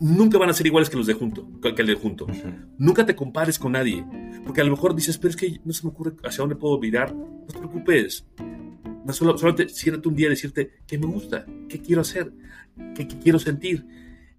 nunca 0.00 0.38
van 0.38 0.50
a 0.50 0.52
ser 0.52 0.66
iguales 0.66 0.90
que 0.90 0.96
los 0.96 1.06
de 1.06 1.14
junto, 1.14 1.48
que 1.60 1.68
el 1.82 1.86
de 1.86 1.94
junto. 1.94 2.26
Nunca 2.78 3.04
te 3.06 3.16
compares 3.16 3.58
con 3.58 3.72
nadie, 3.72 4.04
porque 4.44 4.60
a 4.60 4.64
lo 4.64 4.70
mejor 4.70 4.94
dices, 4.94 5.18
pero 5.18 5.30
es 5.30 5.36
que 5.36 5.60
no 5.64 5.72
se 5.72 5.84
me 5.84 5.90
ocurre 5.90 6.12
hacia 6.24 6.42
dónde 6.42 6.56
puedo 6.56 6.78
mirar. 6.78 7.14
No 7.14 7.46
te 7.46 7.58
preocupes. 7.58 8.26
No, 9.04 9.12
solo, 9.12 9.36
solamente 9.36 9.68
siéntate 9.68 10.08
un 10.08 10.14
día 10.14 10.26
y 10.26 10.30
decirte 10.30 10.70
qué 10.86 10.96
me 10.96 11.06
gusta, 11.06 11.44
qué 11.68 11.80
quiero 11.80 12.02
hacer, 12.02 12.32
qué, 12.94 13.08
qué 13.08 13.18
quiero 13.18 13.40
sentir 13.40 13.84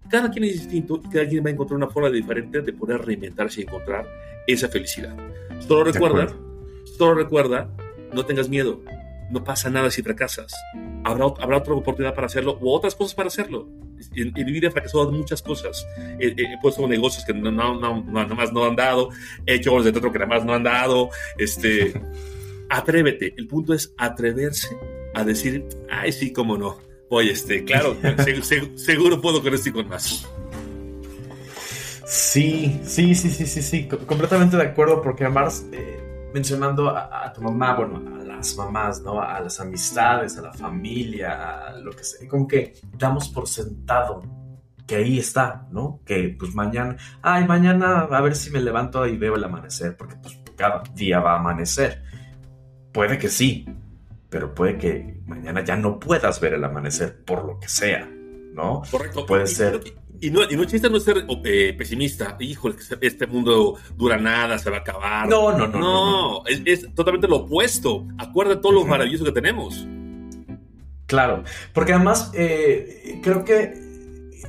cada 0.08 0.30
quien 0.30 0.44
es 0.44 0.60
distinto 0.60 1.00
y 1.04 1.08
cada 1.08 1.28
quien 1.28 1.44
va 1.44 1.48
a 1.48 1.52
encontrar 1.52 1.76
una 1.76 1.88
forma 1.88 2.10
diferente 2.10 2.60
de 2.60 2.72
poder 2.72 3.04
reinventarse 3.04 3.60
y 3.60 3.64
encontrar 3.64 4.06
esa 4.46 4.68
felicidad. 4.68 5.14
Solo 5.60 5.84
recuerda, 5.84 6.34
solo 6.98 7.14
recuerda, 7.14 7.70
no 8.12 8.24
tengas 8.24 8.48
miedo, 8.48 8.82
no 9.30 9.42
pasa 9.42 9.70
nada 9.70 9.90
si 9.90 10.02
fracasas. 10.02 10.52
Habrá, 11.04 11.26
habrá 11.40 11.58
otra 11.58 11.74
oportunidad 11.74 12.14
para 12.14 12.26
hacerlo 12.26 12.58
o 12.60 12.74
otras 12.74 12.94
cosas 12.94 13.14
para 13.14 13.28
hacerlo. 13.28 13.68
En, 14.14 14.32
mi 14.34 14.44
vida 14.44 14.68
he 14.68 14.70
fracasado 14.70 15.08
en 15.08 15.16
muchas 15.16 15.42
cosas. 15.42 15.86
He, 16.18 16.34
puesto 16.60 16.86
negocios 16.86 17.24
que 17.24 17.32
no, 17.32 17.50
no, 17.50 17.74
no, 17.74 18.02
nada 18.02 18.34
más 18.34 18.52
no 18.52 18.64
han 18.64 18.76
dado, 18.76 19.10
he 19.46 19.54
hecho 19.54 19.72
obras 19.72 19.86
de 19.86 19.92
teatro 19.92 20.12
que 20.12 20.18
nada 20.18 20.28
más 20.28 20.44
no 20.44 20.54
han 20.54 20.62
dado. 20.62 21.10
Este, 21.38 21.94
atrévete. 22.68 23.34
El 23.36 23.46
punto 23.46 23.72
es 23.72 23.94
atreverse 23.96 24.76
a 25.14 25.24
decir, 25.24 25.66
ay, 25.90 26.12
sí, 26.12 26.32
cómo 26.32 26.58
no 26.58 26.93
Oye, 27.16 27.30
este, 27.30 27.62
claro, 27.62 27.96
seguro 28.74 29.20
puedo 29.20 29.40
con 29.40 29.54
esto 29.54 29.68
y 29.68 29.72
con 29.72 29.88
más. 29.88 30.26
Sí, 32.04 32.80
sí, 32.84 33.14
sí, 33.14 33.30
sí, 33.30 33.46
sí, 33.46 33.62
sí, 33.62 33.86
completamente 33.86 34.56
de 34.56 34.64
acuerdo, 34.64 35.00
porque 35.00 35.22
además, 35.22 35.64
eh, 35.70 36.30
mencionando 36.34 36.90
a, 36.90 37.32
tu 37.32 37.40
mamá, 37.40 37.76
bueno, 37.76 38.02
a 38.20 38.24
las 38.24 38.56
mamás, 38.56 39.00
¿no? 39.02 39.22
A 39.22 39.38
las 39.38 39.60
amistades, 39.60 40.36
a 40.38 40.42
la 40.42 40.52
familia, 40.54 41.68
a 41.68 41.78
lo 41.78 41.92
que 41.92 42.02
sea, 42.02 42.28
como 42.28 42.48
que 42.48 42.74
damos 42.98 43.28
por 43.28 43.46
sentado 43.46 44.20
que 44.84 44.96
ahí 44.96 45.20
está, 45.20 45.68
¿no? 45.70 46.00
Que 46.04 46.34
pues 46.36 46.52
mañana, 46.52 46.96
ay, 47.22 47.46
mañana 47.46 48.08
a 48.10 48.20
ver 48.22 48.34
si 48.34 48.50
me 48.50 48.60
levanto 48.60 49.06
y 49.06 49.16
veo 49.16 49.36
el 49.36 49.44
amanecer, 49.44 49.96
porque 49.96 50.16
pues 50.16 50.36
cada 50.56 50.82
día 50.96 51.20
va 51.20 51.34
a 51.34 51.38
amanecer. 51.38 52.02
Puede 52.92 53.18
que 53.18 53.28
sí, 53.28 53.66
pero 54.34 54.52
puede 54.52 54.76
que 54.76 55.20
mañana 55.26 55.62
ya 55.62 55.76
no 55.76 56.00
puedas 56.00 56.40
ver 56.40 56.54
el 56.54 56.64
amanecer 56.64 57.22
por 57.24 57.44
lo 57.44 57.60
que 57.60 57.68
sea, 57.68 58.04
¿no? 58.52 58.82
Correcto. 58.90 59.24
Puede 59.24 59.46
ser. 59.46 59.80
Y 60.20 60.28
no, 60.32 60.40
y 60.50 60.56
no 60.56 60.64
chiste 60.64 60.90
no 60.90 60.98
ser 60.98 61.24
eh, 61.44 61.72
pesimista. 61.78 62.36
Híjole, 62.40 62.74
este 63.00 63.28
mundo 63.28 63.76
dura 63.96 64.16
nada, 64.16 64.58
se 64.58 64.70
va 64.70 64.78
a 64.78 64.80
acabar. 64.80 65.28
No, 65.28 65.56
no, 65.56 65.68
no. 65.68 65.78
No, 65.78 66.42
Es, 66.46 66.92
totalmente 66.96 67.28
lo 67.28 67.44
opuesto. 67.44 68.08
Acuerda 68.18 68.60
todo 68.60 68.72
lo 68.72 68.84
maravilloso 68.84 69.24
que 69.24 69.30
tenemos. 69.30 69.86
Claro, 71.06 71.44
porque 71.72 71.92
además 71.92 72.32
eh, 72.34 73.20
creo 73.22 73.44
que 73.44 73.72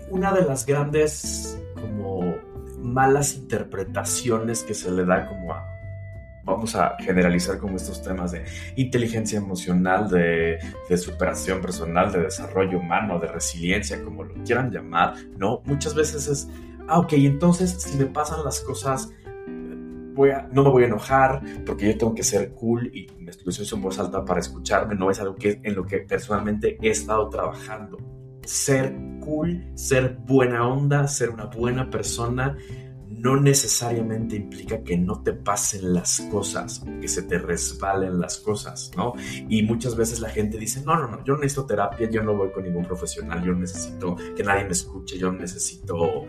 una 0.10 0.34
de 0.34 0.45
las 0.45 0.65
grandes 0.65 1.60
como 1.76 2.36
malas 2.80 3.36
interpretaciones 3.36 4.63
que 4.63 4.74
se 4.74 4.89
le 4.89 5.06
da 5.06 5.28
como 5.28 5.54
a 5.54 5.75
vamos 6.46 6.76
a 6.76 6.96
generalizar 7.00 7.58
como 7.58 7.76
estos 7.76 8.02
temas 8.02 8.32
de 8.32 8.46
inteligencia 8.76 9.38
emocional, 9.38 10.10
de, 10.10 10.60
superación 10.98 11.60
personal, 11.60 12.12
de 12.12 12.22
desarrollo 12.22 12.80
humano, 12.80 13.20
de 13.20 13.28
resiliencia, 13.28 14.02
como 14.04 14.24
lo 14.24 14.36
quieran 14.44 14.72
llamar, 14.72 15.16
¿no? 15.38 15.62
Muchas 15.66 15.96
veces 15.96 16.28
es, 16.28 16.48
ah, 16.88 17.00
ok, 17.00 17.14
entonces 17.14 17.72
si 17.72 17.98
me 17.98 18.06
pasan 18.06 18.44
las 18.46 18.62
cosas, 18.62 19.12
voy 20.14 20.30
no 20.52 20.64
me 20.64 20.70
voy 20.70 20.84
a 20.84 20.86
enojar 20.86 21.42
porque 21.66 21.92
yo 21.92 21.98
tengo 21.98 22.16
que 22.16 22.24
ser 22.24 22.54
cool 22.54 22.90
y 22.96 23.08
me 23.20 23.32
estoy 23.32 23.54
en 23.70 23.82
voz 23.82 24.00
alta 24.00 24.24
para 24.24 24.40
escucharme, 24.40 24.96
no 24.96 25.10
es 25.10 25.20
algo 25.20 25.36
que, 25.36 25.60
en 25.64 25.76
lo 25.76 25.86
que 25.86 25.98
personalmente 25.98 26.78
he 26.82 26.90
estado 26.90 27.28
trabajando. 27.28 27.98
Ser 28.44 28.96
cool, 29.22 29.66
ser 29.74 30.18
buena 30.20 30.68
onda, 30.68 31.08
ser 31.08 31.32
una 31.32 31.46
buena 31.46 31.90
persona 31.90 32.56
no 33.26 33.38
necesariamente 33.38 34.36
implica 34.36 34.84
que 34.84 34.96
no 34.98 35.24
te 35.24 35.34
pasen 35.34 35.96
las 35.96 36.22
cosas, 36.32 36.84
que 37.02 37.08
se 37.08 37.24
te 37.24 37.40
resbalen 37.40 38.20
las 38.20 38.38
cosas, 38.38 38.92
¿no? 38.96 39.14
Y 39.50 39.64
muchas 39.64 39.96
veces 39.96 40.20
la 40.20 40.30
gente 40.30 40.60
dice, 40.60 40.84
no, 40.86 40.96
no, 40.96 41.08
no, 41.08 41.24
yo 41.24 41.34
necesito 41.34 41.66
terapia, 41.66 42.08
yo 42.08 42.22
no 42.22 42.36
voy 42.36 42.52
con 42.52 42.66
ningún 42.66 42.86
profesional, 42.86 43.44
yo 43.44 43.56
necesito 43.56 44.16
que 44.36 44.44
nadie 44.44 44.66
me 44.66 44.74
escuche, 44.74 45.18
yo 45.18 45.32
necesito 45.32 46.28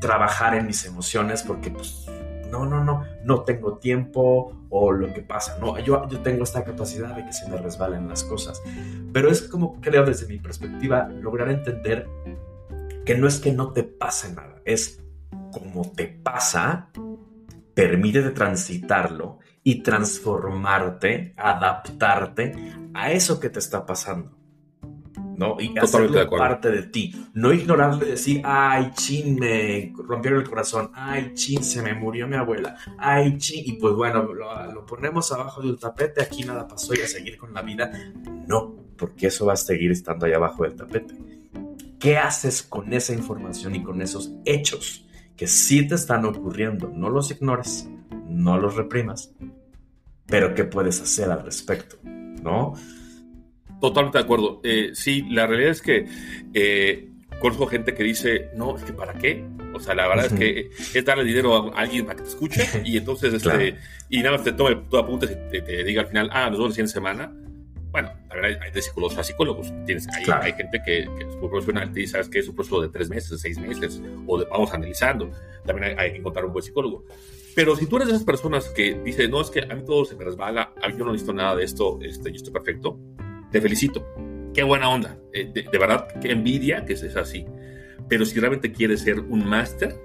trabajar 0.00 0.56
en 0.56 0.66
mis 0.66 0.84
emociones 0.86 1.44
porque 1.44 1.70
pues 1.70 2.04
no, 2.50 2.66
no, 2.66 2.82
no, 2.82 3.04
no 3.22 3.44
tengo 3.44 3.78
tiempo 3.78 4.66
o 4.70 4.90
lo 4.90 5.14
que 5.14 5.22
pasa, 5.22 5.56
no, 5.60 5.78
yo, 5.78 6.08
yo 6.08 6.18
tengo 6.18 6.42
esta 6.42 6.64
capacidad 6.64 7.14
de 7.14 7.24
que 7.24 7.32
se 7.32 7.48
me 7.48 7.56
resbalen 7.56 8.08
las 8.08 8.24
cosas. 8.24 8.60
Pero 9.12 9.30
es 9.30 9.42
como 9.42 9.80
creo 9.80 10.04
desde 10.04 10.26
mi 10.26 10.40
perspectiva 10.40 11.08
lograr 11.08 11.48
entender 11.48 12.08
que 13.04 13.16
no 13.16 13.28
es 13.28 13.38
que 13.38 13.52
no 13.52 13.72
te 13.72 13.84
pase 13.84 14.34
nada, 14.34 14.60
es 14.64 15.00
como 15.52 15.90
te 15.90 16.06
pasa, 16.06 16.90
permite 17.74 18.22
de 18.22 18.30
transitarlo 18.30 19.38
y 19.62 19.82
transformarte, 19.82 21.34
adaptarte 21.36 22.54
a 22.94 23.12
eso 23.12 23.38
que 23.38 23.50
te 23.50 23.58
está 23.58 23.84
pasando. 23.84 24.40
¿no? 25.40 25.56
Y 25.58 25.76
hacerlo 25.78 26.28
parte 26.28 26.70
de 26.70 26.82
ti. 26.82 27.14
No 27.32 27.50
ignorarle 27.50 28.08
y 28.08 28.10
decir, 28.10 28.42
ay, 28.44 28.90
chin, 28.92 29.36
me 29.36 29.90
rompieron 29.96 30.42
el 30.42 30.48
corazón, 30.48 30.90
ay, 30.92 31.32
chin, 31.32 31.64
se 31.64 31.80
me 31.80 31.94
murió 31.94 32.28
mi 32.28 32.36
abuela, 32.36 32.76
ay, 32.98 33.38
chin, 33.38 33.62
y 33.64 33.72
pues 33.78 33.94
bueno, 33.94 34.22
lo, 34.34 34.70
lo 34.70 34.84
ponemos 34.84 35.32
abajo 35.32 35.62
del 35.62 35.78
tapete, 35.78 36.22
aquí 36.22 36.42
nada 36.44 36.68
pasó 36.68 36.94
y 36.94 37.00
a 37.00 37.06
seguir 37.06 37.38
con 37.38 37.54
la 37.54 37.62
vida. 37.62 37.90
No, 38.46 38.76
porque 38.98 39.28
eso 39.28 39.46
va 39.46 39.54
a 39.54 39.56
seguir 39.56 39.90
estando 39.90 40.26
ahí 40.26 40.34
abajo 40.34 40.64
del 40.64 40.76
tapete. 40.76 41.14
¿Qué 41.98 42.18
haces 42.18 42.62
con 42.62 42.92
esa 42.92 43.14
información 43.14 43.74
y 43.74 43.82
con 43.82 44.02
esos 44.02 44.32
hechos? 44.44 45.06
Que 45.40 45.46
sí 45.46 45.88
te 45.88 45.94
están 45.94 46.26
ocurriendo. 46.26 46.92
No 46.94 47.08
los 47.08 47.30
ignores, 47.30 47.88
no 48.28 48.58
los 48.58 48.76
reprimas, 48.76 49.32
pero 50.26 50.54
¿qué 50.54 50.64
puedes 50.64 51.00
hacer 51.00 51.30
al 51.30 51.42
respecto? 51.42 51.96
¿No? 52.04 52.74
Totalmente 53.80 54.18
de 54.18 54.24
acuerdo. 54.24 54.60
Eh, 54.62 54.90
sí, 54.92 55.24
la 55.30 55.46
realidad 55.46 55.70
es 55.70 55.80
que 55.80 56.06
eh, 56.52 57.08
conozco 57.40 57.66
gente 57.68 57.94
que 57.94 58.02
dice, 58.02 58.50
no, 58.54 58.76
es 58.76 58.84
que 58.84 58.92
¿para 58.92 59.14
qué? 59.14 59.42
O 59.72 59.80
sea, 59.80 59.94
la 59.94 60.08
verdad 60.08 60.26
es 60.26 60.34
que 60.34 60.70
es 60.92 61.04
darle 61.06 61.24
dinero 61.24 61.74
a 61.74 61.80
alguien 61.80 62.04
para 62.04 62.16
que 62.16 62.24
te 62.24 62.28
escuche 62.28 62.68
y 62.84 62.98
entonces, 62.98 63.32
este, 63.32 63.78
y 64.10 64.18
nada 64.18 64.32
más 64.32 64.44
te 64.44 64.52
tome 64.52 64.76
tu 64.90 64.98
apuntes 64.98 65.30
y 65.30 65.62
te, 65.62 65.84
diga 65.84 66.02
al 66.02 66.08
final, 66.08 66.28
ah, 66.34 66.50
nos 66.50 66.58
vemos 66.58 66.76
la 66.76 66.86
semana 66.86 67.32
bueno, 67.90 68.12
la 68.28 68.34
verdad 68.34 68.62
hay 68.62 68.70
de 68.70 68.82
psicólogos 68.82 69.18
a 69.18 69.24
psicólogos. 69.24 69.72
Tienes, 69.84 70.06
hay, 70.08 70.24
hay 70.42 70.52
gente 70.52 70.80
que, 70.84 71.00
es 71.00 71.36
muy 71.36 71.48
profesional 71.48 71.96
y 71.96 72.06
sabes 72.06 72.28
que 72.28 72.38
es 72.38 72.48
un 72.48 72.54
proceso 72.54 72.80
de 72.80 72.88
tres 72.88 73.08
meses, 73.08 73.40
seis 73.40 73.58
meses, 73.58 74.00
o 74.26 74.38
de, 74.38 74.44
vamos 74.46 74.72
analizando. 74.72 75.30
También 75.64 75.98
hay, 75.98 76.12
que 76.12 76.18
encontrar 76.18 76.44
un 76.44 76.52
buen 76.52 76.62
psicólogo. 76.62 77.04
Pero 77.54 77.74
si 77.76 77.86
tú 77.86 77.96
eres 77.96 78.08
de 78.08 78.14
esas 78.14 78.24
personas 78.24 78.68
que 78.68 79.00
dicen, 79.04 79.30
no, 79.30 79.40
es 79.40 79.50
que 79.50 79.60
a 79.60 79.74
mí 79.74 79.82
todo 79.84 80.04
se 80.04 80.14
me 80.14 80.24
resbala, 80.24 80.72
a 80.80 80.88
mí 80.88 80.94
yo 80.96 81.04
no 81.04 81.12
necesito 81.12 81.32
nada 81.32 81.56
de 81.56 81.64
esto, 81.64 81.98
este, 82.00 82.30
yo 82.30 82.36
estoy 82.36 82.52
perfecto, 82.52 82.98
te 83.50 83.60
felicito. 83.60 84.06
Qué 84.54 84.62
buena 84.62 84.88
onda. 84.88 85.18
Eh, 85.32 85.50
de, 85.52 85.78
verdad, 85.78 86.08
qué 86.20 86.30
envidia 86.30 86.84
que 86.84 86.92
es 86.92 87.16
así. 87.16 87.44
Pero 88.08 88.24
si 88.24 88.38
realmente 88.38 88.72
quieres 88.72 89.00
ser 89.02 89.20
un 89.20 89.48
máster, 89.48 90.00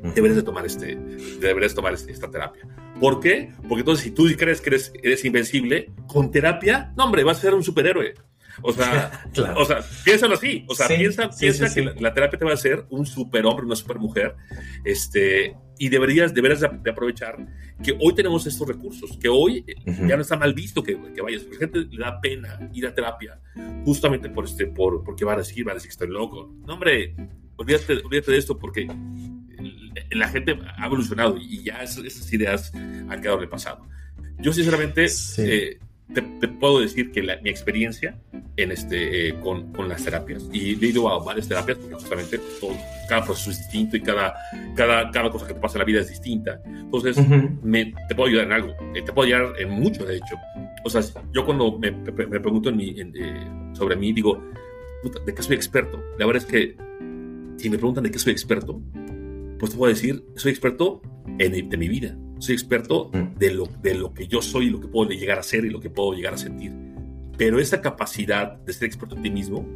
deberías 0.00 0.36
de 0.36 0.42
tomar, 0.42 0.66
este, 0.66 0.96
deberías 1.40 1.74
tomar 1.74 1.94
este, 1.94 2.12
esta 2.12 2.30
terapia. 2.30 2.68
¿Por 3.00 3.18
qué? 3.18 3.50
Porque 3.68 3.80
entonces 3.80 4.04
si 4.04 4.10
tú 4.10 4.26
crees 4.36 4.60
que 4.60 4.70
eres, 4.70 4.92
eres 5.02 5.24
invencible, 5.24 5.90
con 6.06 6.30
terapia, 6.30 6.92
no 6.96 7.06
hombre, 7.06 7.24
vas 7.24 7.38
a 7.38 7.40
ser 7.40 7.54
un 7.54 7.62
superhéroe. 7.62 8.14
O 8.62 8.72
sea, 8.72 9.24
o 9.56 9.64
sea 9.64 9.80
piénsalo 10.04 10.34
así. 10.34 10.64
O 10.68 10.74
sea, 10.74 10.86
piensa, 10.88 11.30
piensa 11.30 11.72
que 11.72 11.82
La, 11.98 12.12
terapia 12.12 12.38
te 12.38 12.44
va 12.44 12.50
a 12.50 12.54
hacer 12.54 12.84
un 12.90 13.06
superhombre, 13.06 13.64
una 13.64 13.76
supermujer. 13.76 14.36
Este, 14.84 15.56
y 15.78 15.88
deberías, 15.88 16.34
deberías 16.34 16.60
de 16.60 16.90
aprovechar 16.90 17.38
que 17.82 17.96
hoy 17.98 18.14
tenemos 18.14 18.46
estos 18.46 18.68
recursos, 18.68 19.16
que 19.16 19.28
hoy 19.28 19.64
eh, 19.66 19.74
ya 20.06 20.16
no 20.16 20.22
está 20.22 20.36
mal 20.36 20.52
visto 20.52 20.82
que, 20.82 20.98
que 21.14 21.22
vayas. 21.22 21.46
La 21.50 21.58
gente 21.58 21.86
le 21.90 22.04
da 22.04 22.20
pena 22.20 22.70
ir 22.74 22.86
a 22.86 22.94
terapia 22.94 23.40
justamente 23.84 24.28
por 24.28 24.44
este, 24.44 24.66
por, 24.66 25.02
porque 25.02 25.24
va 25.24 25.32
a 25.32 25.38
decir, 25.38 25.66
va 25.66 25.72
a 25.72 25.74
decir 25.74 25.88
que 25.88 25.92
estoy 25.92 26.08
loco. 26.08 26.54
No, 26.66 26.74
hombre, 26.74 27.14
olvídate, 27.56 27.94
olvídate 28.04 28.32
de 28.32 28.38
esto 28.38 28.58
porque 28.58 28.86
la 30.10 30.28
gente 30.28 30.58
ha 30.76 30.86
evolucionado 30.86 31.36
y 31.38 31.62
ya 31.62 31.82
esas, 31.82 32.32
ideas 32.32 32.72
han 32.74 33.20
quedado 33.20 33.38
en 33.38 33.44
el 33.44 33.48
pasado. 33.48 33.86
Yo 34.38 34.52
sinceramente 34.52 35.06
eh, 35.38 35.78
te, 36.12 36.48
puedo 36.48 36.80
decir 36.80 37.12
que 37.12 37.22
mi 37.42 37.50
experiencia 37.50 38.18
en 38.56 38.72
este, 38.72 39.28
eh, 39.28 39.34
con, 39.40 39.72
con, 39.72 39.88
las 39.88 40.04
terapias, 40.04 40.48
y 40.52 40.72
he 40.72 40.88
ido 40.88 41.08
a 41.08 41.22
varias 41.22 41.48
terapias 41.48 41.78
porque 41.78 41.94
justamente 41.94 42.38
todo, 42.60 42.76
cada 43.08 43.24
proceso 43.24 43.50
es 43.50 43.58
distinto 43.58 43.96
y 43.96 44.00
cada, 44.00 44.34
cada, 44.74 45.10
cada 45.10 45.30
cosa 45.30 45.46
que 45.46 45.54
te 45.54 45.60
pasa 45.60 45.76
en 45.76 45.80
la 45.80 45.84
vida 45.84 46.00
es 46.00 46.08
distinta. 46.08 46.60
Entonces, 46.66 47.16
me, 47.62 47.94
te 48.08 48.14
puedo 48.14 48.28
ayudar 48.28 48.46
en 48.46 48.52
algo, 48.52 48.74
eh, 48.94 49.02
te 49.02 49.12
puedo 49.12 49.26
ayudar 49.26 49.60
en 49.60 49.70
mucho, 49.70 50.04
de 50.04 50.16
hecho. 50.16 50.36
O 50.84 50.90
sea, 50.90 51.02
yo 51.32 51.44
cuando 51.44 51.78
me, 51.78 51.90
me 51.90 52.40
pregunto 52.40 52.70
en 52.70 52.76
mi, 52.76 52.94
sobre 53.74 53.96
mí, 53.96 54.12
digo, 54.12 54.42
¿de 55.24 55.34
qué 55.34 55.42
soy 55.42 55.56
experto? 55.56 56.02
La 56.18 56.26
verdad 56.26 56.42
es 56.42 56.50
que 56.50 56.76
si 57.56 57.68
me 57.68 57.76
preguntan 57.76 58.04
de 58.04 58.10
qué 58.10 58.18
soy 58.18 58.32
experto, 58.32 58.80
pues 59.60 59.72
te 59.72 59.78
puedo 59.78 59.92
decir, 59.92 60.24
soy 60.36 60.50
experto 60.50 61.02
en, 61.38 61.68
de 61.68 61.76
mi 61.76 61.88
vida, 61.88 62.16
soy 62.38 62.54
experto 62.54 63.10
mm. 63.12 63.38
de 63.38 63.52
lo, 63.52 63.66
de 63.66 63.94
lo 63.94 64.14
que 64.14 64.26
yo 64.26 64.40
soy 64.40 64.70
lo 64.70 64.80
que 64.80 64.88
puedo 64.88 65.10
llegar 65.10 65.38
a 65.38 65.42
ser 65.42 65.66
y 65.66 65.70
lo 65.70 65.80
que 65.80 65.90
puedo 65.90 66.14
llegar 66.14 66.34
a 66.34 66.38
sentir. 66.38 66.72
Pero 67.36 67.60
esa 67.60 67.82
capacidad 67.82 68.56
de 68.56 68.72
ser 68.72 68.86
experto 68.86 69.16
en 69.16 69.22
ti 69.22 69.30
mismo 69.30 69.66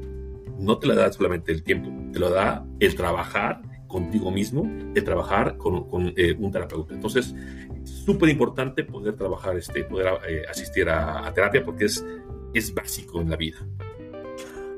no 0.59 0.79
te 0.79 0.87
la 0.87 0.95
da 0.95 1.13
solamente 1.13 1.53
el 1.53 1.63
tiempo, 1.63 1.91
te 2.13 2.19
lo 2.19 2.31
da 2.31 2.67
el 2.81 2.95
trabajar 2.95 3.61
contigo 3.87 4.31
mismo, 4.31 4.69
el 4.95 5.05
trabajar 5.05 5.59
con, 5.59 5.89
con 5.89 6.15
eh, 6.17 6.35
un 6.39 6.51
terapeuta. 6.51 6.95
Entonces, 6.95 7.35
es 7.83 7.91
súper 7.91 8.31
importante 8.31 8.85
poder 8.85 9.15
trabajar, 9.17 9.57
este, 9.57 9.85
poder 9.85 10.15
eh, 10.29 10.43
asistir 10.49 10.89
a, 10.89 11.27
a, 11.27 11.35
terapia 11.35 11.63
porque 11.63 11.85
es, 11.85 12.05
es 12.55 12.73
básico 12.73 13.21
en 13.21 13.31
la 13.31 13.37
vida. 13.37 13.59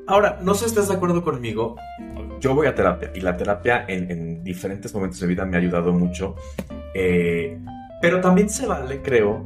Ahora, 0.07 0.39
no 0.41 0.53
sé 0.53 0.61
si 0.61 0.65
estás 0.69 0.87
de 0.87 0.95
acuerdo 0.95 1.21
conmigo. 1.21 1.75
Yo 2.39 2.55
voy 2.55 2.67
a 2.67 2.73
terapia 2.73 3.11
y 3.13 3.19
la 3.19 3.35
terapia 3.35 3.85
en, 3.87 4.43
diferentes 4.43 4.93
momentos 4.93 5.19
de 5.19 5.27
vida 5.27 5.45
me 5.45 5.57
ha 5.57 5.59
ayudado 5.59 5.91
mucho. 5.91 6.35
Eh, 6.93 7.59
pero 8.01 8.21
también 8.21 8.49
se 8.49 8.65
vale, 8.65 9.01
creo, 9.01 9.45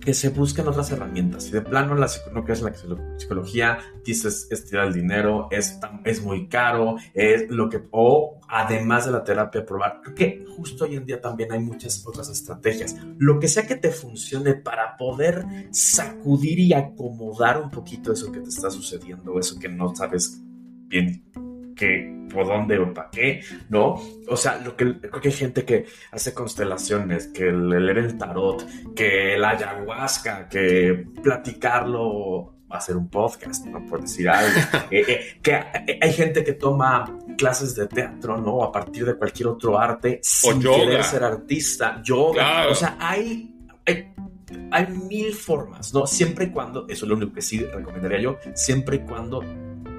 que 0.00 0.14
se 0.14 0.30
busquen 0.30 0.68
otras 0.68 0.90
herramientas. 0.90 1.44
Si 1.44 1.50
de 1.50 1.60
plano 1.60 1.94
la, 1.94 2.08
no 2.32 2.44
crees 2.44 2.60
en 2.60 2.66
la 2.66 3.18
psicología, 3.18 3.78
dices 4.04 4.46
es 4.50 4.64
tirar 4.64 4.86
el 4.86 4.94
dinero, 4.94 5.48
es, 5.50 5.78
es 6.04 6.22
muy 6.22 6.48
caro, 6.48 6.96
es 7.14 7.50
lo 7.50 7.68
que, 7.68 7.82
o 7.90 8.40
además 8.48 9.06
de 9.06 9.12
la 9.12 9.24
terapia, 9.24 9.64
probar. 9.64 10.00
Creo 10.02 10.14
que 10.14 10.44
justo 10.56 10.84
hoy 10.84 10.96
en 10.96 11.04
día 11.04 11.20
también 11.20 11.52
hay 11.52 11.60
muchas 11.60 12.06
otras 12.06 12.28
estrategias. 12.28 12.96
Lo 13.18 13.38
que 13.38 13.48
sea 13.48 13.66
que 13.66 13.76
te 13.76 13.90
funcione 13.90 14.54
para 14.54 14.96
poder 14.96 15.44
sacudir 15.70 16.58
y 16.60 16.72
acomodar 16.72 17.60
un 17.60 17.70
poquito 17.70 18.12
eso 18.12 18.32
que 18.32 18.40
te 18.40 18.48
está 18.48 18.70
sucediendo, 18.70 19.38
eso 19.38 19.58
que 19.58 19.68
no 19.68 19.94
sabes 19.94 20.42
bien 20.88 21.24
que 21.78 22.26
por 22.30 22.46
dónde 22.46 22.78
o 22.78 22.92
para 22.92 23.10
qué, 23.10 23.40
¿no? 23.70 24.00
O 24.28 24.36
sea, 24.36 24.58
lo 24.58 24.76
que 24.76 25.00
creo 25.00 25.20
que 25.20 25.28
hay 25.28 25.34
gente 25.34 25.64
que 25.64 25.86
hace 26.12 26.34
constelaciones, 26.34 27.28
que 27.28 27.50
leer 27.50 27.98
el 27.98 28.18
tarot, 28.18 28.66
que 28.94 29.38
la 29.38 29.50
ayahuasca, 29.50 30.48
que 30.48 31.06
platicarlo, 31.22 32.54
hacer 32.68 32.96
un 32.96 33.08
podcast, 33.08 33.64
¿no? 33.66 33.86
Por 33.86 34.02
decir 34.02 34.28
algo. 34.28 34.60
Eh, 34.90 35.04
eh, 35.06 35.38
que 35.42 35.54
hay 36.00 36.12
gente 36.12 36.42
que 36.42 36.54
toma 36.54 37.18
clases 37.36 37.74
de 37.74 37.86
teatro, 37.86 38.38
¿no? 38.38 38.62
A 38.62 38.72
partir 38.72 39.04
de 39.04 39.14
cualquier 39.14 39.48
otro 39.48 39.78
arte, 39.78 40.20
sin 40.22 40.60
querer 40.60 41.04
ser 41.04 41.24
artista, 41.24 42.00
yoga. 42.02 42.68
O 42.68 42.74
sea, 42.74 42.96
hay, 42.98 43.54
hay 43.86 44.14
hay 44.70 44.86
mil 44.86 45.34
formas, 45.34 45.92
¿no? 45.92 46.06
Siempre 46.06 46.46
y 46.46 46.50
cuando, 46.50 46.86
eso 46.88 47.04
es 47.04 47.08
lo 47.08 47.16
único 47.16 47.34
que 47.34 47.42
sí 47.42 47.58
recomendaría 47.58 48.20
yo, 48.20 48.38
siempre 48.54 48.96
y 48.96 49.00
cuando 49.00 49.42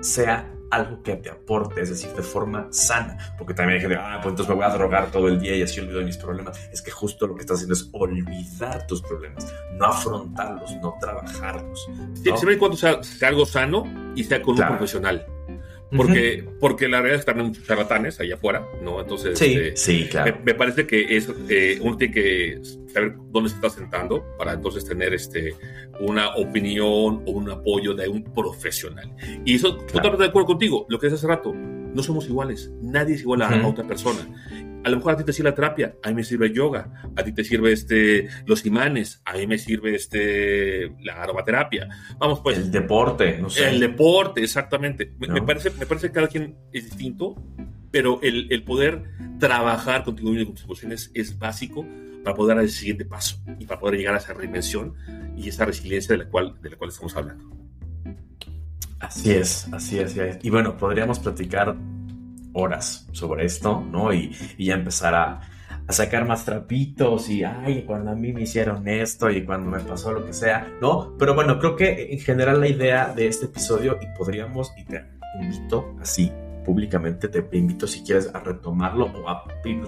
sea 0.01 0.51
algo 0.71 1.01
que 1.03 1.15
te 1.15 1.29
aporte, 1.29 1.81
es 1.81 1.89
decir, 1.89 2.11
de 2.11 2.21
forma 2.21 2.67
sana, 2.71 3.35
porque 3.37 3.53
también 3.53 3.75
hay 3.77 3.81
gente, 3.81 3.97
ah, 3.99 4.19
pues 4.21 4.31
entonces 4.31 4.49
me 4.49 4.55
voy 4.55 4.65
a 4.65 4.73
drogar 4.73 5.11
todo 5.11 5.27
el 5.27 5.39
día 5.39 5.55
y 5.55 5.61
así 5.61 5.79
olvido 5.79 6.01
mis 6.01 6.17
problemas. 6.17 6.59
Es 6.71 6.81
que 6.81 6.91
justo 6.91 7.27
lo 7.27 7.35
que 7.35 7.41
estás 7.41 7.57
haciendo 7.57 7.73
es 7.73 7.89
olvidar 7.93 8.85
tus 8.87 9.01
problemas, 9.01 9.53
no 9.73 9.85
afrontarlos, 9.85 10.75
no 10.81 10.95
trabajarlos. 10.99 11.89
Siempre 12.13 12.53
y 12.53 12.57
cuando 12.57 12.77
sea, 12.77 12.99
algo 13.25 13.45
sano 13.45 13.83
y 14.15 14.23
sea 14.23 14.41
con 14.41 14.59
un 14.59 14.67
profesional. 14.67 15.25
Porque, 15.95 16.45
porque 16.59 16.87
la 16.87 16.97
realidad 16.97 17.19
es 17.19 17.25
que 17.25 17.31
también 17.31 17.47
muchos 17.47 17.65
charlatanes 17.65 18.19
allá 18.19 18.35
afuera, 18.35 18.63
¿no? 18.83 18.99
Entonces, 18.99 19.39
sí, 19.39 19.55
eh, 19.57 19.71
sí, 19.75 20.07
claro. 20.09 20.37
me, 20.43 20.53
parece 20.53 20.85
que 20.85 21.17
es, 21.17 21.29
eh, 21.49 21.79
uno 21.81 21.97
tiene 21.97 22.13
que 22.13 22.61
saber 22.93 23.15
dónde 23.31 23.49
se 23.49 23.55
está 23.55 23.69
sentando 23.69 24.23
para 24.37 24.53
entonces 24.53 24.85
tener 24.85 25.13
este, 25.13 25.55
una 25.99 26.35
opinión 26.35 27.23
o 27.25 27.31
un 27.31 27.49
apoyo 27.49 27.95
de 27.95 28.07
un 28.07 28.23
profesional. 28.23 29.11
Y 29.45 29.55
eso, 29.55 29.77
totalmente 29.77 30.23
de 30.23 30.29
acuerdo 30.29 30.47
contigo, 30.47 30.85
lo 30.89 30.99
que 30.99 31.07
es 31.07 31.13
hace 31.13 31.25
rato, 31.25 31.53
no 31.53 32.03
somos 32.03 32.27
iguales, 32.27 32.71
nadie 32.81 33.15
es 33.15 33.21
igual 33.21 33.41
a, 33.41 33.67
otra 33.67 33.85
persona. 33.85 34.19
A 34.83 34.89
lo 34.89 34.97
mejor 34.97 35.13
a 35.13 35.17
ti 35.17 35.23
te 35.23 35.33
sirve 35.33 35.49
la 35.49 35.55
terapia, 35.55 35.95
a 36.03 36.09
mí 36.09 36.15
me 36.15 36.23
sirve 36.23 36.53
yoga, 36.53 37.03
a 37.15 37.23
ti 37.23 37.33
te 37.33 37.43
sirve 37.43 37.73
este, 37.73 38.29
los 38.45 38.65
imanes, 38.65 39.21
a 39.25 39.33
mí 39.33 39.45
me 39.45 39.57
sirve 39.57 39.95
este, 39.95 40.93
la 41.01 41.21
aromaterapia. 41.21 41.89
Vamos 42.17 42.39
pues. 42.39 42.57
El 42.57 42.71
deporte, 42.71 43.37
no 43.39 43.49
sé. 43.49 43.69
El 43.69 43.79
deporte, 43.79 44.41
exactamente. 44.41 45.13
Me, 45.19 45.41
parece, 45.41 45.71
me 45.71 45.85
parece 45.85 46.07
que 46.07 46.13
cada 46.13 46.27
quien 46.27 46.55
es 46.71 46.85
distinto, 46.85 47.35
pero 47.91 48.19
el, 48.21 48.47
el 48.51 48.63
poder 48.63 49.03
trabajar 49.39 50.03
contigo 50.03 50.33
y 50.33 50.45
con 50.45 50.55
tus 50.55 50.63
emociones 50.63 51.11
es 51.13 51.37
básico 51.37 51.85
para 52.23 52.35
poder 52.35 52.55
dar 52.55 52.63
el 52.63 52.71
siguiente 52.71 53.05
paso 53.05 53.37
y 53.59 53.65
para 53.65 53.79
poder 53.79 53.97
llegar 53.97 54.15
a 54.15 54.17
esa 54.17 54.33
reinvención 54.33 54.95
y 55.37 55.49
esa 55.49 55.65
resiliencia 55.65 56.15
de 56.15 56.25
la 56.25 56.29
cual, 56.29 56.55
de 56.61 56.69
la 56.69 56.77
cual 56.77 56.89
estamos 56.89 57.15
hablando. 57.15 57.49
Así 58.99 59.31
es, 59.31 59.67
así 59.71 59.97
es, 59.99 60.11
así 60.11 60.19
es. 60.19 60.37
Y 60.43 60.49
bueno, 60.49 60.77
podríamos 60.77 61.19
platicar 61.19 61.75
horas 62.59 63.07
sobre 63.11 63.45
esto, 63.45 63.83
¿no? 63.91 64.13
Y, 64.13 64.35
ya 64.57 64.75
empezar 64.75 65.15
a, 65.15 65.41
sacar 65.89 66.27
más 66.27 66.45
trapitos 66.45 67.31
y, 67.31 67.43
ay, 67.43 67.81
cuando 67.81 68.11
a 68.11 68.15
mí 68.15 68.31
me 68.31 68.43
hicieron 68.43 68.87
esto 68.87 69.27
y 69.31 69.43
cuando 69.43 69.71
me 69.71 69.79
pasó 69.79 70.11
lo 70.11 70.23
que 70.23 70.33
sea, 70.33 70.71
¿no? 70.79 71.15
Pero 71.17 71.33
bueno, 71.33 71.57
creo 71.57 71.75
que 71.75 72.13
en 72.13 72.19
general 72.19 72.59
la 72.59 72.67
idea 72.67 73.11
de 73.11 73.25
este 73.25 73.45
episodio, 73.45 73.97
y 73.99 74.05
podríamos, 74.15 74.71
y 74.77 74.85
te 74.85 75.03
invito 75.41 75.95
así 75.99 76.31
públicamente, 76.63 77.27
te 77.27 77.57
invito 77.57 77.87
si 77.87 78.03
quieres 78.03 78.29
a 78.35 78.39
retomarlo 78.39 79.05
o 79.05 79.27
a 79.27 79.43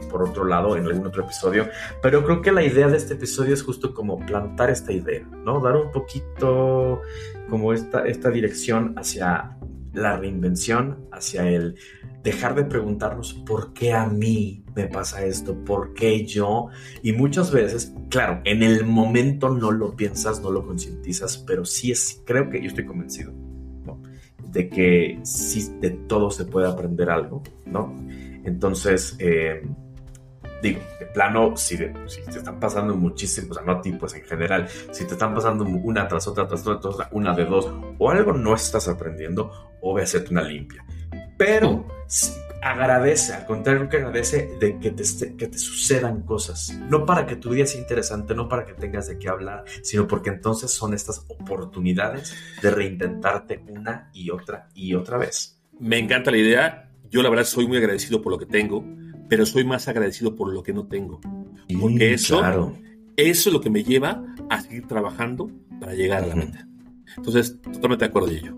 por 0.09 0.23
otro 0.23 0.45
lado 0.45 0.75
en 0.75 0.85
algún 0.85 1.05
otro 1.07 1.23
episodio, 1.23 1.67
pero 2.01 2.23
creo 2.23 2.41
que 2.41 2.51
la 2.51 2.63
idea 2.63 2.87
de 2.87 2.97
este 2.97 3.13
episodio 3.13 3.53
es 3.53 3.63
justo 3.63 3.93
como 3.93 4.19
plantar 4.25 4.69
esta 4.69 4.91
idea, 4.91 5.23
¿no? 5.45 5.59
Dar 5.59 5.75
un 5.75 5.91
poquito 5.91 7.01
como 7.49 7.73
esta, 7.73 8.05
esta 8.07 8.29
dirección 8.29 8.95
hacia 8.97 9.57
la 9.93 10.17
reinvención, 10.17 11.07
hacia 11.11 11.49
el 11.49 11.75
dejar 12.23 12.55
de 12.55 12.65
preguntarnos 12.65 13.33
por 13.33 13.73
qué 13.73 13.93
a 13.93 14.07
mí 14.07 14.63
me 14.75 14.87
pasa 14.87 15.25
esto, 15.25 15.63
por 15.63 15.93
qué 15.93 16.25
yo. 16.25 16.67
Y 17.01 17.13
muchas 17.13 17.51
veces, 17.51 17.93
claro, 18.09 18.41
en 18.45 18.63
el 18.63 18.85
momento 18.85 19.49
no 19.49 19.71
lo 19.71 19.95
piensas, 19.95 20.41
no 20.41 20.51
lo 20.51 20.65
concientizas, 20.65 21.37
pero 21.39 21.65
sí 21.65 21.91
es, 21.91 22.21
creo 22.25 22.49
que 22.49 22.61
yo 22.61 22.67
estoy 22.67 22.85
convencido 22.85 23.33
de 24.51 24.69
que 24.69 25.19
sí 25.23 25.77
de 25.79 25.91
todo 25.91 26.29
se 26.29 26.45
puede 26.45 26.67
aprender 26.67 27.09
algo, 27.09 27.41
¿no? 27.65 27.95
Entonces, 28.43 29.15
eh, 29.19 29.61
digo, 30.61 30.79
de 30.99 31.05
plano, 31.07 31.57
si, 31.57 31.77
te 31.77 31.91
están 32.29 32.59
pasando 32.59 32.95
muchísimos, 32.95 33.51
o 33.51 33.53
sea, 33.55 33.63
no 33.63 33.73
a 33.73 33.81
ti, 33.81 33.91
pues 33.93 34.13
en 34.13 34.23
general, 34.23 34.67
si 34.91 35.05
te 35.05 35.13
están 35.13 35.33
pasando 35.33 35.63
una 35.63 36.07
tras 36.07 36.27
otra, 36.27 36.47
tras 36.47 36.65
otra, 36.65 37.09
una 37.11 37.33
de 37.33 37.45
dos, 37.45 37.71
o 37.97 38.09
algo 38.09 38.33
no 38.33 38.53
estás 38.53 38.87
aprendiendo, 38.87 39.51
o 39.81 39.91
voy 39.91 40.01
a 40.01 40.03
hacerte 40.03 40.31
una 40.31 40.43
limpia. 40.43 40.85
Pero 41.37 41.87
agradece, 42.61 43.33
al 43.33 43.45
contrario 43.47 43.89
que 43.89 43.97
agradece 43.97 44.55
de 44.59 44.77
que 44.77 44.91
te, 44.91 45.03
que 45.35 45.47
te 45.47 45.57
sucedan 45.57 46.21
cosas. 46.21 46.77
No 46.87 47.05
para 47.05 47.25
que 47.25 47.35
tu 47.35 47.49
vida 47.49 47.65
sea 47.65 47.81
interesante, 47.81 48.35
no 48.35 48.47
para 48.47 48.65
que 48.65 48.73
tengas 48.73 49.07
de 49.07 49.17
qué 49.17 49.29
hablar, 49.29 49.65
sino 49.81 50.07
porque 50.07 50.29
entonces 50.29 50.69
son 50.69 50.93
estas 50.93 51.25
oportunidades 51.27 52.35
de 52.61 52.69
reinventarte 52.69 53.63
una 53.67 54.11
y 54.13 54.29
otra 54.29 54.69
y 54.75 54.93
otra 54.93 55.17
vez. 55.17 55.59
Me 55.79 55.97
encanta 55.97 56.29
la 56.29 56.37
idea. 56.37 56.91
Yo 57.09 57.23
la 57.23 57.29
verdad 57.29 57.45
soy 57.45 57.67
muy 57.67 57.77
agradecido 57.77 58.21
por 58.21 58.31
lo 58.31 58.37
que 58.37 58.45
tengo 58.45 58.85
pero 59.31 59.45
soy 59.45 59.63
más 59.63 59.87
agradecido 59.87 60.35
por 60.35 60.53
lo 60.53 60.61
que 60.61 60.73
no 60.73 60.87
tengo. 60.87 61.21
Porque 61.79 62.15
eso, 62.15 62.41
eso 63.15 63.49
es 63.49 63.53
lo 63.53 63.61
que 63.61 63.69
me 63.69 63.81
lleva 63.81 64.25
a 64.49 64.59
seguir 64.59 64.85
trabajando 64.89 65.49
para 65.79 65.93
llegar 65.93 66.23
a 66.23 66.27
la 66.27 66.35
meta. 66.35 66.67
Entonces, 67.15 67.61
totalmente 67.61 68.03
de 68.03 68.09
acuerdo 68.09 68.27
de 68.27 68.35
ello. 68.39 68.57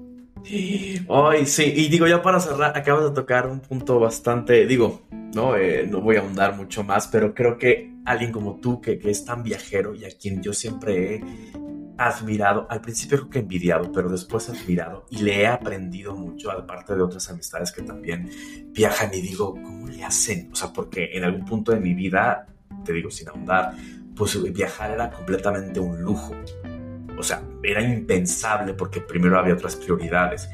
Ay, 1.09 1.45
sí, 1.45 1.71
y 1.75 1.89
digo, 1.89 2.07
ya 2.07 2.23
para 2.23 2.39
cerrar, 2.39 2.75
acabas 2.75 3.03
de 3.03 3.11
tocar 3.11 3.47
un 3.47 3.59
punto 3.59 3.99
bastante, 3.99 4.65
digo, 4.65 5.03
no, 5.35 5.55
eh, 5.55 5.85
no 5.87 6.01
voy 6.01 6.15
a 6.15 6.21
ahondar 6.21 6.57
mucho 6.57 6.83
más, 6.83 7.05
pero 7.05 7.35
creo 7.35 7.55
que 7.55 7.93
alguien 8.05 8.31
como 8.31 8.59
tú, 8.59 8.81
que, 8.81 8.97
que, 8.97 9.11
es 9.11 9.23
tan 9.25 9.43
viajero 9.43 9.93
y 9.93 10.05
a 10.05 10.09
quien 10.09 10.41
yo 10.41 10.53
siempre 10.53 11.17
he 11.17 11.23
admirado, 11.97 12.67
al 12.69 12.81
principio 12.81 13.19
creo 13.19 13.29
que 13.29 13.39
envidiado, 13.39 13.91
pero 13.91 14.09
después 14.09 14.49
admirado 14.49 15.05
y 15.09 15.17
le 15.19 15.41
he 15.41 15.47
aprendido 15.47 16.15
mucho, 16.15 16.51
aparte 16.51 16.95
de 16.95 17.01
otras 17.01 17.29
amistades 17.29 17.71
que 17.71 17.83
también 17.83 18.29
viajan 18.71 19.13
y 19.13 19.21
digo, 19.21 19.53
¿cómo 19.53 19.87
le 19.87 20.03
hacen? 20.03 20.49
O 20.51 20.55
sea, 20.55 20.73
porque 20.73 21.09
en 21.13 21.23
algún 21.23 21.45
punto 21.45 21.71
de 21.71 21.79
mi 21.79 21.93
vida, 21.93 22.47
te 22.83 22.93
digo 22.93 23.11
sin 23.11 23.29
ahondar, 23.29 23.75
pues 24.15 24.41
viajar 24.53 24.91
era 24.91 25.11
completamente 25.11 25.79
un 25.79 26.01
lujo. 26.01 26.33
O 27.17 27.23
sea, 27.23 27.43
era 27.61 27.81
impensable 27.81 28.73
porque 28.73 28.99
primero 29.01 29.37
había 29.37 29.53
otras 29.53 29.75
prioridades. 29.75 30.49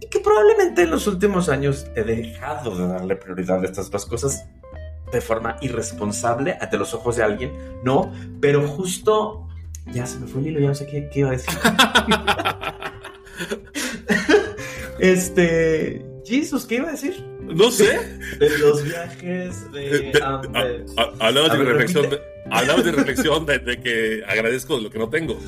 Y 0.00 0.08
que 0.08 0.20
probablemente 0.20 0.82
en 0.82 0.90
los 0.90 1.06
últimos 1.06 1.48
años 1.48 1.86
he 1.94 2.02
dejado 2.02 2.76
de 2.76 2.88
darle 2.88 3.16
prioridad 3.16 3.60
a 3.60 3.64
estas 3.64 3.90
dos 3.90 4.06
cosas 4.06 4.46
de 5.12 5.20
forma 5.20 5.56
irresponsable 5.60 6.58
ante 6.60 6.76
los 6.76 6.92
ojos 6.94 7.16
de 7.16 7.22
alguien, 7.22 7.52
no, 7.84 8.12
pero 8.40 8.66
justo 8.66 9.43
ya 9.92 10.06
se 10.06 10.18
me 10.18 10.26
fue 10.26 10.40
el 10.40 10.48
hilo, 10.48 10.60
ya 10.60 10.68
no 10.68 10.74
sé 10.74 10.86
qué, 10.86 11.10
iba 11.14 11.28
a 11.28 11.32
decir. 11.32 11.54
este, 14.98 16.04
Jesus, 16.24 16.66
¿qué 16.66 16.76
iba 16.76 16.88
a 16.88 16.92
decir? 16.92 17.22
No 17.42 17.70
sé. 17.70 17.98
De 18.38 18.58
los 18.58 18.82
viajes, 18.82 19.70
de... 19.72 20.12
hablabas, 21.20 21.52
de 21.52 21.64
reflexión, 21.64 22.10
de, 22.10 22.92
reflexión, 22.92 23.46
de, 23.46 23.80
que 23.80 24.22
agradezco 24.26 24.78
lo 24.78 24.90
que 24.90 24.98
no 24.98 25.08
tengo. 25.08 25.38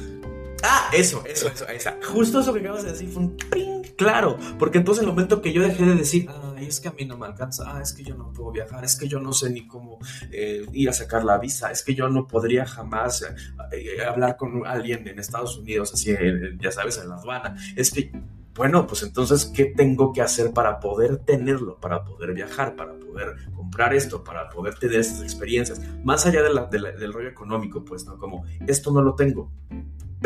Ah, 0.69 0.91
eso, 0.93 1.23
eso, 1.25 1.49
eso, 1.49 1.91
Justo 2.13 2.41
eso 2.41 2.53
que 2.53 2.59
acabas 2.59 2.83
de 2.83 2.91
decir 2.91 3.09
fue 3.09 3.23
un 3.23 3.37
ping, 3.37 3.83
claro. 3.97 4.37
Porque 4.59 4.79
entonces 4.79 5.05
el 5.05 5.09
momento 5.09 5.41
que 5.41 5.53
yo 5.53 5.63
dejé 5.63 5.85
de 5.85 5.95
decir, 5.95 6.29
ay, 6.57 6.67
es 6.67 6.81
que 6.81 6.89
a 6.89 6.91
mí 6.91 7.05
no 7.05 7.17
me 7.17 7.27
alcanza, 7.27 7.65
ah, 7.69 7.81
es 7.81 7.93
que 7.93 8.03
yo 8.03 8.17
no 8.17 8.33
puedo 8.33 8.51
viajar, 8.51 8.85
es 8.85 8.97
que 8.97 9.07
yo 9.07 9.21
no 9.21 9.33
sé 9.33 9.51
ni 9.51 9.69
cómo 9.69 10.01
eh, 10.33 10.67
ir 10.73 10.89
a 10.89 10.93
sacar 10.93 11.25
la 11.25 11.39
visa, 11.39 11.71
es 11.71 11.85
que 11.85 11.95
yo 11.95 12.09
no 12.09 12.27
podría 12.27 12.67
jamás 12.67 13.23
eh, 13.23 13.29
eh, 13.71 14.05
hablar 14.05 14.37
con 14.37 14.67
alguien 14.67 15.07
en 15.07 15.21
Estados 15.21 15.57
Unidos, 15.57 15.95
así, 15.95 16.13
ya 16.61 16.73
sabes, 16.73 16.99
en 16.99 17.11
la 17.11 17.15
aduana. 17.15 17.57
Es 17.77 17.93
que, 17.93 18.11
bueno, 18.57 18.89
pues 18.89 19.05
entonces, 19.05 19.45
¿qué 19.55 19.67
tengo 19.67 20.13
que 20.13 20.23
hacer 20.23 20.51
para 20.51 20.81
poder 20.81 21.19
tenerlo, 21.19 21.79
para 21.79 22.03
poder 22.03 22.35
viajar, 22.35 22.75
para 22.75 22.99
poder 22.99 23.37
comprar 23.55 23.95
esto, 23.95 24.25
para 24.25 24.49
poder 24.49 24.75
tener 24.75 24.99
estas 24.99 25.23
experiencias? 25.23 25.81
Más 26.03 26.27
allá 26.27 26.43
del 26.43 27.13
rollo 27.13 27.29
económico, 27.29 27.85
pues, 27.85 28.05
¿no? 28.05 28.19
Como, 28.19 28.45
esto 28.67 28.91
no 28.91 29.01
lo 29.01 29.15
tengo 29.15 29.53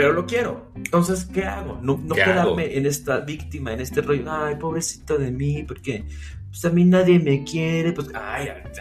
pero 0.01 0.13
lo 0.13 0.27
quiero. 0.27 0.73
Entonces, 0.77 1.27
¿qué 1.27 1.45
hago? 1.45 1.79
No, 1.83 2.01
no 2.03 2.15
quedarme 2.15 2.77
en 2.77 2.87
esta 2.87 3.21
víctima, 3.21 3.73
en 3.73 3.81
este 3.81 4.01
rollo, 4.01 4.25
ay, 4.31 4.57
pobrecito 4.57 5.19
de 5.19 5.31
mí, 5.31 5.63
porque 5.65 6.05
pues 6.49 6.65
a 6.65 6.71
mí 6.71 6.85
nadie 6.85 7.19
me 7.19 7.45
quiere, 7.45 7.93
pues, 7.93 8.09
ay, 8.15 8.49
a 8.49 8.55
ver, 8.55 8.73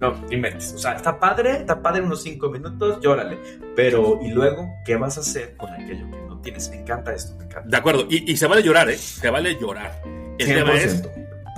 no, 0.00 0.14
inventes. 0.30 0.72
O 0.74 0.78
sea, 0.78 0.92
está 0.92 1.18
padre, 1.18 1.56
está 1.56 1.82
padre 1.82 2.02
unos 2.02 2.22
cinco 2.22 2.50
minutos, 2.50 3.00
llórale. 3.00 3.38
Pero, 3.74 4.20
¿y 4.22 4.30
luego 4.30 4.68
qué 4.84 4.96
vas 4.96 5.18
a 5.18 5.20
hacer 5.20 5.56
con 5.56 5.72
aquello 5.72 6.08
que 6.10 6.16
no 6.28 6.40
tienes? 6.40 6.70
Me 6.70 6.80
encanta 6.80 7.12
esto, 7.12 7.36
me 7.36 7.44
encanta. 7.44 7.68
De 7.68 7.76
acuerdo, 7.76 8.06
y, 8.08 8.36
se 8.36 8.46
vale 8.46 8.62
llorar, 8.62 8.88
¿eh? 8.90 8.96
Se 8.96 9.28
vale 9.28 9.58
llorar. 9.60 10.00
El 10.38 10.46
tema 10.46 10.74
es, 10.74 11.02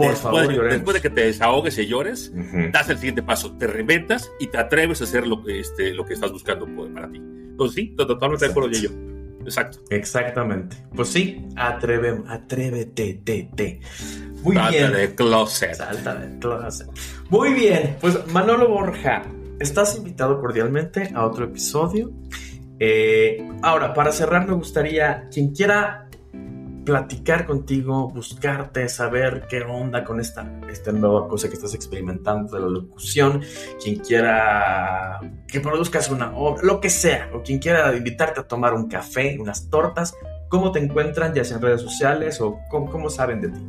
por 0.01 0.11
después, 0.11 0.47
favor, 0.47 0.71
después 0.71 0.95
de 0.95 1.01
que 1.01 1.11
te 1.11 1.27
desahogues 1.27 1.79
y 1.79 1.87
llores, 1.87 2.33
das 2.73 2.89
el 2.89 2.97
siguiente 2.97 3.23
paso, 3.23 3.57
te 3.57 3.67
reinventas 3.67 4.31
y 4.39 4.49
te 4.49 4.59
atreves 4.59 5.01
a 5.01 5.05
hacer 5.05 5.27
lo, 5.27 5.47
este, 5.49 5.95
lo 5.95 6.05
que 6.05 6.15
estás 6.15 6.33
buscando 6.33 6.67
para 6.95 7.11
ti. 7.11 7.21
Pues 7.57 7.73
sí, 7.73 7.95
totalmente 7.97 8.47
de 8.47 8.51
acuerdo, 8.51 8.71
yo. 8.71 8.91
Exacto. 9.45 9.79
Exactamente. 9.91 10.77
Pues 10.95 11.09
sí, 11.09 11.47
atreve, 11.57 12.23
atrévete, 12.29 13.21
te, 13.25 13.51
te. 13.55 13.81
Muy 14.43 14.57
Salta 14.57 14.71
bien. 14.71 14.93
de 14.93 15.15
closet. 15.15 15.75
Salta 15.75 16.15
de 16.15 16.39
closet. 16.39 16.89
Muy 17.29 17.55
bien, 17.55 17.97
pues 18.01 18.27
Manolo 18.29 18.69
Borja, 18.69 19.23
estás 19.59 19.97
invitado 19.97 20.41
cordialmente 20.41 21.11
a 21.15 21.27
otro 21.27 21.47
episodio. 21.47 22.13
Eh, 22.79 23.47
ahora, 23.63 23.93
para 23.93 24.13
cerrar, 24.13 24.47
me 24.47 24.55
gustaría, 24.55 25.29
quien 25.31 25.53
quiera 25.55 26.09
platicar 26.85 27.47
contigo, 27.47 28.09
buscarte, 28.09 28.89
saber 28.89 29.47
qué 29.49 29.63
onda 29.63 30.05
con 30.05 30.21
esta, 30.21 30.61
esta 30.71 30.93
nueva 30.93 31.29
cosa 31.29 31.49
que 31.49 31.55
estás 31.55 31.75
experimentando 31.75 32.57
de 32.57 32.61
la 32.63 32.69
locución, 32.69 33.43
quien 33.83 33.97
quiera 33.97 35.21
que 35.47 35.61
produzcas 35.61 36.11
una 36.11 36.37
obra, 36.37 36.63
lo 36.63 36.81
que 36.81 36.91
sea, 36.91 37.31
o 37.35 37.43
quien 37.43 37.59
quiera 37.59 37.95
invitarte 37.97 38.41
a 38.41 38.45
tomar 38.45 38.75
un 38.75 38.89
café, 38.89 39.37
unas 39.39 39.69
tortas, 39.69 40.15
¿cómo 40.49 40.73
te 40.73 40.79
encuentran, 40.79 41.35
ya 41.35 41.45
sea 41.45 41.57
en 41.57 41.63
redes 41.63 41.83
sociales 41.83 42.41
o 42.41 42.59
cómo, 42.69 43.11
saben 43.11 43.41
de 43.41 43.49
ti? 43.49 43.61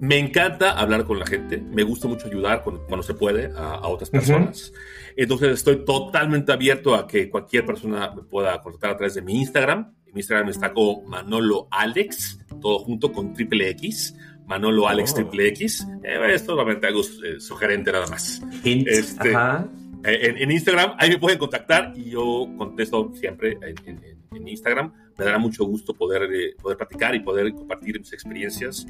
Me 0.00 0.18
encanta 0.18 0.78
hablar 0.78 1.04
con 1.04 1.18
la 1.18 1.26
gente, 1.26 1.58
me 1.58 1.82
gusta 1.82 2.06
mucho 2.06 2.28
ayudar 2.28 2.62
cuando, 2.62 3.02
se 3.02 3.14
puede 3.14 3.50
a, 3.56 3.86
otras 3.88 4.10
personas. 4.10 4.72
Entonces 5.16 5.54
estoy 5.54 5.84
totalmente 5.84 6.52
abierto 6.52 6.94
a 6.94 7.06
que 7.08 7.28
cualquier 7.28 7.66
persona 7.66 8.12
me 8.14 8.22
pueda 8.22 8.60
contactar 8.60 8.90
a 8.92 8.96
través 8.96 9.14
de 9.14 9.22
mi 9.22 9.40
Instagram, 9.40 9.92
mi 10.12 10.20
Instagram 10.20 10.48
está 10.48 10.72
como 10.72 11.02
Manolo 11.02 11.68
Alex, 11.70 12.38
todo 12.60 12.78
junto 12.80 13.12
con 13.12 13.32
triple 13.32 13.70
X. 13.70 14.16
Manolo 14.46 14.88
Alex 14.88 15.12
oh. 15.12 15.14
triple 15.16 15.48
X. 15.48 15.86
Eh, 16.02 16.34
esto 16.34 16.52
solamente 16.52 16.86
hago 16.86 17.00
eh, 17.00 17.38
sugerente 17.38 17.92
nada 17.92 18.06
más. 18.06 18.42
Este, 18.64 19.32
eh, 19.32 20.34
en, 20.38 20.50
Instagram, 20.50 20.94
ahí 20.98 21.10
me 21.10 21.18
pueden 21.18 21.38
contactar 21.38 21.92
y 21.94 22.10
yo 22.10 22.48
contesto 22.56 23.12
siempre 23.14 23.58
en, 23.62 24.48
Instagram. 24.48 24.92
Me 25.18 25.24
dará 25.24 25.38
mucho 25.38 25.64
gusto 25.64 25.92
poder, 25.92 26.56
poder 26.62 26.78
platicar 26.78 27.14
y 27.14 27.20
poder 27.20 27.52
compartir 27.52 27.98
mis 27.98 28.12
experiencias 28.12 28.86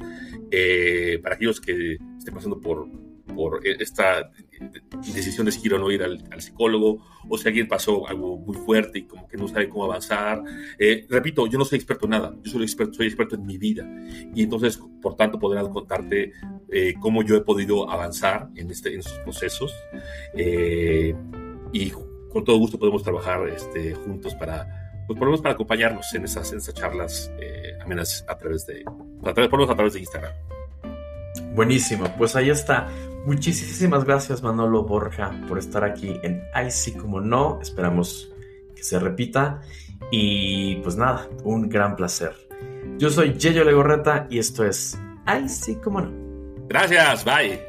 para 1.21 1.35
aquellos 1.35 1.59
que 1.59 1.97
estén 2.17 2.33
pasando 2.33 2.61
por, 2.61 2.87
por 3.35 3.61
esta 3.65 4.31
decisión 5.13 5.45
de 5.45 5.51
seguir 5.51 5.73
o 5.73 5.79
no 5.79 5.91
ir 5.91 6.03
al, 6.03 6.41
psicólogo, 6.41 7.05
o 7.27 7.37
si 7.37 7.47
alguien 7.47 7.67
pasó 7.67 8.07
algo 8.07 8.37
muy 8.37 8.55
fuerte 8.57 8.99
y 8.99 9.03
como 9.03 9.27
que 9.27 9.37
no 9.37 9.47
sabe 9.47 9.69
cómo 9.69 9.85
avanzar. 9.85 10.41
Eh, 10.77 11.05
repito, 11.09 11.47
yo 11.47 11.57
no 11.57 11.65
soy 11.65 11.77
experto 11.77 12.05
en 12.05 12.11
nada, 12.11 12.35
yo 12.43 12.51
soy 12.51 12.63
experto, 12.63 12.93
soy 12.93 13.07
experto 13.07 13.35
en 13.35 13.45
mi 13.45 13.57
vida. 13.57 13.87
Y 14.33 14.43
entonces, 14.43 14.79
por 15.01 15.15
tanto, 15.15 15.39
podrán 15.39 15.69
contarte 15.69 16.33
eh, 16.71 16.93
cómo 16.99 17.23
yo 17.23 17.35
he 17.35 17.41
podido 17.41 17.89
avanzar 17.89 18.49
en, 18.55 18.69
este, 18.71 18.93
en 18.93 18.99
estos 18.99 19.19
procesos. 19.19 19.73
Eh, 20.33 21.15
y 21.71 21.91
con 22.31 22.43
todo 22.43 22.57
gusto 22.57 22.79
podemos 22.79 23.03
trabajar 23.03 23.47
este, 23.49 23.93
juntos 23.93 24.35
para, 24.35 25.03
pues 25.07 25.17
por 25.17 25.27
lo 25.27 25.31
menos 25.31 25.41
para 25.41 25.53
acompañarnos 25.53 26.13
en 26.13 26.25
esas, 26.25 26.51
en 26.51 26.57
esas 26.57 26.73
charlas 26.73 27.31
amenas 27.81 28.25
a 28.27 28.37
través 28.37 28.65
de, 28.65 28.83
a 29.23 29.33
través, 29.33 29.49
por 29.49 29.59
lo 29.59 29.65
menos 29.65 29.73
a 29.73 29.75
través 29.75 29.93
de 29.93 29.99
Instagram. 29.99 30.33
Buenísimo, 31.53 32.05
pues 32.17 32.35
ahí 32.35 32.49
está. 32.49 32.87
Muchísimas 33.25 34.05
gracias 34.05 34.41
Manolo 34.41 34.83
Borja 34.83 35.31
por 35.47 35.59
estar 35.59 35.83
aquí 35.83 36.19
en 36.23 36.41
Ay 36.53 36.71
sí 36.71 36.93
como 36.93 37.21
no. 37.21 37.59
Esperamos 37.61 38.33
que 38.75 38.83
se 38.83 38.99
repita. 38.99 39.61
Y 40.11 40.77
pues 40.77 40.95
nada, 40.95 41.27
un 41.43 41.69
gran 41.69 41.95
placer. 41.95 42.33
Yo 42.97 43.09
soy 43.09 43.33
Yeyo 43.33 43.63
Legorreta 43.63 44.27
y 44.29 44.39
esto 44.39 44.65
es 44.65 44.99
Ay 45.25 45.47
sí 45.49 45.75
como 45.75 46.01
no. 46.01 46.11
Gracias, 46.67 47.25
bye. 47.25 47.68